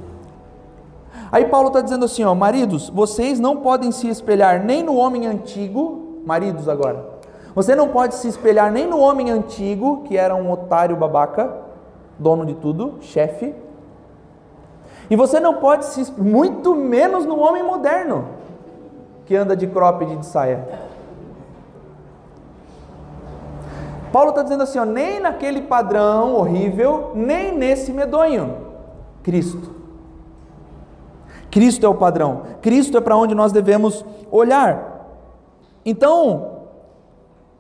Aí 1.32 1.46
Paulo 1.46 1.68
está 1.68 1.82
dizendo 1.82 2.06
assim: 2.06 2.24
ó, 2.24 2.34
maridos, 2.34 2.90
vocês 2.90 3.40
não 3.40 3.58
podem 3.58 3.92
se 3.92 4.08
espelhar 4.08 4.64
nem 4.64 4.84
no 4.84 4.96
homem 4.96 5.28
antigo, 5.28 6.22
maridos 6.26 6.70
agora. 6.70 7.18
Você 7.56 7.76
não 7.76 7.88
pode 7.90 8.16
se 8.16 8.28
espelhar 8.28 8.72
nem 8.72 8.86
no 8.86 9.00
homem 9.00 9.32
antigo, 9.32 10.04
que 10.04 10.16
era 10.16 10.36
um 10.36 10.52
otário 10.52 10.96
babaca, 10.96 11.52
dono 12.20 12.46
de 12.46 12.54
tudo, 12.54 13.00
chefe. 13.02 13.56
E 15.10 15.16
você 15.16 15.40
não 15.40 15.56
pode 15.56 15.86
se, 15.86 16.12
muito 16.22 16.76
menos 16.76 17.26
no 17.26 17.40
homem 17.40 17.64
moderno, 17.64 18.26
que 19.26 19.36
anda 19.36 19.56
de 19.56 19.66
cropped 19.66 20.18
de 20.18 20.26
saia. 20.26 20.68
Paulo 24.12 24.30
está 24.30 24.44
dizendo 24.44 24.64
assim: 24.64 24.80
ó, 24.80 24.86
nem 24.86 25.20
naquele 25.20 25.62
padrão 25.62 26.36
horrível, 26.36 27.12
nem 27.16 27.56
nesse 27.56 27.92
medonho. 27.92 28.58
Cristo. 29.24 29.76
Cristo 31.50 31.86
é 31.86 31.90
o 31.90 31.96
padrão. 31.96 32.44
Cristo 32.62 32.98
é 32.98 33.02
para 33.02 33.16
onde 33.16 33.34
nós 33.34 33.52
devemos 33.52 34.06
olhar. 34.32 34.98
Então, 35.86 36.58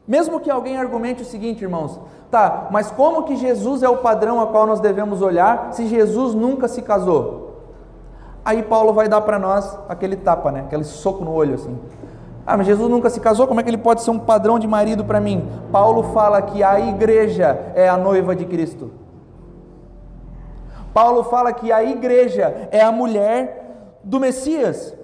mesmo 0.07 0.39
que 0.39 0.49
alguém 0.49 0.77
argumente 0.77 1.21
o 1.21 1.25
seguinte, 1.25 1.63
irmãos, 1.63 1.99
tá, 2.29 2.67
mas 2.71 2.91
como 2.91 3.23
que 3.23 3.35
Jesus 3.35 3.83
é 3.83 3.89
o 3.89 3.97
padrão 3.97 4.39
a 4.41 4.47
qual 4.47 4.65
nós 4.65 4.79
devemos 4.79 5.21
olhar 5.21 5.73
se 5.73 5.87
Jesus 5.87 6.33
nunca 6.33 6.67
se 6.67 6.81
casou? 6.81 7.47
Aí 8.43 8.63
Paulo 8.63 8.93
vai 8.93 9.09
dar 9.09 9.21
para 9.21 9.37
nós 9.37 9.77
aquele 9.89 10.15
tapa, 10.15 10.51
né? 10.51 10.61
Aquele 10.61 10.85
soco 10.85 11.25
no 11.25 11.33
olho 11.33 11.55
assim. 11.55 11.77
Ah, 12.49 12.55
mas 12.55 12.65
Jesus 12.65 12.89
nunca 12.89 13.09
se 13.09 13.19
casou, 13.19 13.45
como 13.45 13.59
é 13.59 13.63
que 13.63 13.69
ele 13.69 13.77
pode 13.77 14.01
ser 14.01 14.09
um 14.09 14.17
padrão 14.17 14.57
de 14.57 14.65
marido 14.65 15.03
para 15.03 15.19
mim? 15.19 15.45
Paulo 15.69 16.13
fala 16.13 16.41
que 16.41 16.63
a 16.63 16.79
igreja 16.79 17.73
é 17.75 17.89
a 17.89 17.97
noiva 17.97 18.33
de 18.33 18.45
Cristo. 18.45 18.89
Paulo 20.93 21.25
fala 21.25 21.51
que 21.51 21.73
a 21.73 21.83
igreja 21.83 22.69
é 22.71 22.79
a 22.79 22.89
mulher 22.89 23.99
do 24.01 24.17
Messias, 24.17 24.95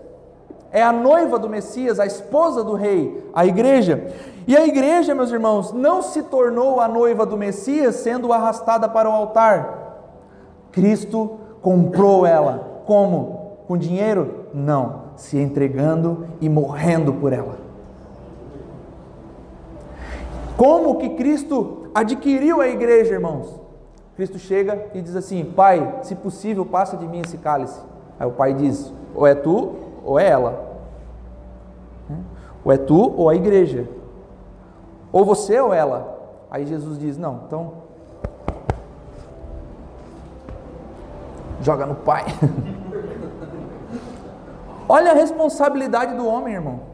é 0.71 0.81
a 0.81 0.93
noiva 0.93 1.37
do 1.37 1.49
Messias, 1.49 1.99
a 1.99 2.05
esposa 2.05 2.63
do 2.63 2.75
rei, 2.75 3.29
a 3.35 3.45
igreja. 3.45 4.07
E 4.47 4.55
a 4.55 4.65
igreja, 4.65 5.13
meus 5.13 5.29
irmãos, 5.29 5.73
não 5.73 6.01
se 6.01 6.23
tornou 6.23 6.79
a 6.79 6.87
noiva 6.87 7.25
do 7.25 7.35
Messias 7.35 7.95
sendo 7.95 8.31
arrastada 8.31 8.87
para 8.87 9.09
o 9.09 9.11
altar. 9.11 9.99
Cristo 10.71 11.37
comprou 11.61 12.25
ela. 12.25 12.83
Como? 12.85 13.57
Com 13.67 13.77
dinheiro? 13.77 14.45
Não 14.53 15.02
se 15.15 15.37
entregando 15.37 16.25
e 16.41 16.49
morrendo 16.49 17.13
por 17.13 17.33
ela. 17.33 17.57
Como 20.57 20.97
que 20.97 21.09
Cristo 21.11 21.87
adquiriu 21.93 22.61
a 22.61 22.67
igreja, 22.67 23.13
irmãos? 23.13 23.59
Cristo 24.15 24.37
chega 24.37 24.89
e 24.93 25.01
diz 25.01 25.15
assim: 25.15 25.43
Pai, 25.43 25.99
se 26.03 26.15
possível, 26.15 26.65
passa 26.65 26.95
de 26.95 27.07
mim 27.07 27.21
esse 27.25 27.37
cálice. 27.37 27.81
Aí 28.19 28.27
o 28.27 28.31
pai 28.31 28.53
diz: 28.53 28.93
ou 29.15 29.27
é 29.27 29.35
tu 29.35 29.75
ou 30.03 30.19
é 30.19 30.27
ela. 30.27 30.73
Ou 32.63 32.71
é 32.71 32.77
tu 32.77 33.13
ou 33.17 33.29
a 33.29 33.35
igreja. 33.35 33.87
Ou 35.11 35.25
você 35.25 35.59
ou 35.59 35.73
ela. 35.73 36.17
Aí 36.49 36.65
Jesus 36.65 36.97
diz: 36.97 37.17
Não, 37.17 37.41
então. 37.47 37.73
Joga 41.61 41.85
no 41.85 41.95
pai. 41.95 42.25
Olha 44.87 45.11
a 45.11 45.15
responsabilidade 45.15 46.15
do 46.15 46.27
homem, 46.27 46.55
irmão. 46.55 46.93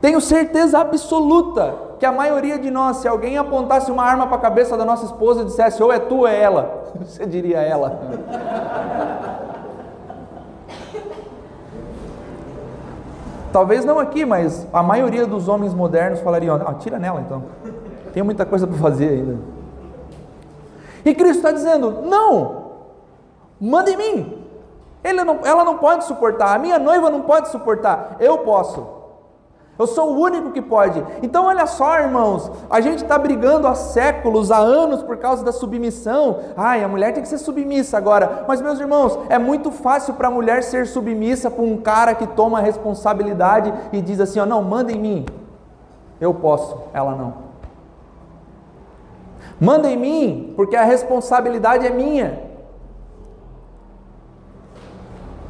Tenho 0.00 0.20
certeza 0.20 0.78
absoluta 0.78 1.74
que 1.98 2.06
a 2.06 2.12
maioria 2.12 2.58
de 2.58 2.70
nós, 2.70 2.98
se 2.98 3.08
alguém 3.08 3.36
apontasse 3.36 3.90
uma 3.90 4.02
arma 4.02 4.26
para 4.26 4.36
a 4.36 4.40
cabeça 4.40 4.76
da 4.76 4.84
nossa 4.84 5.04
esposa 5.04 5.42
e 5.42 5.44
dissesse 5.44 5.82
ou 5.82 5.92
é 5.92 5.98
tu 5.98 6.18
ou 6.18 6.26
é 6.26 6.40
ela, 6.40 6.84
você 6.98 7.26
diria 7.26 7.60
ela. 7.60 8.00
Talvez 13.52 13.84
não 13.84 13.98
aqui, 13.98 14.24
mas 14.24 14.66
a 14.72 14.82
maioria 14.82 15.26
dos 15.26 15.48
homens 15.48 15.74
modernos 15.74 16.20
falariam: 16.20 16.58
tira 16.78 16.98
nela 16.98 17.20
então. 17.20 17.42
Tem 18.12 18.22
muita 18.22 18.46
coisa 18.46 18.66
para 18.66 18.78
fazer 18.78 19.08
ainda. 19.08 19.38
E 21.04 21.14
Cristo 21.14 21.38
está 21.38 21.52
dizendo: 21.52 22.02
não, 22.02 22.64
manda 23.60 23.90
em 23.90 23.96
mim. 23.96 24.49
Não, 25.02 25.40
ela 25.44 25.64
não 25.64 25.78
pode 25.78 26.04
suportar, 26.04 26.54
a 26.54 26.58
minha 26.58 26.78
noiva 26.78 27.10
não 27.10 27.22
pode 27.22 27.48
suportar, 27.48 28.16
eu 28.20 28.38
posso. 28.38 29.00
Eu 29.80 29.86
sou 29.86 30.10
o 30.12 30.20
único 30.20 30.50
que 30.50 30.60
pode. 30.60 31.02
Então, 31.22 31.46
olha 31.46 31.66
só, 31.66 31.98
irmãos, 31.98 32.50
a 32.68 32.82
gente 32.82 33.02
está 33.02 33.16
brigando 33.16 33.66
há 33.66 33.74
séculos, 33.74 34.50
há 34.50 34.58
anos 34.58 35.02
por 35.02 35.16
causa 35.16 35.42
da 35.42 35.52
submissão. 35.52 36.40
Ai, 36.54 36.84
a 36.84 36.88
mulher 36.88 37.14
tem 37.14 37.22
que 37.22 37.28
ser 37.30 37.38
submissa 37.38 37.96
agora. 37.96 38.44
Mas, 38.46 38.60
meus 38.60 38.78
irmãos, 38.78 39.18
é 39.30 39.38
muito 39.38 39.70
fácil 39.70 40.12
para 40.12 40.28
a 40.28 40.30
mulher 40.30 40.62
ser 40.62 40.86
submissa 40.86 41.50
para 41.50 41.64
um 41.64 41.78
cara 41.78 42.14
que 42.14 42.26
toma 42.26 42.58
a 42.58 42.60
responsabilidade 42.60 43.72
e 43.90 44.02
diz 44.02 44.20
assim: 44.20 44.38
ó, 44.38 44.44
não, 44.44 44.62
manda 44.62 44.92
em 44.92 45.00
mim. 45.00 45.24
Eu 46.20 46.34
posso, 46.34 46.76
ela 46.92 47.12
não. 47.12 47.32
Manda 49.58 49.88
em 49.88 49.96
mim, 49.96 50.52
porque 50.56 50.76
a 50.76 50.84
responsabilidade 50.84 51.86
é 51.86 51.90
minha. 51.90 52.49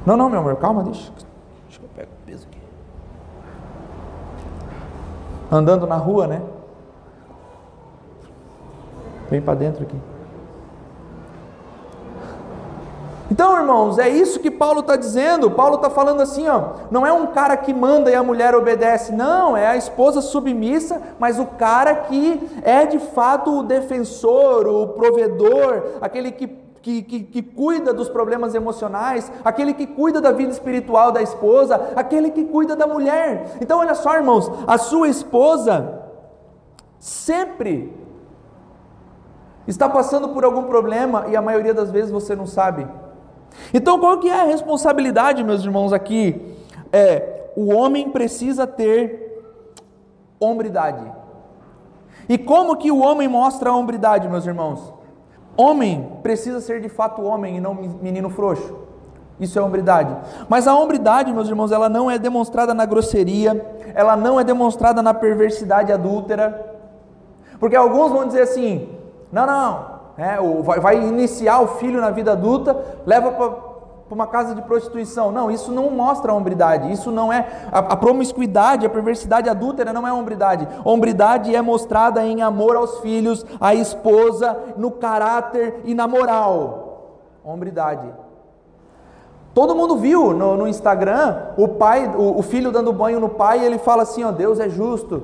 Não, 0.05 0.17
não, 0.17 0.31
meu 0.31 0.41
amor, 0.41 0.57
calma, 0.57 0.83
deixa. 0.83 1.13
Deixa 1.69 1.83
eu 1.83 1.89
pegar 1.95 2.09
o 2.09 2.27
peso 2.27 2.47
aqui 2.49 2.61
andando 5.51 5.87
na 5.87 5.97
rua, 5.97 6.27
né? 6.27 6.43
Vem 9.29 9.41
para 9.41 9.55
dentro 9.55 9.83
aqui. 9.83 9.97
Então, 13.31 13.57
irmãos, 13.57 13.99
é 13.99 14.09
isso 14.09 14.41
que 14.41 14.51
Paulo 14.51 14.81
está 14.81 14.97
dizendo. 14.97 15.53
Paulo 15.53 15.77
está 15.77 15.89
falando 15.89 16.21
assim, 16.21 16.49
ó, 16.49 16.73
não 16.91 17.07
é 17.07 17.13
um 17.13 17.29
cara 17.29 17.57
que 17.57 17.73
manda 17.73 18.11
e 18.11 18.15
a 18.15 18.25
mulher 18.25 18.57
obedece, 18.57 19.13
não, 19.13 19.57
é 19.57 19.69
a 19.69 19.77
esposa 19.77 20.21
submissa, 20.21 21.01
mas 21.19 21.39
o 21.39 21.47
cara 21.47 21.95
que 21.95 22.61
é 22.63 22.85
de 22.87 22.99
fato 22.99 23.61
o 23.61 23.63
defensor, 23.63 24.67
o 24.67 24.89
provedor, 24.89 25.99
aquele 26.01 26.33
que 26.33 26.49
que, 26.83 27.03
que, 27.03 27.21
que, 27.25 27.43
cuida 27.43 27.93
dos 27.93 28.09
problemas 28.09 28.55
emocionais, 28.55 29.31
aquele 29.45 29.75
que 29.75 29.87
cuida 29.87 30.21
da 30.21 30.33
vida 30.33 30.51
espiritual 30.51 31.13
da 31.13 31.23
esposa, 31.23 31.93
aquele 31.95 32.31
que 32.31 32.45
cuida 32.45 32.75
da 32.75 32.87
mulher. 32.87 33.59
Então, 33.61 33.79
olha 33.81 33.95
só, 33.95 34.15
irmãos, 34.17 34.51
a 34.67 34.79
sua 34.79 35.09
esposa 35.09 36.03
sempre 36.99 37.93
está 39.67 39.89
passando 39.89 40.31
por 40.31 40.45
algum 40.45 40.65
problema 40.65 41.27
e 41.29 41.37
a 41.37 41.43
maioria 41.43 41.75
das 41.75 41.91
vezes 41.91 42.11
você 42.11 42.35
não 42.35 42.47
sabe. 42.47 42.87
Então, 43.75 43.99
qual 43.99 44.19
que 44.19 44.29
é 44.29 44.41
a 44.41 44.45
responsabilidade, 44.45 45.45
meus 45.45 45.65
irmãos, 45.65 45.93
aqui? 45.93 46.57
É, 46.93 47.51
o 47.57 47.73
homem 47.75 48.11
precisa 48.11 48.67
ter 48.67 49.43
hombridade. 50.39 51.05
E 52.29 52.39
como 52.39 52.77
que 52.77 52.91
o 52.91 53.01
homem 53.01 53.29
mostra 53.29 53.71
a 53.71 53.77
hombridade, 53.77 54.29
meus 54.29 54.47
irmãos? 54.47 55.00
Homem 55.61 56.09
precisa 56.23 56.59
ser 56.59 56.81
de 56.81 56.89
fato 56.89 57.23
homem 57.23 57.59
e 57.59 57.61
não 57.61 57.75
menino 57.75 58.31
frouxo. 58.31 58.75
Isso 59.39 59.59
é 59.59 59.63
hombridade. 59.63 60.17
Mas 60.49 60.67
a 60.67 60.75
hombridade, 60.75 61.33
meus 61.33 61.49
irmãos, 61.49 61.71
ela 61.71 61.89
não 61.89 62.11
é 62.11 62.19
demonstrada 62.19 62.73
na 62.73 62.87
grosseria, 62.87 63.53
ela 63.95 64.17
não 64.17 64.41
é 64.41 64.45
demonstrada 64.45 65.03
na 65.03 65.13
perversidade 65.13 65.93
adúltera. 65.93 66.79
Porque 67.59 67.77
alguns 67.77 68.11
vão 68.11 68.27
dizer 68.27 68.43
assim: 68.43 68.89
não, 69.31 69.47
não, 69.47 70.01
é, 70.17 70.39
vai 70.81 70.97
iniciar 70.97 71.61
o 71.61 71.69
filho 71.79 72.01
na 72.01 72.11
vida 72.11 72.33
adulta, 72.33 72.75
leva 73.05 73.31
para 73.31 73.70
para 74.11 74.17
uma 74.17 74.27
casa 74.27 74.57
de 74.57 74.63
prostituição. 74.63 75.31
Não, 75.31 75.53
isso 75.53 75.71
não 75.71 75.89
mostra 75.89 76.33
a 76.33 76.35
hombridade. 76.35 76.91
Isso 76.91 77.13
não 77.13 77.33
é. 77.33 77.47
A, 77.71 77.79
a 77.79 77.97
promiscuidade, 77.97 78.85
a 78.85 78.91
perversidade 78.91 79.49
adúltera 79.49 79.93
não 79.93 80.05
é 80.05 80.13
hombridade. 80.13 80.67
Hombridade 80.85 81.55
é 81.55 81.63
mostrada 81.63 82.21
em 82.25 82.43
amor 82.43 82.75
aos 82.75 82.99
filhos, 82.99 83.47
à 83.61 83.73
esposa, 83.73 84.59
no 84.77 84.91
caráter 84.91 85.83
e 85.85 85.95
na 85.95 86.09
moral. 86.09 87.13
Hombridade. 87.45 88.09
Todo 89.55 89.77
mundo 89.77 89.97
viu 89.97 90.33
no, 90.33 90.57
no 90.57 90.67
Instagram 90.67 91.43
o 91.57 91.69
pai, 91.69 92.09
o, 92.09 92.37
o, 92.37 92.43
filho 92.43 92.73
dando 92.73 92.93
banho 92.93 93.21
no 93.21 93.29
pai, 93.29 93.61
e 93.61 93.65
ele 93.65 93.79
fala 93.79 94.03
assim: 94.03 94.25
ó, 94.25 94.33
Deus 94.33 94.59
é 94.59 94.69
justo. 94.69 95.23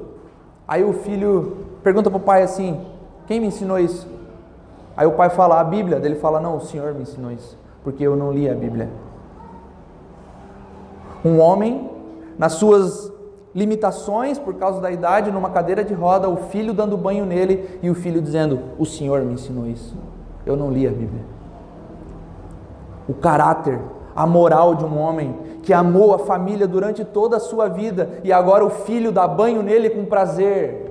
Aí 0.67 0.85
o 0.85 0.93
filho 0.93 1.57
pergunta 1.83 2.09
para 2.09 2.19
o 2.19 2.23
pai 2.23 2.45
assim: 2.45 2.81
quem 3.27 3.41
me 3.41 3.49
ensinou 3.49 3.81
isso? 3.81 4.07
Aí 4.97 5.09
o 5.09 5.13
pai 5.13 5.29
fala: 5.29 5.59
a 5.59 5.65
Bíblia. 5.65 6.01
Ele 6.01 6.15
fala: 6.15 6.39
não, 6.39 6.57
o 6.57 6.61
Senhor 6.61 6.95
me 6.95 7.03
ensinou 7.03 7.33
isso 7.33 7.66
porque 7.87 8.05
eu 8.05 8.17
não 8.17 8.33
li 8.33 8.51
a 8.51 8.53
Bíblia. 8.53 8.89
Um 11.25 11.39
homem, 11.39 11.89
nas 12.37 12.55
suas 12.55 13.13
limitações 13.55 14.41
por 14.41 14.55
causa 14.55 14.81
da 14.81 14.91
idade, 14.91 15.31
numa 15.31 15.51
cadeira 15.51 15.85
de 15.85 15.95
roda, 15.95 16.29
o 16.29 16.37
filho 16.37 16.75
dando 16.75 16.97
banho 16.97 17.25
nele 17.25 17.79
e 17.81 17.89
o 17.89 17.95
filho 17.95 18.21
dizendo: 18.21 18.59
O 18.77 18.85
Senhor 18.85 19.23
me 19.23 19.35
ensinou 19.35 19.69
isso. 19.69 19.95
Eu 20.45 20.57
não 20.57 20.69
li 20.69 20.85
a 20.85 20.91
Bíblia. 20.91 21.25
O 23.09 23.15
caráter, 23.15 23.79
a 24.17 24.27
moral 24.27 24.75
de 24.75 24.85
um 24.85 24.99
homem 24.99 25.39
que 25.63 25.73
amou 25.73 26.13
a 26.13 26.19
família 26.19 26.67
durante 26.67 27.05
toda 27.05 27.37
a 27.37 27.41
sua 27.41 27.69
vida 27.69 28.19
e 28.25 28.33
agora 28.33 28.65
o 28.65 28.71
filho 28.71 29.13
dá 29.13 29.29
banho 29.29 29.63
nele 29.63 29.91
com 29.91 30.05
prazer. 30.05 30.86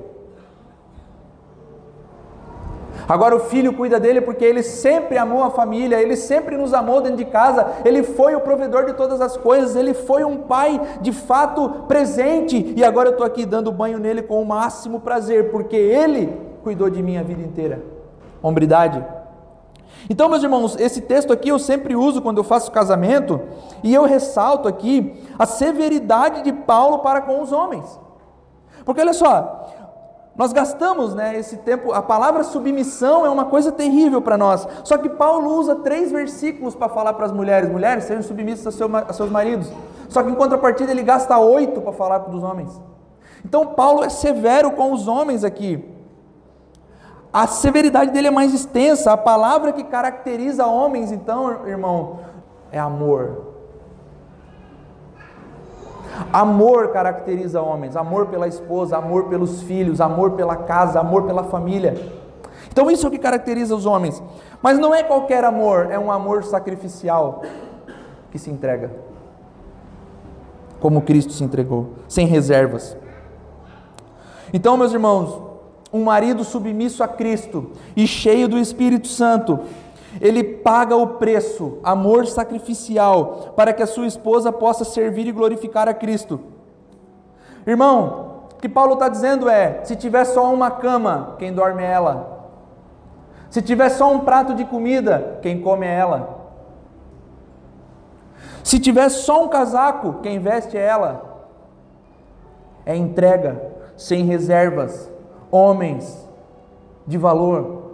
Agora 3.08 3.36
o 3.36 3.40
filho 3.40 3.74
cuida 3.74 4.00
dele 4.00 4.22
porque 4.22 4.44
ele 4.44 4.64
sempre 4.64 5.18
amou 5.18 5.44
a 5.44 5.52
família, 5.52 6.02
ele 6.02 6.16
sempre 6.16 6.58
nos 6.58 6.74
amou 6.74 7.02
dentro 7.02 7.18
de 7.18 7.26
casa, 7.26 7.68
ele 7.86 8.04
foi 8.04 8.36
o 8.36 8.42
provedor 8.42 8.86
de 8.86 8.94
todas 8.94 9.22
as 9.22 9.38
coisas, 9.38 9.76
ele 9.76 9.94
foi 9.94 10.24
um 10.24 10.38
pai 10.38 10.82
de 11.02 11.12
fato 11.12 11.70
presente 11.88 12.74
e 12.76 12.84
agora 12.84 13.10
eu 13.10 13.14
estou 13.14 13.26
aqui 13.26 13.46
dando 13.46 13.72
banho 13.72 14.00
nele 14.00 14.22
com 14.22 14.42
o 14.42 14.46
máximo 14.46 15.00
prazer, 15.00 15.52
porque 15.52 15.76
ele 15.76 16.36
cuidou 16.64 16.90
de 16.90 17.02
mim 17.04 17.18
a 17.18 17.24
vida 17.24 17.42
inteira. 17.42 17.84
Hombridade. 18.42 19.04
Então, 20.10 20.30
meus 20.30 20.44
irmãos, 20.44 20.76
esse 20.80 21.02
texto 21.02 21.34
aqui 21.34 21.50
eu 21.50 21.58
sempre 21.58 21.96
uso 21.96 22.22
quando 22.22 22.38
eu 22.38 22.44
faço 22.44 22.72
casamento 22.72 23.42
e 23.84 23.94
eu 23.94 24.04
ressalto 24.04 24.68
aqui 24.68 25.24
a 25.38 25.46
severidade 25.46 26.44
de 26.44 26.54
Paulo 26.54 27.00
para 27.00 27.22
com 27.22 27.42
os 27.42 27.52
homens. 27.52 28.00
Porque 28.84 29.02
olha 29.02 29.14
só, 29.14 29.68
nós 30.38 30.52
gastamos 30.52 31.16
né, 31.16 31.38
esse 31.38 31.58
tempo, 31.58 31.94
a 31.94 32.02
palavra 32.02 32.44
submissão 32.44 33.26
é 33.26 33.30
uma 33.30 33.46
coisa 33.46 33.72
terrível 33.72 34.22
para 34.22 34.38
nós. 34.38 34.68
Só 34.84 34.98
que 34.98 35.08
Paulo 35.08 35.58
usa 35.58 35.76
três 35.76 36.12
versículos 36.12 36.76
para 36.76 36.90
falar 36.90 37.14
para 37.14 37.26
as 37.26 37.32
mulheres: 37.32 37.72
mulheres, 37.72 38.04
sejam 38.04 38.22
submissas 38.22 38.68
a, 38.68 38.72
seu, 38.72 38.90
a 38.96 39.14
seus 39.14 39.30
maridos. 39.30 39.72
Só 40.10 40.22
que 40.22 40.30
em 40.30 40.36
contrapartida 40.36 40.92
ele 40.92 41.04
gasta 41.04 41.38
oito 41.38 41.80
para 41.80 41.94
falar 41.94 42.20
para 42.20 42.36
os 42.36 42.44
homens. 42.44 42.80
Então 43.46 43.68
Paulo 43.68 44.04
é 44.04 44.10
severo 44.10 44.72
com 44.72 44.92
os 44.92 45.08
homens 45.08 45.46
aqui. 45.46 45.94
A 47.32 47.48
severidade 47.48 48.12
dele 48.12 48.28
é 48.28 48.32
mais 48.32 48.54
extensa. 48.54 49.14
A 49.14 49.18
palavra 49.18 49.72
que 49.72 49.84
caracteriza 49.84 50.66
homens, 50.66 51.12
então, 51.12 51.66
irmão, 51.66 52.20
é 52.72 52.80
amor. 52.80 53.55
Amor 56.32 56.90
caracteriza 56.90 57.62
homens, 57.62 57.96
amor 57.96 58.28
pela 58.28 58.48
esposa, 58.48 58.98
amor 58.98 59.26
pelos 59.26 59.62
filhos, 59.64 60.00
amor 60.00 60.32
pela 60.32 60.56
casa, 60.56 61.00
amor 61.00 61.24
pela 61.24 61.44
família. 61.44 61.96
Então 62.72 62.90
isso 62.90 63.06
é 63.06 63.10
o 63.10 63.12
que 63.12 63.18
caracteriza 63.18 63.76
os 63.76 63.86
homens. 63.86 64.22
Mas 64.62 64.78
não 64.80 64.94
é 64.94 65.04
qualquer 65.04 65.44
amor, 65.44 65.88
é 65.92 66.00
um 66.00 66.12
amor 66.12 66.44
sacrificial 66.44 67.42
que 68.32 68.40
se 68.40 68.50
entrega. 68.50 68.92
Como 70.80 71.02
Cristo 71.02 71.34
se 71.34 71.44
entregou, 71.44 71.94
sem 72.08 72.28
reservas. 72.28 72.98
Então, 74.54 74.78
meus 74.78 74.94
irmãos, 74.94 75.42
um 75.92 76.04
marido 76.04 76.44
submisso 76.44 77.04
a 77.04 77.08
Cristo 77.08 77.72
e 77.96 78.06
cheio 78.06 78.48
do 78.48 78.58
Espírito 78.58 79.08
Santo 79.08 79.62
ele 80.22 80.44
paga 80.44 80.96
o 80.96 81.16
preço, 81.16 81.80
amor 81.84 82.28
sacrificial, 82.28 83.54
para 83.56 83.74
que 83.74 83.84
a 83.84 83.88
sua 83.88 84.08
esposa 84.08 84.52
possa 84.52 84.84
servir 84.86 85.28
e 85.28 85.32
glorificar 85.32 85.88
a 85.88 85.94
Cristo. 85.94 86.40
Irmão, 87.66 88.48
o 88.54 88.56
que 88.56 88.70
Paulo 88.70 88.94
está 88.94 89.10
dizendo 89.10 89.50
é: 89.50 89.82
se 89.84 89.96
tiver 89.96 90.26
só 90.26 90.54
uma 90.54 90.72
cama, 90.72 91.36
quem 91.38 91.54
dorme 91.54 91.84
é 91.84 91.92
ela. 91.92 92.36
Se 93.50 93.62
tiver 93.62 93.90
só 93.90 94.12
um 94.12 94.20
prato 94.20 94.54
de 94.54 94.66
comida, 94.66 95.40
quem 95.42 95.62
come 95.62 95.86
é 95.86 95.94
ela. 95.94 96.36
Se 98.64 98.80
tiver 98.80 99.10
só 99.10 99.44
um 99.46 99.48
casaco, 99.48 100.22
quem 100.22 100.40
veste 100.40 100.78
é 100.78 100.82
ela. 100.82 101.48
É 102.86 102.96
entrega, 102.96 103.62
sem 103.96 104.26
reservas, 104.26 105.12
homens 105.52 106.28
de 107.06 107.18
valor. 107.18 107.85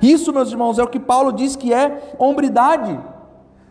Isso, 0.00 0.32
meus 0.32 0.50
irmãos, 0.50 0.78
é 0.78 0.82
o 0.82 0.88
que 0.88 1.00
Paulo 1.00 1.32
diz 1.32 1.56
que 1.56 1.72
é 1.72 2.14
hombridade. 2.18 2.98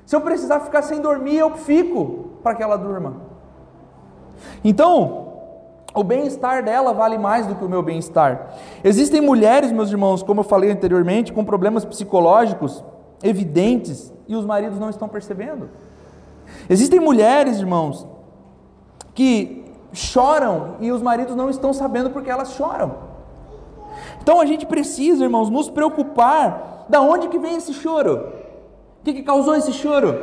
Se 0.06 0.16
eu 0.16 0.22
precisar 0.22 0.60
ficar 0.60 0.82
sem 0.82 1.02
dormir, 1.02 1.38
eu 1.38 1.56
fico 1.56 2.32
para 2.44 2.56
que 2.56 2.64
ela 2.64 2.78
durma. 2.78 3.16
Então, 4.64 5.26
o 5.94 6.04
bem-estar 6.04 6.64
dela 6.64 6.94
vale 6.94 7.18
mais 7.18 7.48
do 7.48 7.56
que 7.56 7.64
o 7.64 7.70
meu 7.70 7.82
bem-estar. 7.82 8.54
Existem 8.84 9.22
mulheres, 9.22 9.72
meus 9.72 9.90
irmãos, 9.90 10.22
como 10.22 10.42
eu 10.42 10.44
falei 10.44 10.72
anteriormente, 10.72 11.32
com 11.32 11.44
problemas 11.44 11.86
psicológicos 11.86 12.84
evidentes 13.24 14.14
e 14.28 14.36
os 14.36 14.46
maridos 14.46 14.78
não 14.78 14.90
estão 14.90 15.08
percebendo. 15.08 15.70
Existem 16.70 17.00
mulheres, 17.00 17.60
irmãos, 17.60 18.06
que 19.14 19.66
choram 19.94 20.76
e 20.82 20.92
os 20.92 21.02
maridos 21.02 21.36
não 21.36 21.50
estão 21.50 21.74
sabendo 21.74 22.10
porque 22.10 22.30
elas 22.30 22.52
choram. 22.52 23.05
Então 24.26 24.42
a 24.42 24.46
gente 24.48 24.66
precisa, 24.66 25.24
irmãos, 25.24 25.52
nos 25.52 25.70
preocupar 25.70 26.88
da 26.90 27.00
onde 27.00 27.28
que 27.28 27.38
vem 27.38 27.58
esse 27.58 27.76
choro. 27.76 28.34
O 29.00 29.04
que, 29.04 29.14
que 29.14 29.22
causou 29.22 29.54
esse 29.54 29.72
choro? 29.72 30.18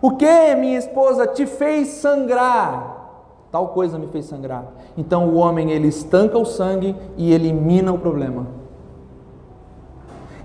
O 0.00 0.16
que, 0.16 0.54
minha 0.56 0.76
esposa, 0.76 1.28
te 1.28 1.46
fez 1.46 1.86
sangrar? 1.88 2.92
tal 3.52 3.68
coisa 3.68 3.98
me 3.98 4.06
fez 4.06 4.24
sangrar. 4.24 4.64
Então 4.96 5.28
o 5.28 5.34
homem 5.34 5.70
ele 5.70 5.86
estanca 5.86 6.38
o 6.38 6.44
sangue 6.46 6.96
e 7.18 7.32
elimina 7.32 7.92
o 7.92 7.98
problema. 7.98 8.46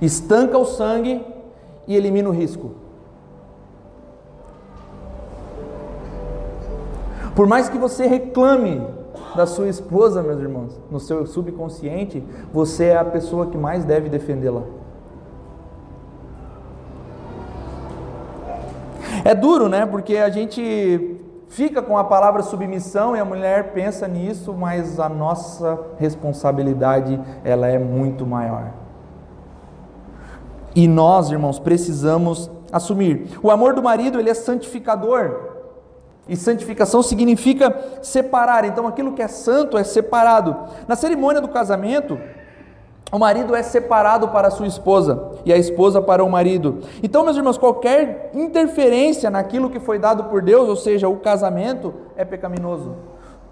Estanca 0.01 0.57
o 0.57 0.65
sangue 0.65 1.25
e 1.87 1.95
elimina 1.95 2.27
o 2.27 2.33
risco. 2.33 2.71
Por 7.33 7.47
mais 7.47 7.69
que 7.69 7.77
você 7.77 8.05
reclame 8.05 8.85
da 9.35 9.45
sua 9.45 9.67
esposa, 9.67 10.23
meus 10.23 10.39
irmãos, 10.39 10.79
no 10.89 10.99
seu 10.99 11.25
subconsciente, 11.25 12.23
você 12.51 12.85
é 12.85 12.97
a 12.97 13.05
pessoa 13.05 13.47
que 13.47 13.57
mais 13.57 13.85
deve 13.85 14.09
defendê-la. 14.09 14.63
É 19.23 19.35
duro, 19.35 19.67
né? 19.67 19.85
Porque 19.85 20.17
a 20.17 20.29
gente 20.29 21.19
fica 21.47 21.81
com 21.81 21.97
a 21.97 22.03
palavra 22.03 22.43
submissão 22.43 23.15
e 23.15 23.19
a 23.19 23.25
mulher 23.25 23.73
pensa 23.73 24.07
nisso, 24.07 24.53
mas 24.53 24.99
a 24.99 25.09
nossa 25.09 25.79
responsabilidade 25.97 27.19
ela 27.43 27.67
é 27.67 27.79
muito 27.79 28.25
maior. 28.25 28.71
E 30.75 30.87
nós, 30.87 31.31
irmãos, 31.31 31.57
precisamos 31.57 32.51
assumir. 32.71 33.37
O 33.41 33.49
amor 33.49 33.73
do 33.73 33.81
marido, 33.81 34.19
ele 34.19 34.29
é 34.29 34.33
santificador. 34.33 35.56
E 36.27 36.35
santificação 36.35 37.01
significa 37.01 37.99
separar. 38.01 38.65
Então 38.65 38.87
aquilo 38.87 39.13
que 39.13 39.21
é 39.21 39.27
santo 39.27 39.77
é 39.77 39.83
separado. 39.83 40.55
Na 40.87 40.95
cerimônia 40.95 41.41
do 41.41 41.47
casamento, 41.47 42.19
o 43.11 43.17
marido 43.17 43.55
é 43.55 43.63
separado 43.63 44.27
para 44.27 44.49
a 44.49 44.51
sua 44.51 44.67
esposa 44.67 45.31
e 45.45 45.53
a 45.53 45.57
esposa 45.57 46.01
para 46.01 46.23
o 46.23 46.29
marido. 46.29 46.79
Então, 47.01 47.23
meus 47.23 47.37
irmãos, 47.37 47.57
qualquer 47.57 48.31
interferência 48.33 49.29
naquilo 49.29 49.69
que 49.69 49.79
foi 49.79 49.97
dado 49.97 50.25
por 50.25 50.41
Deus, 50.41 50.67
ou 50.67 50.75
seja, 50.75 51.07
o 51.07 51.15
casamento, 51.15 51.93
é 52.17 52.25
pecaminoso. 52.25 52.95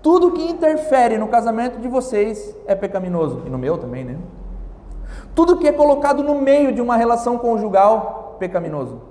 Tudo 0.01 0.33
que 0.33 0.43
interfere 0.43 1.17
no 1.17 1.29
casamento 1.29 1.79
de 1.79 1.87
vocês 1.87 2.53
é 2.67 2.75
pecaminoso. 2.75 3.43
E 3.45 3.49
no 3.49 3.57
meu 3.57 3.77
também, 3.77 4.03
né? 4.03 4.17
Tudo 5.33 5.57
que 5.57 5.67
é 5.67 5.71
colocado 5.71 6.21
no 6.21 6.35
meio 6.35 6.73
de 6.73 6.81
uma 6.81 6.97
relação 6.97 7.37
conjugal, 7.37 8.35
pecaminoso. 8.37 9.01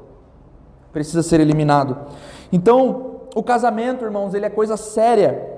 Precisa 0.93 1.23
ser 1.23 1.41
eliminado. 1.41 1.97
Então, 2.53 3.14
o 3.35 3.43
casamento, 3.43 4.05
irmãos, 4.05 4.35
ele 4.35 4.47
é 4.47 4.51
coisa 4.51 4.77
séria. 4.77 5.53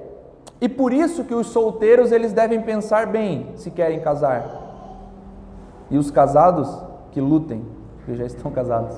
E 0.61 0.69
por 0.69 0.93
isso 0.93 1.25
que 1.25 1.35
os 1.35 1.49
solteiros, 1.49 2.11
eles 2.13 2.33
devem 2.33 2.63
pensar 2.63 3.07
bem 3.07 3.49
se 3.57 3.71
querem 3.71 4.01
casar 4.01 4.65
e 5.91 5.99
os 5.99 6.11
casados 6.11 6.69
que 7.13 7.21
lutem, 7.21 7.65
que 8.05 8.15
já 8.15 8.25
estão 8.25 8.51
casados. 8.51 8.97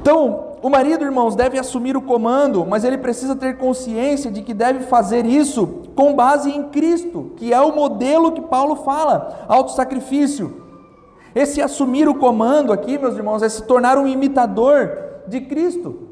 Então, 0.00 0.54
o 0.62 0.70
marido, 0.70 1.04
irmãos, 1.04 1.34
deve 1.34 1.58
assumir 1.58 1.96
o 1.96 2.02
comando, 2.02 2.64
mas 2.66 2.84
ele 2.84 2.96
precisa 2.96 3.36
ter 3.36 3.58
consciência 3.58 4.30
de 4.30 4.42
que 4.42 4.54
deve 4.54 4.80
fazer 4.80 5.26
isso 5.26 5.66
com 5.94 6.14
base 6.14 6.50
em 6.50 6.64
Cristo, 6.64 7.32
que 7.36 7.52
é 7.52 7.60
o 7.60 7.74
modelo 7.74 8.32
que 8.32 8.40
Paulo 8.40 8.76
fala, 8.76 9.44
autossacrifício. 9.48 10.62
Esse 11.34 11.60
assumir 11.60 12.08
o 12.08 12.14
comando 12.14 12.72
aqui, 12.72 12.98
meus 12.98 13.14
irmãos, 13.14 13.42
é 13.42 13.48
se 13.48 13.62
tornar 13.62 13.98
um 13.98 14.06
imitador 14.06 14.90
de 15.26 15.42
Cristo. 15.42 16.09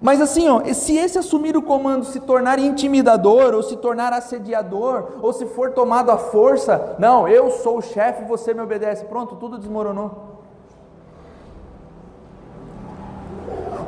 Mas 0.00 0.20
assim, 0.20 0.46
ó, 0.48 0.62
se 0.74 0.96
esse 0.96 1.18
assumir 1.18 1.56
o 1.56 1.62
comando 1.62 2.04
se 2.04 2.20
tornar 2.20 2.58
intimidador, 2.58 3.54
ou 3.54 3.62
se 3.62 3.76
tornar 3.76 4.12
assediador, 4.12 5.18
ou 5.22 5.32
se 5.32 5.46
for 5.46 5.72
tomado 5.72 6.10
à 6.10 6.18
força, 6.18 6.96
não, 6.98 7.26
eu 7.26 7.50
sou 7.50 7.78
o 7.78 7.82
chefe, 7.82 8.24
você 8.24 8.52
me 8.52 8.60
obedece, 8.60 9.06
pronto, 9.06 9.36
tudo 9.36 9.56
desmoronou. 9.56 10.36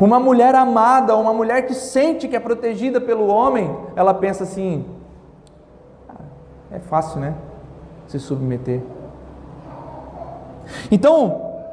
Uma 0.01 0.19
mulher 0.19 0.55
amada, 0.55 1.15
uma 1.17 1.35
mulher 1.35 1.67
que 1.67 1.75
sente 1.75 2.29
que 2.29 2.37
é 2.37 2.41
protegida 2.41 3.01
pelo 3.01 3.27
homem, 3.27 3.77
ela 3.97 4.15
pensa 4.15 4.45
assim: 4.45 4.87
ah, 6.09 6.15
é 6.71 6.79
fácil, 6.79 7.21
né? 7.21 7.35
Se 8.07 8.19
submeter. 8.19 8.81
Então, 10.91 11.67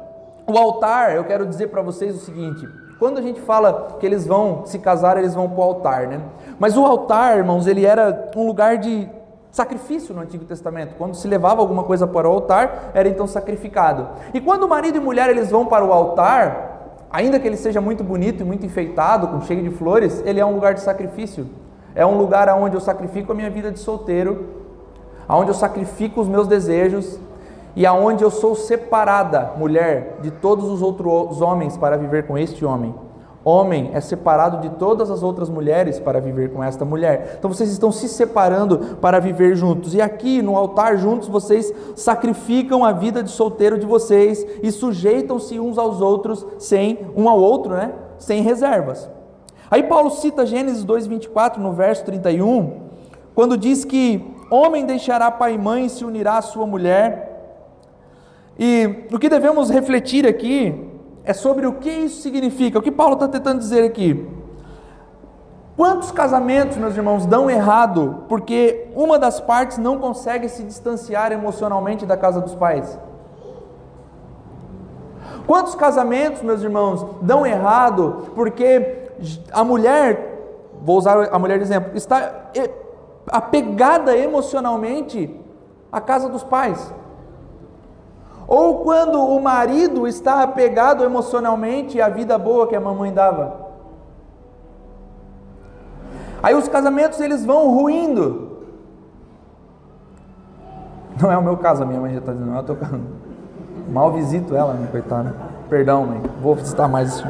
o 0.46 0.58
altar, 0.58 1.14
eu 1.14 1.24
quero 1.24 1.46
dizer 1.46 1.68
para 1.68 1.82
vocês 1.82 2.16
o 2.16 2.18
seguinte: 2.18 2.68
quando 2.98 3.18
a 3.18 3.22
gente 3.22 3.40
fala 3.40 3.96
que 4.00 4.06
eles 4.06 4.26
vão 4.26 4.64
se 4.64 4.78
casar, 4.78 5.18
eles 5.18 5.34
vão 5.34 5.48
para 5.48 5.60
o 5.60 5.62
altar, 5.62 6.06
né? 6.06 6.20
Mas 6.58 6.76
o 6.76 6.84
altar, 6.84 7.36
irmãos, 7.36 7.66
ele 7.66 7.84
era 7.84 8.30
um 8.34 8.46
lugar 8.46 8.78
de 8.78 9.08
sacrifício 9.50 10.14
no 10.14 10.22
Antigo 10.22 10.44
Testamento. 10.44 10.94
Quando 10.96 11.14
se 11.14 11.28
levava 11.28 11.60
alguma 11.60 11.82
coisa 11.82 12.06
para 12.06 12.28
o 12.28 12.32
altar, 12.32 12.90
era 12.94 13.08
então 13.08 13.26
sacrificado. 13.26 14.08
E 14.32 14.40
quando 14.40 14.64
o 14.64 14.68
marido 14.68 14.96
e 14.96 15.00
mulher 15.00 15.28
eles 15.30 15.50
vão 15.50 15.66
para 15.66 15.84
o 15.84 15.92
altar, 15.92 17.04
ainda 17.10 17.38
que 17.38 17.46
ele 17.46 17.56
seja 17.56 17.80
muito 17.80 18.02
bonito 18.02 18.42
e 18.42 18.44
muito 18.44 18.64
enfeitado, 18.64 19.28
com 19.28 19.40
cheio 19.42 19.62
de 19.62 19.70
flores, 19.70 20.22
ele 20.24 20.40
é 20.40 20.44
um 20.44 20.54
lugar 20.54 20.74
de 20.74 20.80
sacrifício. 20.80 21.46
É 21.94 22.04
um 22.04 22.16
lugar 22.18 22.48
onde 22.50 22.76
eu 22.76 22.80
sacrifico 22.80 23.32
a 23.32 23.34
minha 23.34 23.50
vida 23.50 23.70
de 23.70 23.78
solteiro, 23.78 24.46
aonde 25.26 25.50
eu 25.50 25.54
sacrifico 25.54 26.20
os 26.20 26.28
meus 26.28 26.46
desejos, 26.46 27.18
e 27.76 27.84
aonde 27.84 28.24
eu 28.24 28.30
sou 28.30 28.54
separada, 28.54 29.52
mulher, 29.58 30.16
de 30.22 30.30
todos 30.30 30.64
os 30.70 30.80
outros 30.80 31.42
homens 31.42 31.76
para 31.76 31.98
viver 31.98 32.26
com 32.26 32.38
este 32.38 32.64
homem. 32.64 32.94
Homem 33.44 33.90
é 33.92 34.00
separado 34.00 34.56
de 34.62 34.70
todas 34.70 35.08
as 35.08 35.22
outras 35.22 35.48
mulheres 35.48 36.00
para 36.00 36.20
viver 36.20 36.50
com 36.52 36.64
esta 36.64 36.84
mulher. 36.84 37.36
Então 37.38 37.52
vocês 37.52 37.70
estão 37.70 37.92
se 37.92 38.08
separando 38.08 38.96
para 38.96 39.20
viver 39.20 39.54
juntos. 39.54 39.94
E 39.94 40.00
aqui 40.00 40.42
no 40.42 40.56
altar 40.56 40.96
juntos 40.96 41.28
vocês 41.28 41.72
sacrificam 41.94 42.84
a 42.84 42.90
vida 42.90 43.22
de 43.22 43.30
solteiro 43.30 43.78
de 43.78 43.86
vocês 43.86 44.44
e 44.62 44.72
sujeitam-se 44.72 45.60
uns 45.60 45.78
aos 45.78 46.00
outros 46.00 46.44
sem 46.58 47.06
um 47.14 47.28
ao 47.28 47.38
outro, 47.38 47.74
né? 47.74 47.92
Sem 48.18 48.42
reservas. 48.42 49.08
Aí 49.70 49.82
Paulo 49.82 50.10
cita 50.10 50.46
Gênesis 50.46 50.84
2:24 50.84 51.58
no 51.58 51.72
verso 51.72 52.04
31, 52.04 52.80
quando 53.32 53.56
diz 53.56 53.84
que 53.84 54.34
homem 54.50 54.84
deixará 54.84 55.30
pai 55.30 55.54
e 55.54 55.58
mãe 55.58 55.86
e 55.86 55.90
se 55.90 56.04
unirá 56.04 56.38
à 56.38 56.42
sua 56.42 56.66
mulher 56.66 57.25
e 58.58 59.06
o 59.12 59.18
que 59.18 59.28
devemos 59.28 59.70
refletir 59.70 60.26
aqui 60.26 60.90
é 61.24 61.32
sobre 61.32 61.66
o 61.66 61.74
que 61.74 61.90
isso 61.90 62.22
significa, 62.22 62.78
o 62.78 62.82
que 62.82 62.90
Paulo 62.90 63.14
está 63.14 63.28
tentando 63.28 63.58
dizer 63.58 63.84
aqui. 63.84 64.26
Quantos 65.76 66.10
casamentos, 66.10 66.78
meus 66.78 66.96
irmãos, 66.96 67.26
dão 67.26 67.50
errado 67.50 68.24
porque 68.28 68.88
uma 68.94 69.18
das 69.18 69.40
partes 69.40 69.76
não 69.76 69.98
consegue 69.98 70.48
se 70.48 70.62
distanciar 70.62 71.32
emocionalmente 71.32 72.06
da 72.06 72.16
casa 72.16 72.40
dos 72.40 72.54
pais? 72.54 72.98
Quantos 75.46 75.74
casamentos, 75.74 76.40
meus 76.40 76.62
irmãos, 76.62 77.06
dão 77.20 77.46
errado 77.46 78.28
porque 78.34 79.10
a 79.52 79.62
mulher, 79.62 80.70
vou 80.80 80.96
usar 80.96 81.28
a 81.30 81.38
mulher 81.38 81.58
de 81.58 81.64
exemplo, 81.64 81.90
está 81.94 82.50
apegada 83.28 84.16
emocionalmente 84.16 85.38
à 85.92 86.00
casa 86.00 86.28
dos 86.28 86.42
pais? 86.42 86.92
Ou 88.46 88.84
quando 88.84 89.20
o 89.20 89.40
marido 89.40 90.06
está 90.06 90.42
apegado 90.42 91.02
emocionalmente 91.02 92.00
à 92.00 92.08
vida 92.08 92.38
boa 92.38 92.66
que 92.66 92.76
a 92.76 92.80
mamãe 92.80 93.12
dava. 93.12 93.66
Aí 96.42 96.54
os 96.54 96.68
casamentos 96.68 97.20
eles 97.20 97.44
vão 97.44 97.70
ruindo. 97.74 98.58
Não 101.20 101.32
é 101.32 101.36
o 101.36 101.42
meu 101.42 101.56
caso, 101.56 101.82
a 101.82 101.86
minha 101.86 102.00
mãe 102.00 102.12
já 102.12 102.20
está 102.20 102.32
dizendo, 102.32 102.54
eu 102.54 102.60
estou 102.60 102.76
mal 103.88 104.12
visito 104.12 104.54
ela, 104.54 104.74
minha 104.74 104.88
coitada. 104.88 105.34
Perdão, 105.68 106.06
mãe, 106.06 106.22
vou 106.40 106.54
visitar 106.54 106.86
mais 106.86 107.14
isso. 107.14 107.24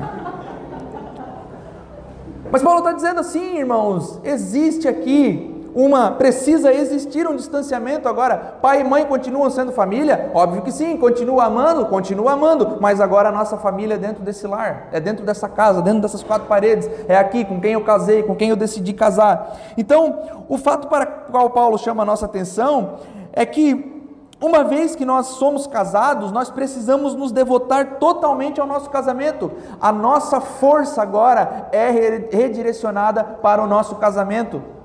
Mas 2.50 2.62
Paulo 2.62 2.80
está 2.80 2.92
dizendo 2.92 3.20
assim, 3.20 3.58
irmãos, 3.58 4.20
existe 4.22 4.86
aqui 4.86 5.55
uma 5.76 6.10
precisa 6.12 6.72
existir 6.72 7.28
um 7.28 7.36
distanciamento 7.36 8.08
agora. 8.08 8.56
Pai 8.62 8.80
e 8.80 8.84
mãe 8.84 9.04
continuam 9.04 9.50
sendo 9.50 9.70
família? 9.72 10.30
Óbvio 10.32 10.62
que 10.62 10.72
sim, 10.72 10.96
continua 10.96 11.44
amando, 11.44 11.84
continua 11.84 12.32
amando, 12.32 12.78
mas 12.80 12.98
agora 12.98 13.28
a 13.28 13.32
nossa 13.32 13.58
família 13.58 13.96
é 13.96 13.98
dentro 13.98 14.22
desse 14.22 14.46
lar, 14.46 14.88
é 14.90 14.98
dentro 14.98 15.22
dessa 15.22 15.50
casa, 15.50 15.82
dentro 15.82 16.00
dessas 16.00 16.22
quatro 16.22 16.48
paredes, 16.48 16.88
é 17.06 17.18
aqui 17.18 17.44
com 17.44 17.60
quem 17.60 17.74
eu 17.74 17.84
casei, 17.84 18.22
com 18.22 18.34
quem 18.34 18.48
eu 18.48 18.56
decidi 18.56 18.94
casar. 18.94 19.54
Então, 19.76 20.46
o 20.48 20.56
fato 20.56 20.88
para 20.88 21.26
o 21.28 21.30
qual 21.30 21.50
Paulo 21.50 21.76
chama 21.76 22.04
a 22.04 22.06
nossa 22.06 22.24
atenção 22.24 22.94
é 23.30 23.44
que 23.44 23.94
Uma 24.38 24.64
vez 24.64 24.94
que 24.94 25.06
nós 25.06 25.28
somos 25.28 25.66
casados, 25.66 26.30
nós 26.30 26.50
precisamos 26.50 27.14
nos 27.14 27.32
devotar 27.32 27.94
totalmente 27.98 28.60
ao 28.60 28.66
nosso 28.66 28.90
casamento. 28.90 29.50
A 29.80 29.90
nossa 29.90 30.42
força 30.42 31.00
agora 31.00 31.68
é 31.72 31.88
redirecionada 31.90 33.24
para 33.24 33.62
o 33.62 33.66
nosso 33.66 33.94
casamento. 33.96 34.75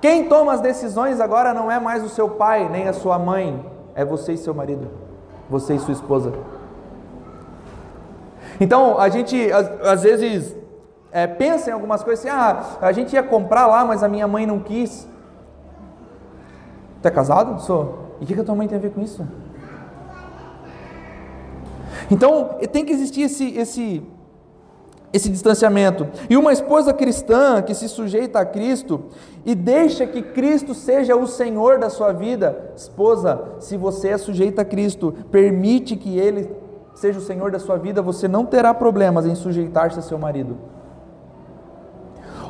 Quem 0.00 0.28
toma 0.28 0.52
as 0.52 0.60
decisões 0.60 1.20
agora 1.20 1.52
não 1.52 1.70
é 1.70 1.78
mais 1.78 2.02
o 2.02 2.08
seu 2.08 2.28
pai, 2.30 2.68
nem 2.68 2.88
a 2.88 2.92
sua 2.92 3.18
mãe, 3.18 3.64
é 3.94 4.04
você 4.04 4.32
e 4.32 4.38
seu 4.38 4.54
marido, 4.54 4.88
você 5.48 5.74
e 5.74 5.78
sua 5.78 5.92
esposa. 5.92 6.32
Então, 8.58 8.98
a 8.98 9.08
gente 9.08 9.50
às, 9.52 10.02
vezes 10.02 10.56
é, 11.12 11.26
pensa 11.26 11.70
em 11.70 11.72
algumas 11.72 12.02
coisas 12.02 12.24
assim, 12.24 12.34
ah, 12.34 12.78
a 12.80 12.92
gente 12.92 13.12
ia 13.14 13.22
comprar 13.22 13.66
lá, 13.66 13.84
mas 13.84 14.02
a 14.02 14.08
minha 14.08 14.26
mãe 14.26 14.46
não 14.46 14.60
quis. 14.60 15.08
Tu 17.02 17.08
é 17.08 17.10
casado? 17.10 17.60
Sou. 17.60 18.16
E 18.20 18.24
o 18.24 18.26
que, 18.26 18.34
que 18.34 18.40
a 18.40 18.44
tua 18.44 18.54
mãe 18.54 18.68
tem 18.68 18.76
a 18.76 18.80
ver 18.80 18.90
com 18.90 19.00
isso? 19.00 19.26
Então, 22.10 22.58
tem 22.72 22.84
que 22.84 22.92
existir 22.92 23.22
esse, 23.22 23.56
esse, 23.56 24.02
esse 25.12 25.28
distanciamento. 25.28 26.06
E 26.28 26.36
uma 26.36 26.52
esposa 26.52 26.92
cristã 26.92 27.62
que 27.62 27.74
se 27.74 27.88
sujeita 27.88 28.40
a 28.40 28.44
Cristo 28.44 29.04
e 29.44 29.54
deixa 29.54 30.06
que 30.06 30.22
Cristo 30.22 30.74
seja 30.74 31.16
o 31.16 31.26
Senhor 31.26 31.78
da 31.78 31.90
sua 31.90 32.12
vida, 32.12 32.72
esposa, 32.76 33.42
se 33.58 33.76
você 33.76 34.08
é 34.08 34.18
sujeita 34.18 34.62
a 34.62 34.64
Cristo, 34.64 35.14
permite 35.30 35.96
que 35.96 36.18
Ele 36.18 36.50
seja 36.94 37.18
o 37.18 37.22
Senhor 37.22 37.50
da 37.50 37.58
sua 37.58 37.76
vida, 37.76 38.02
você 38.02 38.28
não 38.28 38.44
terá 38.44 38.74
problemas 38.74 39.26
em 39.26 39.34
sujeitar-se 39.34 39.98
a 39.98 40.02
seu 40.02 40.18
marido. 40.18 40.58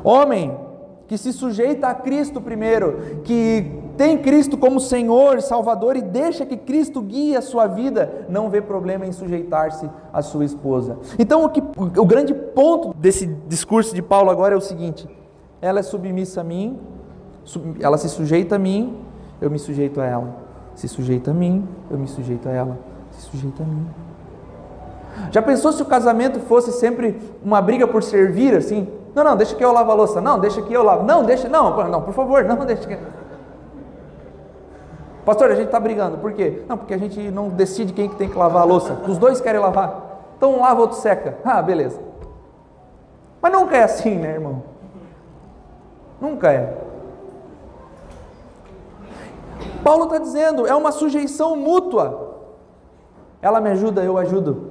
Homem 0.03 0.70
que 1.11 1.19
se 1.19 1.33
sujeita 1.33 1.89
a 1.89 1.95
Cristo 1.95 2.41
primeiro, 2.41 3.21
que 3.25 3.69
tem 3.97 4.17
Cristo 4.17 4.57
como 4.57 4.79
Senhor 4.79 5.43
Salvador 5.43 5.97
e 5.97 6.03
deixa 6.03 6.47
que 6.47 6.57
Cristo 6.57 7.03
guie 7.03 7.35
a 7.35 7.43
sua 7.43 7.67
vida, 7.67 8.27
não 8.29 8.49
vê 8.49 8.63
problema 8.63 9.05
em 9.05 9.11
sujeitar-se 9.11 9.91
à 10.13 10.23
sua 10.23 10.45
esposa. 10.45 10.99
Então, 11.19 11.45
o, 11.45 11.49
que, 11.49 11.61
o 11.61 12.07
grande 12.07 12.33
ponto 12.33 12.95
desse 12.97 13.27
discurso 13.49 13.93
de 13.93 14.01
Paulo 14.01 14.31
agora 14.31 14.55
é 14.55 14.57
o 14.57 14.61
seguinte: 14.61 15.09
ela 15.61 15.81
é 15.81 15.83
submissa 15.83 16.43
a 16.43 16.45
mim, 16.45 16.79
ela 17.81 17.99
se 17.99 18.09
sujeita 18.09 18.55
a 18.55 18.59
mim, 18.61 18.97
eu 19.41 19.51
me 19.51 19.59
sujeito 19.59 20.01
a 20.01 20.07
ela. 20.07 20.37
Se 20.77 20.87
sujeita 20.87 21.33
a 21.33 21.35
mim, 21.35 21.67
eu 21.91 21.99
me 21.99 22.07
sujeito 22.07 22.49
a 22.49 22.53
ela. 22.53 22.79
Se 23.11 23.23
sujeita 23.23 23.65
a 23.65 23.67
mim. 23.67 23.85
Já 25.33 25.43
pensou 25.43 25.73
se 25.73 25.83
o 25.83 25.87
casamento 25.87 26.39
fosse 26.39 26.71
sempre 26.71 27.19
uma 27.45 27.61
briga 27.61 27.89
por 27.89 28.01
servir 28.01 28.55
assim? 28.55 28.87
Não, 29.15 29.25
não, 29.25 29.37
deixa 29.37 29.55
que 29.55 29.65
eu 29.65 29.73
lavo 29.73 29.91
a 29.91 29.95
louça. 29.95 30.21
Não, 30.21 30.39
deixa 30.39 30.63
que 30.63 30.73
eu 30.73 30.83
lavo. 30.83 31.05
Não, 31.05 31.25
deixa, 31.25 31.49
não, 31.49 31.89
não, 31.89 32.03
por 32.03 32.15
favor, 32.15 32.45
não, 32.45 32.57
deixa 32.65 32.87
que 32.87 32.99
Pastor, 35.25 35.51
a 35.51 35.55
gente 35.55 35.67
está 35.67 35.79
brigando. 35.79 36.19
Por 36.19 36.33
quê? 36.33 36.65
Não, 36.67 36.77
porque 36.77 36.95
a 36.95 36.99
gente 36.99 37.31
não 37.31 37.49
decide 37.49 37.93
quem 37.93 38.09
que 38.09 38.17
tem 38.17 38.29
que 38.29 38.37
lavar 38.37 38.63
a 38.63 38.65
louça. 38.65 38.95
Os 39.07 39.19
dois 39.19 39.41
querem 39.41 39.61
lavar. 39.61 40.11
Então 40.37 40.55
um 40.55 40.61
lava, 40.61 40.81
outro 40.81 40.97
seca. 40.97 41.39
Ah, 41.45 41.61
beleza. 41.61 42.01
Mas 43.41 43.53
nunca 43.53 43.77
é 43.77 43.83
assim, 43.83 44.17
né, 44.17 44.33
irmão? 44.33 44.63
Nunca 46.21 46.51
é. 46.51 46.77
Paulo 49.85 50.05
está 50.05 50.19
dizendo, 50.19 50.67
é 50.67 50.75
uma 50.75 50.93
sujeição 50.93 51.57
mútua. 51.57 52.39
Ela 53.43 53.61
me 53.61 53.71
ajuda, 53.71 54.03
eu 54.03 54.19
ajudo. 54.19 54.71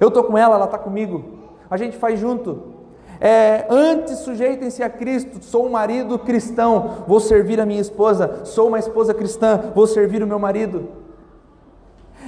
Eu 0.00 0.08
estou 0.08 0.24
com 0.24 0.36
ela, 0.36 0.56
ela 0.56 0.66
está 0.66 0.78
comigo. 0.78 1.35
A 1.70 1.76
gente 1.76 1.96
faz 1.96 2.18
junto. 2.18 2.74
É, 3.20 3.66
antes 3.70 4.18
sujeitem-se 4.18 4.82
a 4.82 4.90
Cristo. 4.90 5.42
Sou 5.44 5.66
um 5.66 5.70
marido 5.70 6.18
cristão, 6.18 7.04
vou 7.06 7.20
servir 7.20 7.60
a 7.60 7.66
minha 7.66 7.80
esposa. 7.80 8.40
Sou 8.44 8.68
uma 8.68 8.78
esposa 8.78 9.14
cristã, 9.14 9.72
vou 9.74 9.86
servir 9.86 10.22
o 10.22 10.26
meu 10.26 10.38
marido. 10.38 10.88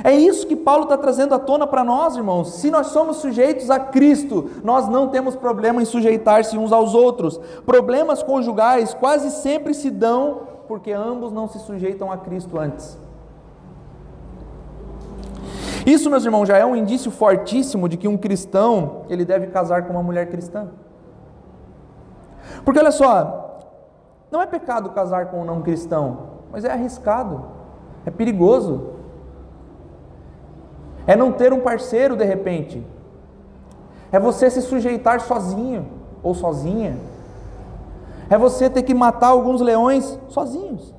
É 0.04 0.14
isso 0.14 0.46
que 0.46 0.54
Paulo 0.54 0.84
está 0.84 0.96
trazendo 0.96 1.34
à 1.34 1.38
tona 1.38 1.66
para 1.66 1.82
nós, 1.82 2.16
irmãos. 2.16 2.54
Se 2.54 2.70
nós 2.70 2.88
somos 2.88 3.16
sujeitos 3.16 3.68
a 3.68 3.80
Cristo, 3.80 4.48
nós 4.62 4.88
não 4.88 5.08
temos 5.08 5.34
problema 5.34 5.82
em 5.82 5.84
sujeitar-se 5.84 6.56
uns 6.56 6.72
aos 6.72 6.94
outros. 6.94 7.40
Problemas 7.66 8.22
conjugais 8.22 8.94
quase 8.94 9.30
sempre 9.30 9.74
se 9.74 9.90
dão 9.90 10.42
porque 10.68 10.92
ambos 10.92 11.32
não 11.32 11.48
se 11.48 11.58
sujeitam 11.60 12.12
a 12.12 12.18
Cristo 12.18 12.58
antes. 12.58 12.96
Isso, 15.88 16.10
meus 16.10 16.22
irmãos, 16.22 16.44
já 16.44 16.58
é 16.58 16.66
um 16.66 16.76
indício 16.76 17.10
fortíssimo 17.10 17.88
de 17.88 17.96
que 17.96 18.06
um 18.06 18.18
cristão, 18.18 19.06
ele 19.08 19.24
deve 19.24 19.46
casar 19.46 19.86
com 19.86 19.94
uma 19.94 20.02
mulher 20.02 20.28
cristã. 20.28 20.68
Porque 22.62 22.78
olha 22.78 22.90
só, 22.90 23.58
não 24.30 24.42
é 24.42 24.46
pecado 24.46 24.90
casar 24.90 25.30
com 25.30 25.40
um 25.40 25.46
não 25.46 25.62
cristão, 25.62 26.04
mas 26.52 26.62
é 26.62 26.70
arriscado, 26.70 27.42
é 28.04 28.10
perigoso. 28.10 28.98
É 31.06 31.16
não 31.16 31.32
ter 31.32 31.54
um 31.54 31.60
parceiro 31.60 32.14
de 32.16 32.24
repente. 32.24 32.86
É 34.12 34.20
você 34.20 34.50
se 34.50 34.60
sujeitar 34.60 35.22
sozinho 35.22 35.88
ou 36.22 36.34
sozinha. 36.34 36.98
É 38.28 38.36
você 38.36 38.68
ter 38.68 38.82
que 38.82 38.92
matar 38.92 39.28
alguns 39.28 39.62
leões 39.62 40.20
sozinhos. 40.28 40.97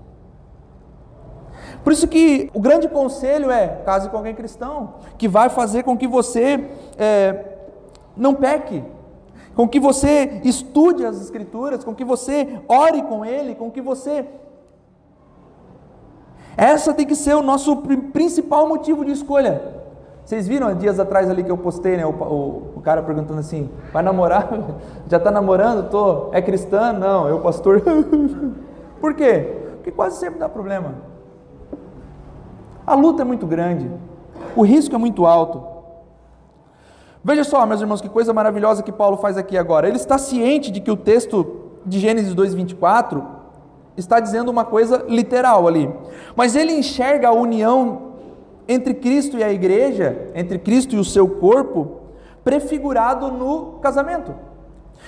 Por 1.84 1.94
isso 1.94 2.08
que 2.08 2.50
o 2.54 2.60
grande 2.60 2.88
conselho 2.88 3.50
é 3.50 3.68
case 3.86 4.10
com 4.10 4.18
alguém 4.18 4.36
cristão, 4.36 4.96
que 5.18 5.28
vai 5.28 5.50
fazer 5.50 5.84
com 5.84 5.98
que 5.98 6.08
você 6.08 6.70
é, 6.98 7.46
não 8.16 8.36
peque, 8.36 8.84
com 9.56 9.68
que 9.68 9.80
você 9.80 10.42
estude 10.44 11.06
as 11.06 11.22
escrituras, 11.22 11.84
com 11.84 11.96
que 11.96 12.04
você 12.04 12.60
ore 12.68 13.02
com 13.04 13.26
ele, 13.26 13.56
com 13.56 13.72
que 13.72 13.82
você 13.82 14.26
essa 16.60 16.94
tem 16.94 17.06
que 17.06 17.16
ser 17.16 17.36
o 17.36 17.42
nosso 17.42 17.78
principal 18.12 18.68
motivo 18.68 19.06
de 19.06 19.12
escolha. 19.12 19.80
Vocês 20.26 20.46
viram 20.46 20.76
dias 20.76 21.00
atrás 21.00 21.30
ali 21.30 21.42
que 21.42 21.50
eu 21.50 21.58
postei, 21.58 21.96
né? 21.96 22.06
O, 22.06 22.10
o, 22.10 22.74
o 22.76 22.82
cara 22.82 23.02
perguntando 23.02 23.40
assim: 23.40 23.70
vai 23.94 24.04
namorar? 24.04 24.50
Já 25.08 25.16
está 25.16 25.32
namorando? 25.32 25.90
Tô. 25.90 26.30
É 26.34 26.42
cristã? 26.42 26.92
Não, 26.92 27.30
eu 27.30 27.40
pastor. 27.40 27.82
Por 29.00 29.16
quê? 29.16 29.56
Porque 29.76 29.90
quase 29.90 30.18
sempre 30.18 30.38
dá 30.38 30.50
problema. 30.50 30.96
A 32.90 32.96
luta 32.96 33.22
é 33.22 33.24
muito 33.24 33.46
grande, 33.46 33.88
o 34.56 34.64
risco 34.64 34.96
é 34.96 34.98
muito 34.98 35.28
alto. 35.28 35.64
Veja 37.24 37.44
só, 37.44 37.64
meus 37.64 37.82
irmãos, 37.82 38.02
que 38.02 38.10
coisa 38.10 38.34
maravilhosa 38.34 38.82
que 38.82 38.92
Paulo 38.92 39.16
faz 39.18 39.38
aqui 39.38 39.56
agora. 39.56 39.88
Ele 39.88 39.98
está 39.98 40.18
ciente 40.18 40.72
de 40.72 40.82
que 40.82 40.90
o 40.90 40.98
texto 40.98 41.70
de 41.86 42.00
Gênesis 42.00 42.34
2:24 42.34 43.24
está 43.96 44.20
dizendo 44.20 44.50
uma 44.50 44.66
coisa 44.66 45.06
literal 45.08 45.68
ali. 45.68 45.88
Mas 46.36 46.56
ele 46.56 46.74
enxerga 46.74 47.28
a 47.28 47.32
união 47.32 48.14
entre 48.68 48.96
Cristo 48.96 49.38
e 49.38 49.44
a 49.44 49.54
igreja, 49.54 50.32
entre 50.34 50.58
Cristo 50.58 50.96
e 50.96 50.98
o 50.98 51.06
seu 51.06 51.30
corpo, 51.30 52.00
prefigurado 52.44 53.32
no 53.32 53.74
casamento. 53.84 54.34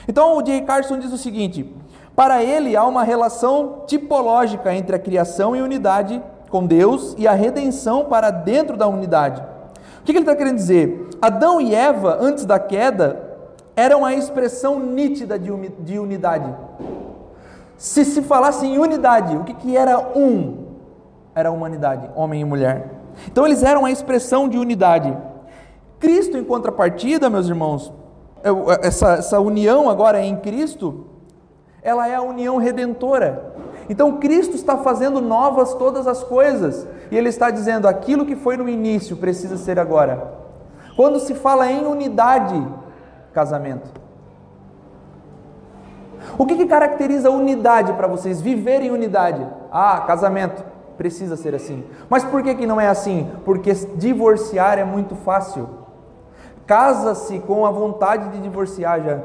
Então 0.08 0.38
o 0.38 0.44
J. 0.44 0.62
Carson 0.62 1.00
diz 1.00 1.12
o 1.12 1.18
seguinte: 1.18 1.68
para 2.16 2.44
ele 2.44 2.76
há 2.76 2.86
uma 2.86 3.04
relação 3.04 3.86
tipológica 3.88 4.72
entre 4.72 4.96
a 4.96 5.00
criação 5.00 5.56
e 5.56 5.64
unidade 5.64 6.22
com 6.52 6.66
Deus 6.66 7.16
e 7.18 7.28
a 7.28 7.32
redenção 7.32 8.06
para 8.06 8.30
dentro 8.30 8.78
da 8.78 8.88
unidade. 8.88 9.42
O 10.02 10.04
que 10.04 10.12
ele 10.12 10.20
está 10.20 10.36
querendo 10.36 10.56
dizer? 10.56 11.10
Adão 11.22 11.62
e 11.62 11.74
Eva, 11.74 12.18
antes 12.20 12.46
da 12.46 12.60
queda, 12.60 13.32
eram 13.76 14.04
a 14.04 14.14
expressão 14.14 14.80
nítida 14.80 15.40
de 15.40 15.98
unidade. 15.98 16.54
Se 17.78 18.06
se 18.06 18.22
falasse 18.22 18.68
em 18.68 18.78
unidade, 18.78 19.36
o 19.36 19.44
que, 19.44 19.54
que 19.54 19.76
era 19.76 20.00
um? 20.16 20.68
Era 21.34 21.50
a 21.50 21.52
humanidade, 21.52 22.10
homem 22.16 22.42
e 22.42 22.46
mulher. 22.46 22.92
Então 23.28 23.46
eles 23.46 23.64
eram 23.64 23.86
a 23.86 23.92
expressão 23.92 24.48
de 24.48 24.58
unidade. 24.58 25.18
Cristo, 26.00 26.38
em 26.38 26.44
contrapartida, 26.44 27.30
meus 27.30 27.48
irmãos, 27.48 27.94
essa, 28.82 29.14
essa 29.14 29.40
união 29.40 29.90
agora 29.90 30.22
em 30.22 30.36
Cristo, 30.36 31.06
ela 31.82 32.08
é 32.08 32.16
a 32.16 32.22
união 32.22 32.58
redentora. 32.58 33.54
Então 33.92 34.20
Cristo 34.20 34.56
está 34.56 34.78
fazendo 34.78 35.20
novas 35.20 35.74
todas 35.74 36.08
as 36.08 36.24
coisas, 36.24 36.88
e 37.12 37.18
Ele 37.18 37.28
está 37.28 37.50
dizendo: 37.52 37.90
aquilo 37.90 38.26
que 38.26 38.38
foi 38.38 38.56
no 38.56 38.70
início 38.70 39.18
precisa 39.18 39.58
ser 39.58 39.78
agora. 39.78 40.34
Quando 40.96 41.20
se 41.20 41.36
fala 41.36 41.70
em 41.70 41.86
unidade, 41.86 42.66
casamento. 43.34 43.92
O 46.38 46.46
que, 46.46 46.56
que 46.56 46.68
caracteriza 46.68 47.30
unidade 47.30 47.92
para 47.92 48.08
vocês? 48.08 48.40
Viver 48.40 48.82
em 48.82 48.92
unidade. 48.92 49.46
Ah, 49.70 50.02
casamento. 50.08 50.64
Precisa 50.98 51.36
ser 51.36 51.54
assim. 51.54 51.84
Mas 52.10 52.24
por 52.24 52.42
que, 52.42 52.56
que 52.56 52.66
não 52.66 52.80
é 52.80 52.88
assim? 52.88 53.30
Porque 53.44 53.74
divorciar 53.74 54.80
é 54.80 54.86
muito 54.86 55.16
fácil. 55.16 55.68
Casa-se 56.66 57.40
com 57.40 57.66
a 57.66 57.72
vontade 57.72 58.30
de 58.30 58.40
divorciar 58.40 59.02
já 59.02 59.20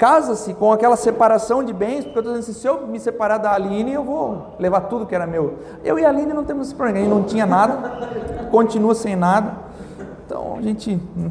casa-se 0.00 0.54
com 0.54 0.72
aquela 0.72 0.96
separação 0.96 1.62
de 1.62 1.74
bens, 1.74 2.06
porque 2.06 2.16
eu 2.16 2.22
estou 2.22 2.32
dizendo 2.32 2.38
assim, 2.38 2.52
se 2.54 2.66
eu 2.66 2.86
me 2.86 2.98
separar 2.98 3.36
da 3.36 3.52
Aline, 3.52 3.92
eu 3.92 4.02
vou 4.02 4.54
levar 4.58 4.80
tudo 4.82 5.04
que 5.04 5.14
era 5.14 5.26
meu. 5.26 5.58
Eu 5.84 5.98
e 5.98 6.06
a 6.06 6.08
Aline 6.08 6.32
não 6.32 6.42
temos 6.42 6.68
esse 6.68 6.74
problema, 6.74 7.06
não 7.06 7.22
tinha 7.22 7.44
nada, 7.44 8.48
continua 8.50 8.94
sem 8.94 9.14
nada. 9.14 9.52
Então 10.24 10.56
a 10.56 10.62
gente. 10.62 10.98
Hum. 11.14 11.30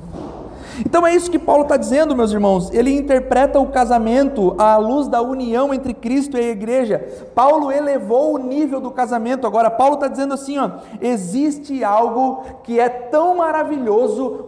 Então 0.85 1.05
é 1.05 1.15
isso 1.15 1.31
que 1.31 1.39
Paulo 1.39 1.63
está 1.63 1.77
dizendo, 1.77 2.15
meus 2.15 2.31
irmãos. 2.31 2.71
Ele 2.71 2.95
interpreta 2.95 3.59
o 3.59 3.65
casamento 3.65 4.53
à 4.59 4.77
luz 4.77 5.07
da 5.07 5.19
união 5.19 5.73
entre 5.73 5.95
Cristo 5.95 6.37
e 6.37 6.39
a 6.39 6.51
igreja. 6.51 7.03
Paulo 7.33 7.71
elevou 7.71 8.35
o 8.35 8.37
nível 8.37 8.79
do 8.79 8.91
casamento. 8.91 9.47
Agora, 9.47 9.71
Paulo 9.71 9.95
está 9.95 10.07
dizendo 10.07 10.35
assim: 10.35 10.59
ó, 10.59 10.69
existe 11.01 11.83
algo 11.83 12.43
que 12.63 12.79
é 12.79 12.87
tão 12.87 13.37
maravilhoso 13.37 14.45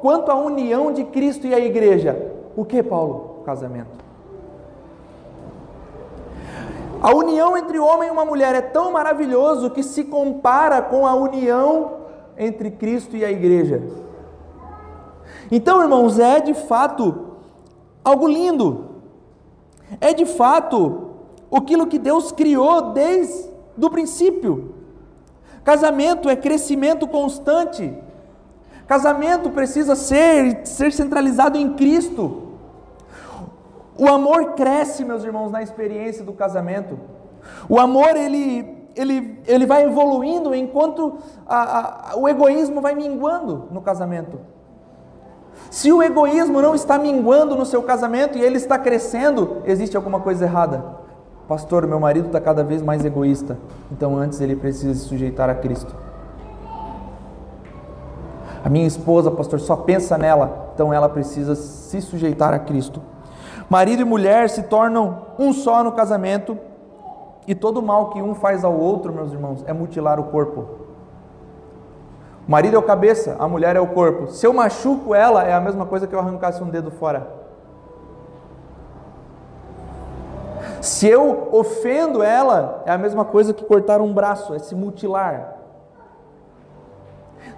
quanto 0.00 0.32
a 0.32 0.36
união 0.36 0.90
de 0.90 1.04
Cristo 1.04 1.46
e 1.46 1.54
a 1.54 1.60
igreja. 1.60 2.16
O 2.56 2.64
que, 2.64 2.82
Paulo? 2.82 3.27
Casamento. 3.48 4.04
A 7.00 7.14
união 7.14 7.56
entre 7.56 7.78
homem 7.78 8.10
e 8.10 8.12
uma 8.12 8.26
mulher 8.26 8.54
é 8.54 8.60
tão 8.60 8.92
maravilhoso 8.92 9.70
que 9.70 9.82
se 9.82 10.04
compara 10.04 10.82
com 10.82 11.06
a 11.06 11.14
união 11.14 11.92
entre 12.36 12.70
Cristo 12.70 13.16
e 13.16 13.24
a 13.24 13.32
igreja. 13.32 13.82
Então, 15.50 15.80
irmãos, 15.80 16.18
é 16.18 16.40
de 16.40 16.52
fato 16.52 17.38
algo 18.04 18.28
lindo. 18.28 18.84
É 19.98 20.12
de 20.12 20.26
fato 20.26 21.12
aquilo 21.50 21.86
que 21.86 21.98
Deus 21.98 22.30
criou 22.30 22.92
desde 22.92 23.48
o 23.80 23.88
princípio. 23.88 24.74
Casamento 25.64 26.28
é 26.28 26.36
crescimento 26.36 27.08
constante. 27.08 27.96
Casamento 28.86 29.48
precisa 29.48 29.96
ser, 29.96 30.66
ser 30.66 30.92
centralizado 30.92 31.56
em 31.56 31.72
Cristo. 31.72 32.47
O 33.98 34.08
amor 34.08 34.52
cresce, 34.52 35.04
meus 35.04 35.24
irmãos, 35.24 35.50
na 35.50 35.60
experiência 35.60 36.24
do 36.24 36.32
casamento. 36.32 36.98
O 37.68 37.80
amor, 37.80 38.16
ele, 38.16 38.88
ele, 38.94 39.40
ele 39.46 39.66
vai 39.66 39.84
evoluindo 39.84 40.54
enquanto 40.54 41.18
a, 41.46 42.12
a, 42.12 42.16
o 42.16 42.28
egoísmo 42.28 42.80
vai 42.80 42.94
minguando 42.94 43.68
no 43.72 43.80
casamento. 43.80 44.38
Se 45.70 45.92
o 45.92 46.02
egoísmo 46.02 46.62
não 46.62 46.74
está 46.74 46.96
minguando 46.96 47.56
no 47.56 47.66
seu 47.66 47.82
casamento 47.82 48.38
e 48.38 48.40
ele 48.40 48.56
está 48.56 48.78
crescendo, 48.78 49.62
existe 49.64 49.96
alguma 49.96 50.20
coisa 50.20 50.44
errada. 50.44 50.84
Pastor, 51.48 51.86
meu 51.86 51.98
marido 51.98 52.26
está 52.26 52.40
cada 52.40 52.62
vez 52.62 52.82
mais 52.82 53.04
egoísta, 53.04 53.58
então 53.90 54.16
antes 54.16 54.40
ele 54.40 54.54
precisa 54.54 54.94
se 54.94 55.00
sujeitar 55.00 55.50
a 55.50 55.54
Cristo. 55.54 55.94
A 58.64 58.68
minha 58.68 58.86
esposa, 58.86 59.30
pastor, 59.30 59.58
só 59.60 59.74
pensa 59.76 60.18
nela, 60.18 60.70
então 60.74 60.92
ela 60.92 61.08
precisa 61.08 61.54
se 61.54 62.00
sujeitar 62.00 62.52
a 62.52 62.58
Cristo. 62.58 63.00
Marido 63.68 64.02
e 64.02 64.04
mulher 64.04 64.48
se 64.48 64.62
tornam 64.62 65.26
um 65.38 65.52
só 65.52 65.84
no 65.84 65.92
casamento, 65.92 66.58
e 67.46 67.54
todo 67.54 67.82
mal 67.82 68.10
que 68.10 68.20
um 68.20 68.34
faz 68.34 68.64
ao 68.64 68.74
outro, 68.74 69.12
meus 69.12 69.32
irmãos, 69.32 69.64
é 69.66 69.72
mutilar 69.72 70.18
o 70.20 70.24
corpo. 70.24 70.68
O 72.46 72.50
marido 72.50 72.76
é 72.76 72.78
o 72.78 72.82
cabeça, 72.82 73.36
a 73.38 73.46
mulher 73.46 73.76
é 73.76 73.80
o 73.80 73.88
corpo. 73.88 74.28
Se 74.28 74.46
eu 74.46 74.52
machuco 74.52 75.14
ela, 75.14 75.44
é 75.44 75.52
a 75.52 75.60
mesma 75.60 75.84
coisa 75.84 76.06
que 76.06 76.14
eu 76.14 76.18
arrancasse 76.18 76.62
um 76.62 76.68
dedo 76.68 76.90
fora. 76.90 77.26
Se 80.80 81.06
eu 81.06 81.48
ofendo 81.52 82.22
ela, 82.22 82.82
é 82.86 82.90
a 82.90 82.98
mesma 82.98 83.24
coisa 83.24 83.52
que 83.52 83.64
cortar 83.64 84.00
um 84.00 84.12
braço, 84.12 84.54
é 84.54 84.58
se 84.58 84.74
mutilar. 84.74 85.56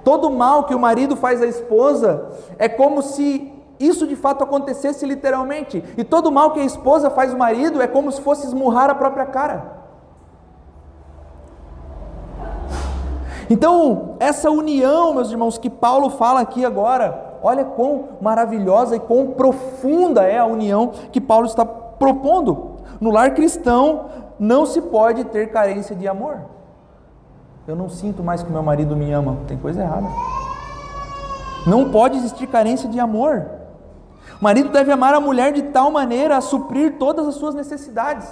Todo 0.02 0.30
mal 0.30 0.64
que 0.64 0.74
o 0.74 0.78
marido 0.78 1.14
faz 1.14 1.42
à 1.42 1.46
esposa 1.46 2.30
é 2.58 2.68
como 2.68 3.02
se 3.02 3.59
isso 3.80 4.06
de 4.06 4.14
fato 4.14 4.44
acontecesse 4.44 5.06
literalmente. 5.06 5.82
E 5.96 6.04
todo 6.04 6.30
mal 6.30 6.50
que 6.50 6.60
a 6.60 6.64
esposa 6.64 7.08
faz 7.08 7.32
ao 7.32 7.38
marido 7.38 7.80
é 7.80 7.86
como 7.86 8.12
se 8.12 8.20
fosse 8.20 8.46
esmurrar 8.46 8.90
a 8.90 8.94
própria 8.94 9.24
cara. 9.24 9.80
Então, 13.48 14.16
essa 14.20 14.50
união, 14.50 15.14
meus 15.14 15.30
irmãos, 15.30 15.58
que 15.58 15.70
Paulo 15.70 16.10
fala 16.10 16.40
aqui 16.40 16.64
agora, 16.64 17.38
olha 17.42 17.64
quão 17.64 18.10
maravilhosa 18.20 18.94
e 18.94 19.00
quão 19.00 19.28
profunda 19.28 20.22
é 20.22 20.38
a 20.38 20.44
união 20.44 20.92
que 21.10 21.20
Paulo 21.20 21.46
está 21.46 21.64
propondo. 21.64 22.76
No 23.00 23.10
lar 23.10 23.34
cristão, 23.34 24.06
não 24.38 24.66
se 24.66 24.80
pode 24.80 25.24
ter 25.24 25.50
carência 25.50 25.96
de 25.96 26.06
amor. 26.06 26.38
Eu 27.66 27.74
não 27.74 27.88
sinto 27.88 28.22
mais 28.22 28.42
que 28.42 28.52
meu 28.52 28.62
marido 28.62 28.94
me 28.94 29.10
ama, 29.10 29.38
tem 29.48 29.56
coisa 29.56 29.80
errada. 29.80 30.06
Não 31.66 31.90
pode 31.90 32.18
existir 32.18 32.46
carência 32.46 32.88
de 32.88 33.00
amor. 33.00 33.59
O 34.40 34.44
marido 34.44 34.70
deve 34.70 34.90
amar 34.90 35.14
a 35.14 35.20
mulher 35.20 35.52
de 35.52 35.62
tal 35.62 35.90
maneira 35.90 36.36
a 36.36 36.40
suprir 36.40 36.96
todas 36.98 37.26
as 37.26 37.34
suas 37.34 37.54
necessidades. 37.54 38.28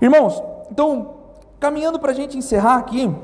Irmãos, 0.00 0.42
então, 0.70 1.14
caminhando 1.60 1.98
para 1.98 2.12
a 2.12 2.14
gente 2.14 2.36
encerrar 2.36 2.76
aqui, 2.76 3.14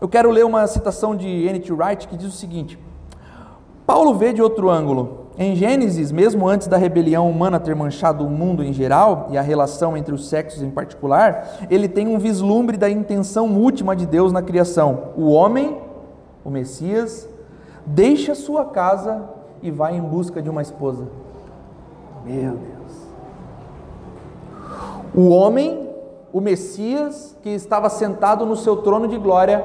eu 0.00 0.08
quero 0.08 0.30
ler 0.30 0.44
uma 0.44 0.66
citação 0.66 1.14
de 1.14 1.28
N.T. 1.28 1.72
Wright 1.72 2.08
que 2.08 2.16
diz 2.16 2.28
o 2.28 2.36
seguinte: 2.36 2.78
Paulo 3.86 4.14
vê 4.14 4.32
de 4.32 4.40
outro 4.40 4.70
ângulo. 4.70 5.18
Em 5.38 5.56
Gênesis, 5.56 6.12
mesmo 6.12 6.46
antes 6.48 6.68
da 6.68 6.76
rebelião 6.76 7.30
humana 7.30 7.58
ter 7.58 7.74
manchado 7.74 8.26
o 8.26 8.30
mundo 8.30 8.62
em 8.62 8.72
geral 8.72 9.28
e 9.30 9.38
a 9.38 9.42
relação 9.42 9.96
entre 9.96 10.14
os 10.14 10.28
sexos 10.28 10.62
em 10.62 10.70
particular, 10.70 11.66
ele 11.70 11.88
tem 11.88 12.06
um 12.06 12.18
vislumbre 12.18 12.76
da 12.76 12.90
intenção 12.90 13.48
última 13.56 13.96
de 13.96 14.06
Deus 14.06 14.32
na 14.32 14.42
criação. 14.42 15.12
O 15.16 15.30
homem, 15.30 15.78
o 16.44 16.50
Messias, 16.50 17.28
deixa 17.86 18.34
sua 18.34 18.66
casa 18.66 19.22
e 19.62 19.70
vai 19.70 19.96
em 19.96 20.00
busca 20.00 20.40
de 20.40 20.48
uma 20.48 20.62
esposa. 20.62 21.06
Meu 22.24 22.56
Deus. 22.56 22.80
O 25.14 25.28
homem, 25.30 25.90
o 26.32 26.40
Messias, 26.40 27.36
que 27.42 27.50
estava 27.50 27.88
sentado 27.90 28.46
no 28.46 28.56
seu 28.56 28.78
trono 28.78 29.08
de 29.08 29.18
glória, 29.18 29.64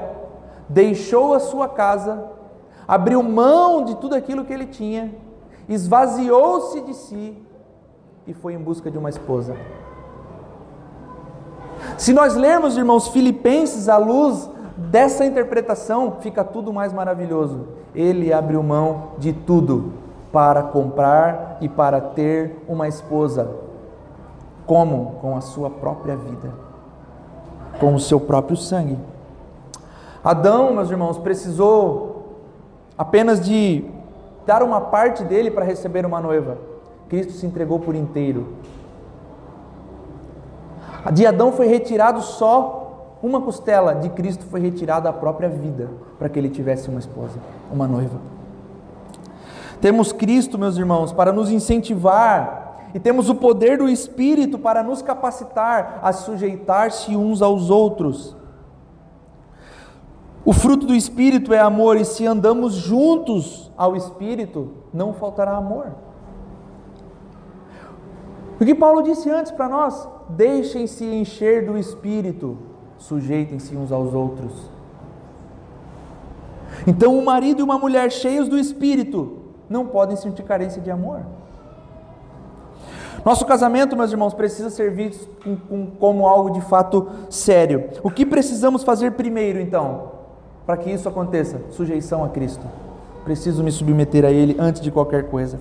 deixou 0.68 1.34
a 1.34 1.40
sua 1.40 1.68
casa, 1.68 2.24
abriu 2.88 3.22
mão 3.22 3.86
de 3.86 3.96
tudo 3.96 4.16
aquilo 4.16 4.44
que 4.44 4.54
ele 4.54 4.66
tinha, 4.66 5.14
esvaziou-se 5.70 6.82
de 6.82 6.94
si 6.94 7.38
e 8.28 8.34
foi 8.34 8.54
em 8.54 8.60
busca 8.60 8.90
de 8.90 8.98
uma 8.98 9.10
esposa. 9.10 9.56
Se 11.98 12.14
nós 12.14 12.36
lermos, 12.36 12.78
irmãos, 12.78 13.10
Filipenses 13.10 13.88
à 13.88 13.98
luz 13.98 14.50
dessa 14.76 15.26
interpretação, 15.26 16.18
fica 16.20 16.44
tudo 16.44 16.74
mais 16.74 16.92
maravilhoso. 16.92 17.68
Ele 17.94 18.34
abriu 18.34 18.62
mão 18.62 19.12
de 19.18 19.32
tudo 19.32 19.94
para 20.32 20.64
comprar 20.64 21.58
e 21.62 21.70
para 21.70 22.02
ter 22.02 22.64
uma 22.68 22.88
esposa. 22.88 23.50
Como? 24.66 25.16
Com 25.22 25.38
a 25.38 25.42
sua 25.42 25.70
própria 25.70 26.16
vida, 26.16 26.54
com 27.80 27.94
o 27.94 28.00
seu 28.00 28.20
próprio 28.20 28.58
sangue. 28.58 28.98
Adão, 30.24 30.74
meus 30.74 30.90
irmãos, 30.90 31.18
precisou 31.18 32.40
apenas 32.98 33.40
de 33.40 33.86
dar 34.46 34.64
uma 34.64 34.82
parte 34.82 35.24
dele 35.24 35.52
para 35.52 35.64
receber 35.64 36.06
uma 36.06 36.20
noiva. 36.20 36.58
Cristo 37.08 37.34
se 37.34 37.46
entregou 37.46 37.80
por 37.80 37.96
inteiro. 37.96 38.48
De 41.14 41.26
Adão 41.26 41.52
foi 41.52 41.68
retirado 41.68 42.22
só 42.22 42.85
uma 43.26 43.42
costela 43.42 43.96
de 43.96 44.10
Cristo 44.10 44.46
foi 44.46 44.60
retirada 44.60 45.10
a 45.10 45.14
própria 45.14 45.50
vida 45.50 45.90
para 46.20 46.30
que 46.30 46.38
ele 46.38 46.50
tivesse 46.50 46.90
uma 46.90 47.00
esposa, 47.00 47.40
uma 47.72 47.88
noiva. 47.88 48.22
Temos 49.82 50.14
Cristo, 50.14 50.60
meus 50.60 50.78
irmãos, 50.78 51.12
para 51.12 51.34
nos 51.34 51.50
incentivar 51.50 52.90
e 52.94 53.00
temos 53.00 53.28
o 53.28 53.36
poder 53.36 53.80
do 53.80 53.90
Espírito 53.90 54.60
para 54.60 54.84
nos 54.84 55.02
capacitar 55.02 56.00
a 56.04 56.14
sujeitar-se 56.14 57.16
uns 57.16 57.42
aos 57.42 57.72
outros. 57.72 58.36
O 60.46 60.54
fruto 60.54 60.86
do 60.86 60.94
Espírito 60.94 61.52
é 61.52 61.60
amor, 61.60 61.98
e 61.98 62.06
se 62.06 62.26
andamos 62.28 62.76
juntos 62.76 63.72
ao 63.76 63.96
Espírito, 63.96 64.72
não 64.94 65.12
faltará 65.12 65.58
amor. 65.58 65.88
O 68.62 68.64
que 68.64 68.76
Paulo 68.76 69.02
disse 69.02 69.30
antes 69.30 69.52
para 69.52 69.68
nós? 69.68 70.08
Deixem-se 70.30 71.04
encher 71.04 71.66
do 71.66 71.78
Espírito 71.78 72.75
sujeitem-se 72.98 73.76
uns 73.76 73.92
aos 73.92 74.14
outros. 74.14 74.52
Então, 76.88 77.18
um 77.18 77.24
marido 77.24 77.60
e 77.60 77.64
uma 77.64 77.78
mulher 77.78 78.12
cheios 78.12 78.48
do 78.48 78.58
Espírito 78.58 79.38
não 79.70 79.86
podem 79.86 80.16
sentir 80.16 80.44
carência 80.44 80.82
de 80.82 80.92
amor. 80.92 81.22
Nosso 83.24 83.46
casamento, 83.46 83.96
meus 83.96 84.12
irmãos, 84.12 84.34
precisa 84.34 84.70
ser 84.70 84.92
visto 84.92 85.28
como 86.00 86.28
algo 86.28 86.52
de 86.52 86.62
fato 86.62 87.08
sério. 87.30 87.86
O 88.04 88.12
que 88.12 88.26
precisamos 88.26 88.84
fazer 88.84 89.14
primeiro, 89.14 89.60
então, 89.60 90.12
para 90.66 90.78
que 90.78 90.92
isso 90.92 91.10
aconteça? 91.10 91.60
Sujeição 91.72 92.24
a 92.24 92.30
Cristo. 92.30 92.66
Preciso 93.24 93.64
me 93.64 93.72
submeter 93.72 94.24
a 94.24 94.30
Ele 94.30 94.56
antes 94.60 94.80
de 94.80 94.92
qualquer 94.92 95.30
coisa. 95.30 95.60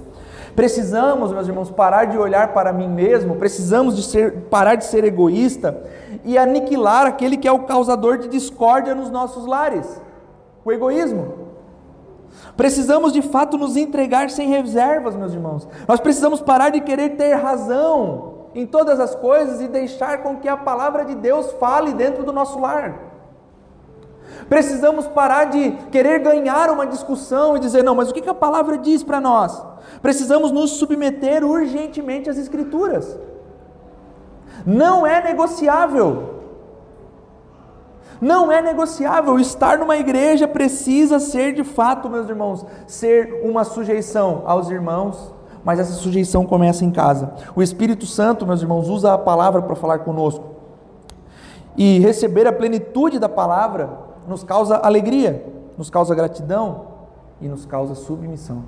Precisamos, 0.55 1.33
meus 1.33 1.49
irmãos, 1.49 1.71
parar 1.71 2.05
de 2.05 2.17
olhar 2.17 2.53
para 2.53 2.73
mim 2.73 2.89
mesmo, 2.89 3.37
precisamos 3.37 3.97
de 3.97 4.03
ser, 4.03 4.33
parar 4.51 4.77
de 4.77 4.85
ser 4.85 5.05
egoísta 5.05 5.83
e 6.25 6.39
aniquilar 6.39 7.07
aquele 7.07 7.37
que 7.37 7.49
é 7.49 7.53
o 7.53 7.65
causador 7.65 8.19
de 8.19 8.29
discórdia 8.29 8.95
nos 8.95 9.11
nossos 9.11 9.47
lares 9.47 10.01
o 10.65 10.73
egoísmo. 10.73 11.45
Precisamos 12.57 13.13
de 13.13 13.21
fato 13.21 13.59
nos 13.59 13.77
entregar 13.77 14.31
sem 14.31 14.49
reservas, 14.49 15.15
meus 15.15 15.33
irmãos. 15.33 15.69
Nós 15.87 16.01
precisamos 16.01 16.41
parar 16.41 16.71
de 16.71 16.81
querer 16.81 17.11
ter 17.11 17.35
razão 17.35 18.49
em 18.55 18.67
todas 18.67 18.99
as 18.99 19.15
coisas 19.15 19.61
e 19.61 19.69
deixar 19.69 20.23
com 20.23 20.37
que 20.37 20.49
a 20.49 20.57
palavra 20.57 21.05
de 21.05 21.15
Deus 21.15 21.53
fale 21.53 21.93
dentro 21.93 22.25
do 22.25 22.33
nosso 22.33 22.59
lar. 22.59 23.14
Precisamos 24.49 25.07
parar 25.07 25.47
de 25.47 25.73
querer 25.91 26.21
ganhar 26.21 26.71
uma 26.71 26.87
discussão 26.87 27.57
e 27.57 27.61
dizer, 27.61 27.83
não, 27.83 27.95
mas 27.95 28.11
o 28.11 28.15
que 28.15 28.29
a 28.29 28.35
palavra 28.35 28.77
diz 28.77 29.03
para 29.03 29.21
nós? 29.21 29.63
Precisamos 30.03 30.51
nos 30.51 30.73
submeter 30.73 31.45
urgentemente 31.45 32.29
às 32.29 32.37
Escrituras. 32.37 33.19
Não 34.67 35.07
é 35.07 35.23
negociável. 35.23 36.35
Não 38.21 38.51
é 38.51 38.63
negociável. 38.63 39.39
Estar 39.39 39.79
numa 39.79 39.97
igreja 39.97 40.47
precisa 40.47 41.19
ser 41.19 41.53
de 41.53 41.65
fato, 41.65 42.09
meus 42.09 42.29
irmãos, 42.29 42.65
ser 42.87 43.43
uma 43.45 43.65
sujeição 43.65 44.43
aos 44.47 44.71
irmãos, 44.71 45.33
mas 45.65 45.81
essa 45.81 45.93
sujeição 45.93 46.45
começa 46.47 46.85
em 46.85 46.91
casa. 46.91 47.33
O 47.57 47.63
Espírito 47.63 48.07
Santo, 48.07 48.47
meus 48.47 48.63
irmãos, 48.63 48.89
usa 48.89 49.15
a 49.15 49.19
palavra 49.19 49.63
para 49.63 49.75
falar 49.75 50.01
conosco. 50.01 50.45
E 51.77 51.99
receber 51.99 52.47
a 52.47 52.53
plenitude 52.53 53.19
da 53.19 53.29
palavra 53.29 54.14
nos 54.27 54.43
causa 54.43 54.77
alegria, 54.77 55.45
nos 55.77 55.91
causa 55.91 56.15
gratidão 56.15 56.87
e 57.41 57.49
nos 57.49 57.67
causa 57.67 57.95
submissão. 57.95 58.65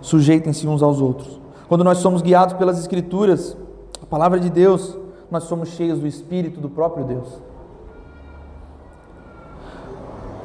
Sujeitem-se 0.00 0.66
uns 0.68 0.82
aos 0.82 1.00
outros. 1.00 1.40
Quando 1.68 1.82
nós 1.82 1.98
somos 1.98 2.22
guiados 2.22 2.54
pelas 2.54 2.78
Escrituras, 2.78 3.56
a 4.02 4.06
palavra 4.06 4.38
de 4.38 4.50
Deus, 4.50 4.96
nós 5.30 5.44
somos 5.44 5.70
cheios 5.70 5.98
do 5.98 6.06
Espírito 6.06 6.60
do 6.60 6.68
próprio 6.68 7.04
Deus. 7.04 7.42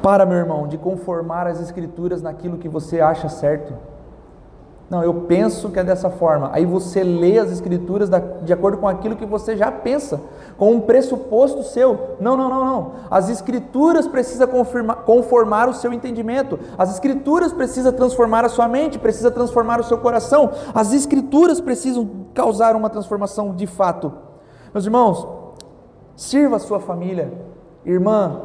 Para, 0.02 0.26
meu 0.26 0.38
irmão, 0.38 0.66
de 0.66 0.76
conformar 0.76 1.46
as 1.46 1.60
Escrituras 1.60 2.20
naquilo 2.22 2.58
que 2.58 2.68
você 2.68 3.00
acha 3.00 3.28
certo. 3.28 3.72
Não, 4.92 5.02
eu 5.02 5.14
penso 5.14 5.70
que 5.70 5.78
é 5.78 5.82
dessa 5.82 6.10
forma. 6.10 6.50
Aí 6.52 6.66
você 6.66 7.02
lê 7.02 7.38
as 7.38 7.50
Escrituras 7.50 8.10
de 8.42 8.52
acordo 8.52 8.76
com 8.76 8.86
aquilo 8.86 9.16
que 9.16 9.24
você 9.24 9.56
já 9.56 9.72
pensa, 9.72 10.20
com 10.58 10.70
um 10.70 10.82
pressuposto 10.82 11.62
seu. 11.62 12.18
Não, 12.20 12.36
não, 12.36 12.50
não, 12.50 12.62
não. 12.62 12.92
As 13.10 13.30
Escrituras 13.30 14.06
precisam 14.06 14.46
conformar 15.06 15.70
o 15.70 15.72
seu 15.72 15.94
entendimento. 15.94 16.58
As 16.76 16.92
Escrituras 16.92 17.54
precisam 17.54 17.90
transformar 17.90 18.44
a 18.44 18.50
sua 18.50 18.68
mente, 18.68 18.98
precisam 18.98 19.30
transformar 19.30 19.80
o 19.80 19.84
seu 19.84 19.96
coração. 19.96 20.50
As 20.74 20.92
Escrituras 20.92 21.58
precisam 21.58 22.06
causar 22.34 22.76
uma 22.76 22.90
transformação 22.90 23.54
de 23.54 23.66
fato. 23.66 24.12
Meus 24.74 24.84
irmãos, 24.84 25.26
sirva 26.14 26.56
a 26.56 26.60
sua 26.60 26.80
família. 26.80 27.32
Irmã, 27.82 28.42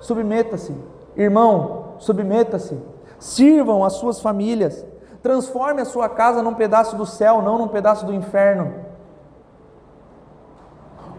submeta-se. 0.00 0.74
Irmão, 1.16 1.94
submeta-se. 1.96 2.76
Sirvam 3.18 3.82
as 3.82 3.94
suas 3.94 4.20
famílias. 4.20 4.84
Transforme 5.26 5.82
a 5.82 5.84
sua 5.84 6.08
casa 6.08 6.40
num 6.40 6.54
pedaço 6.54 6.94
do 6.94 7.04
céu, 7.04 7.42
não 7.42 7.58
num 7.58 7.66
pedaço 7.66 8.06
do 8.06 8.14
inferno. 8.14 8.72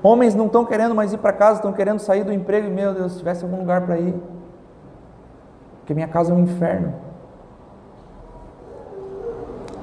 Homens 0.01 0.33
não 0.33 0.45
estão 0.45 0.63
querendo 0.63 0.95
mais 0.95 1.11
ir 1.11 1.17
para 1.17 1.33
casa, 1.33 1.55
estão 1.55 1.73
querendo 1.73 1.99
sair 1.99 2.23
do 2.23 2.31
emprego 2.31 2.67
e, 2.67 2.71
meu 2.71 2.93
Deus, 2.93 3.11
se 3.11 3.17
tivesse 3.17 3.43
algum 3.43 3.59
lugar 3.59 3.81
para 3.81 3.99
ir. 3.99 4.15
Porque 5.79 5.93
minha 5.93 6.07
casa 6.07 6.31
é 6.31 6.33
um 6.33 6.39
inferno. 6.39 6.93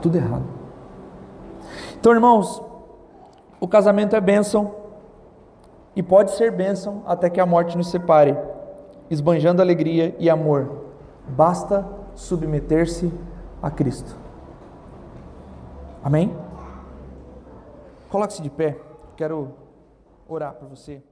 Tudo 0.00 0.16
errado. 0.16 0.44
Então, 2.00 2.10
irmãos, 2.10 2.62
o 3.60 3.68
casamento 3.68 4.16
é 4.16 4.22
bênção 4.22 4.74
e 5.94 6.02
pode 6.02 6.30
ser 6.30 6.50
bênção 6.50 7.02
até 7.06 7.28
que 7.28 7.42
a 7.42 7.44
morte 7.44 7.76
nos 7.76 7.90
separe 7.90 8.34
esbanjando 9.10 9.60
alegria 9.60 10.16
e 10.18 10.30
amor. 10.30 10.86
Basta 11.28 11.86
submeter-se 12.14 13.12
a 13.64 13.70
Cristo. 13.70 14.14
Amém? 16.02 16.36
Coloque-se 18.10 18.42
de 18.42 18.50
pé, 18.50 18.78
quero 19.16 19.54
orar 20.28 20.52
por 20.54 20.68
você. 20.68 21.02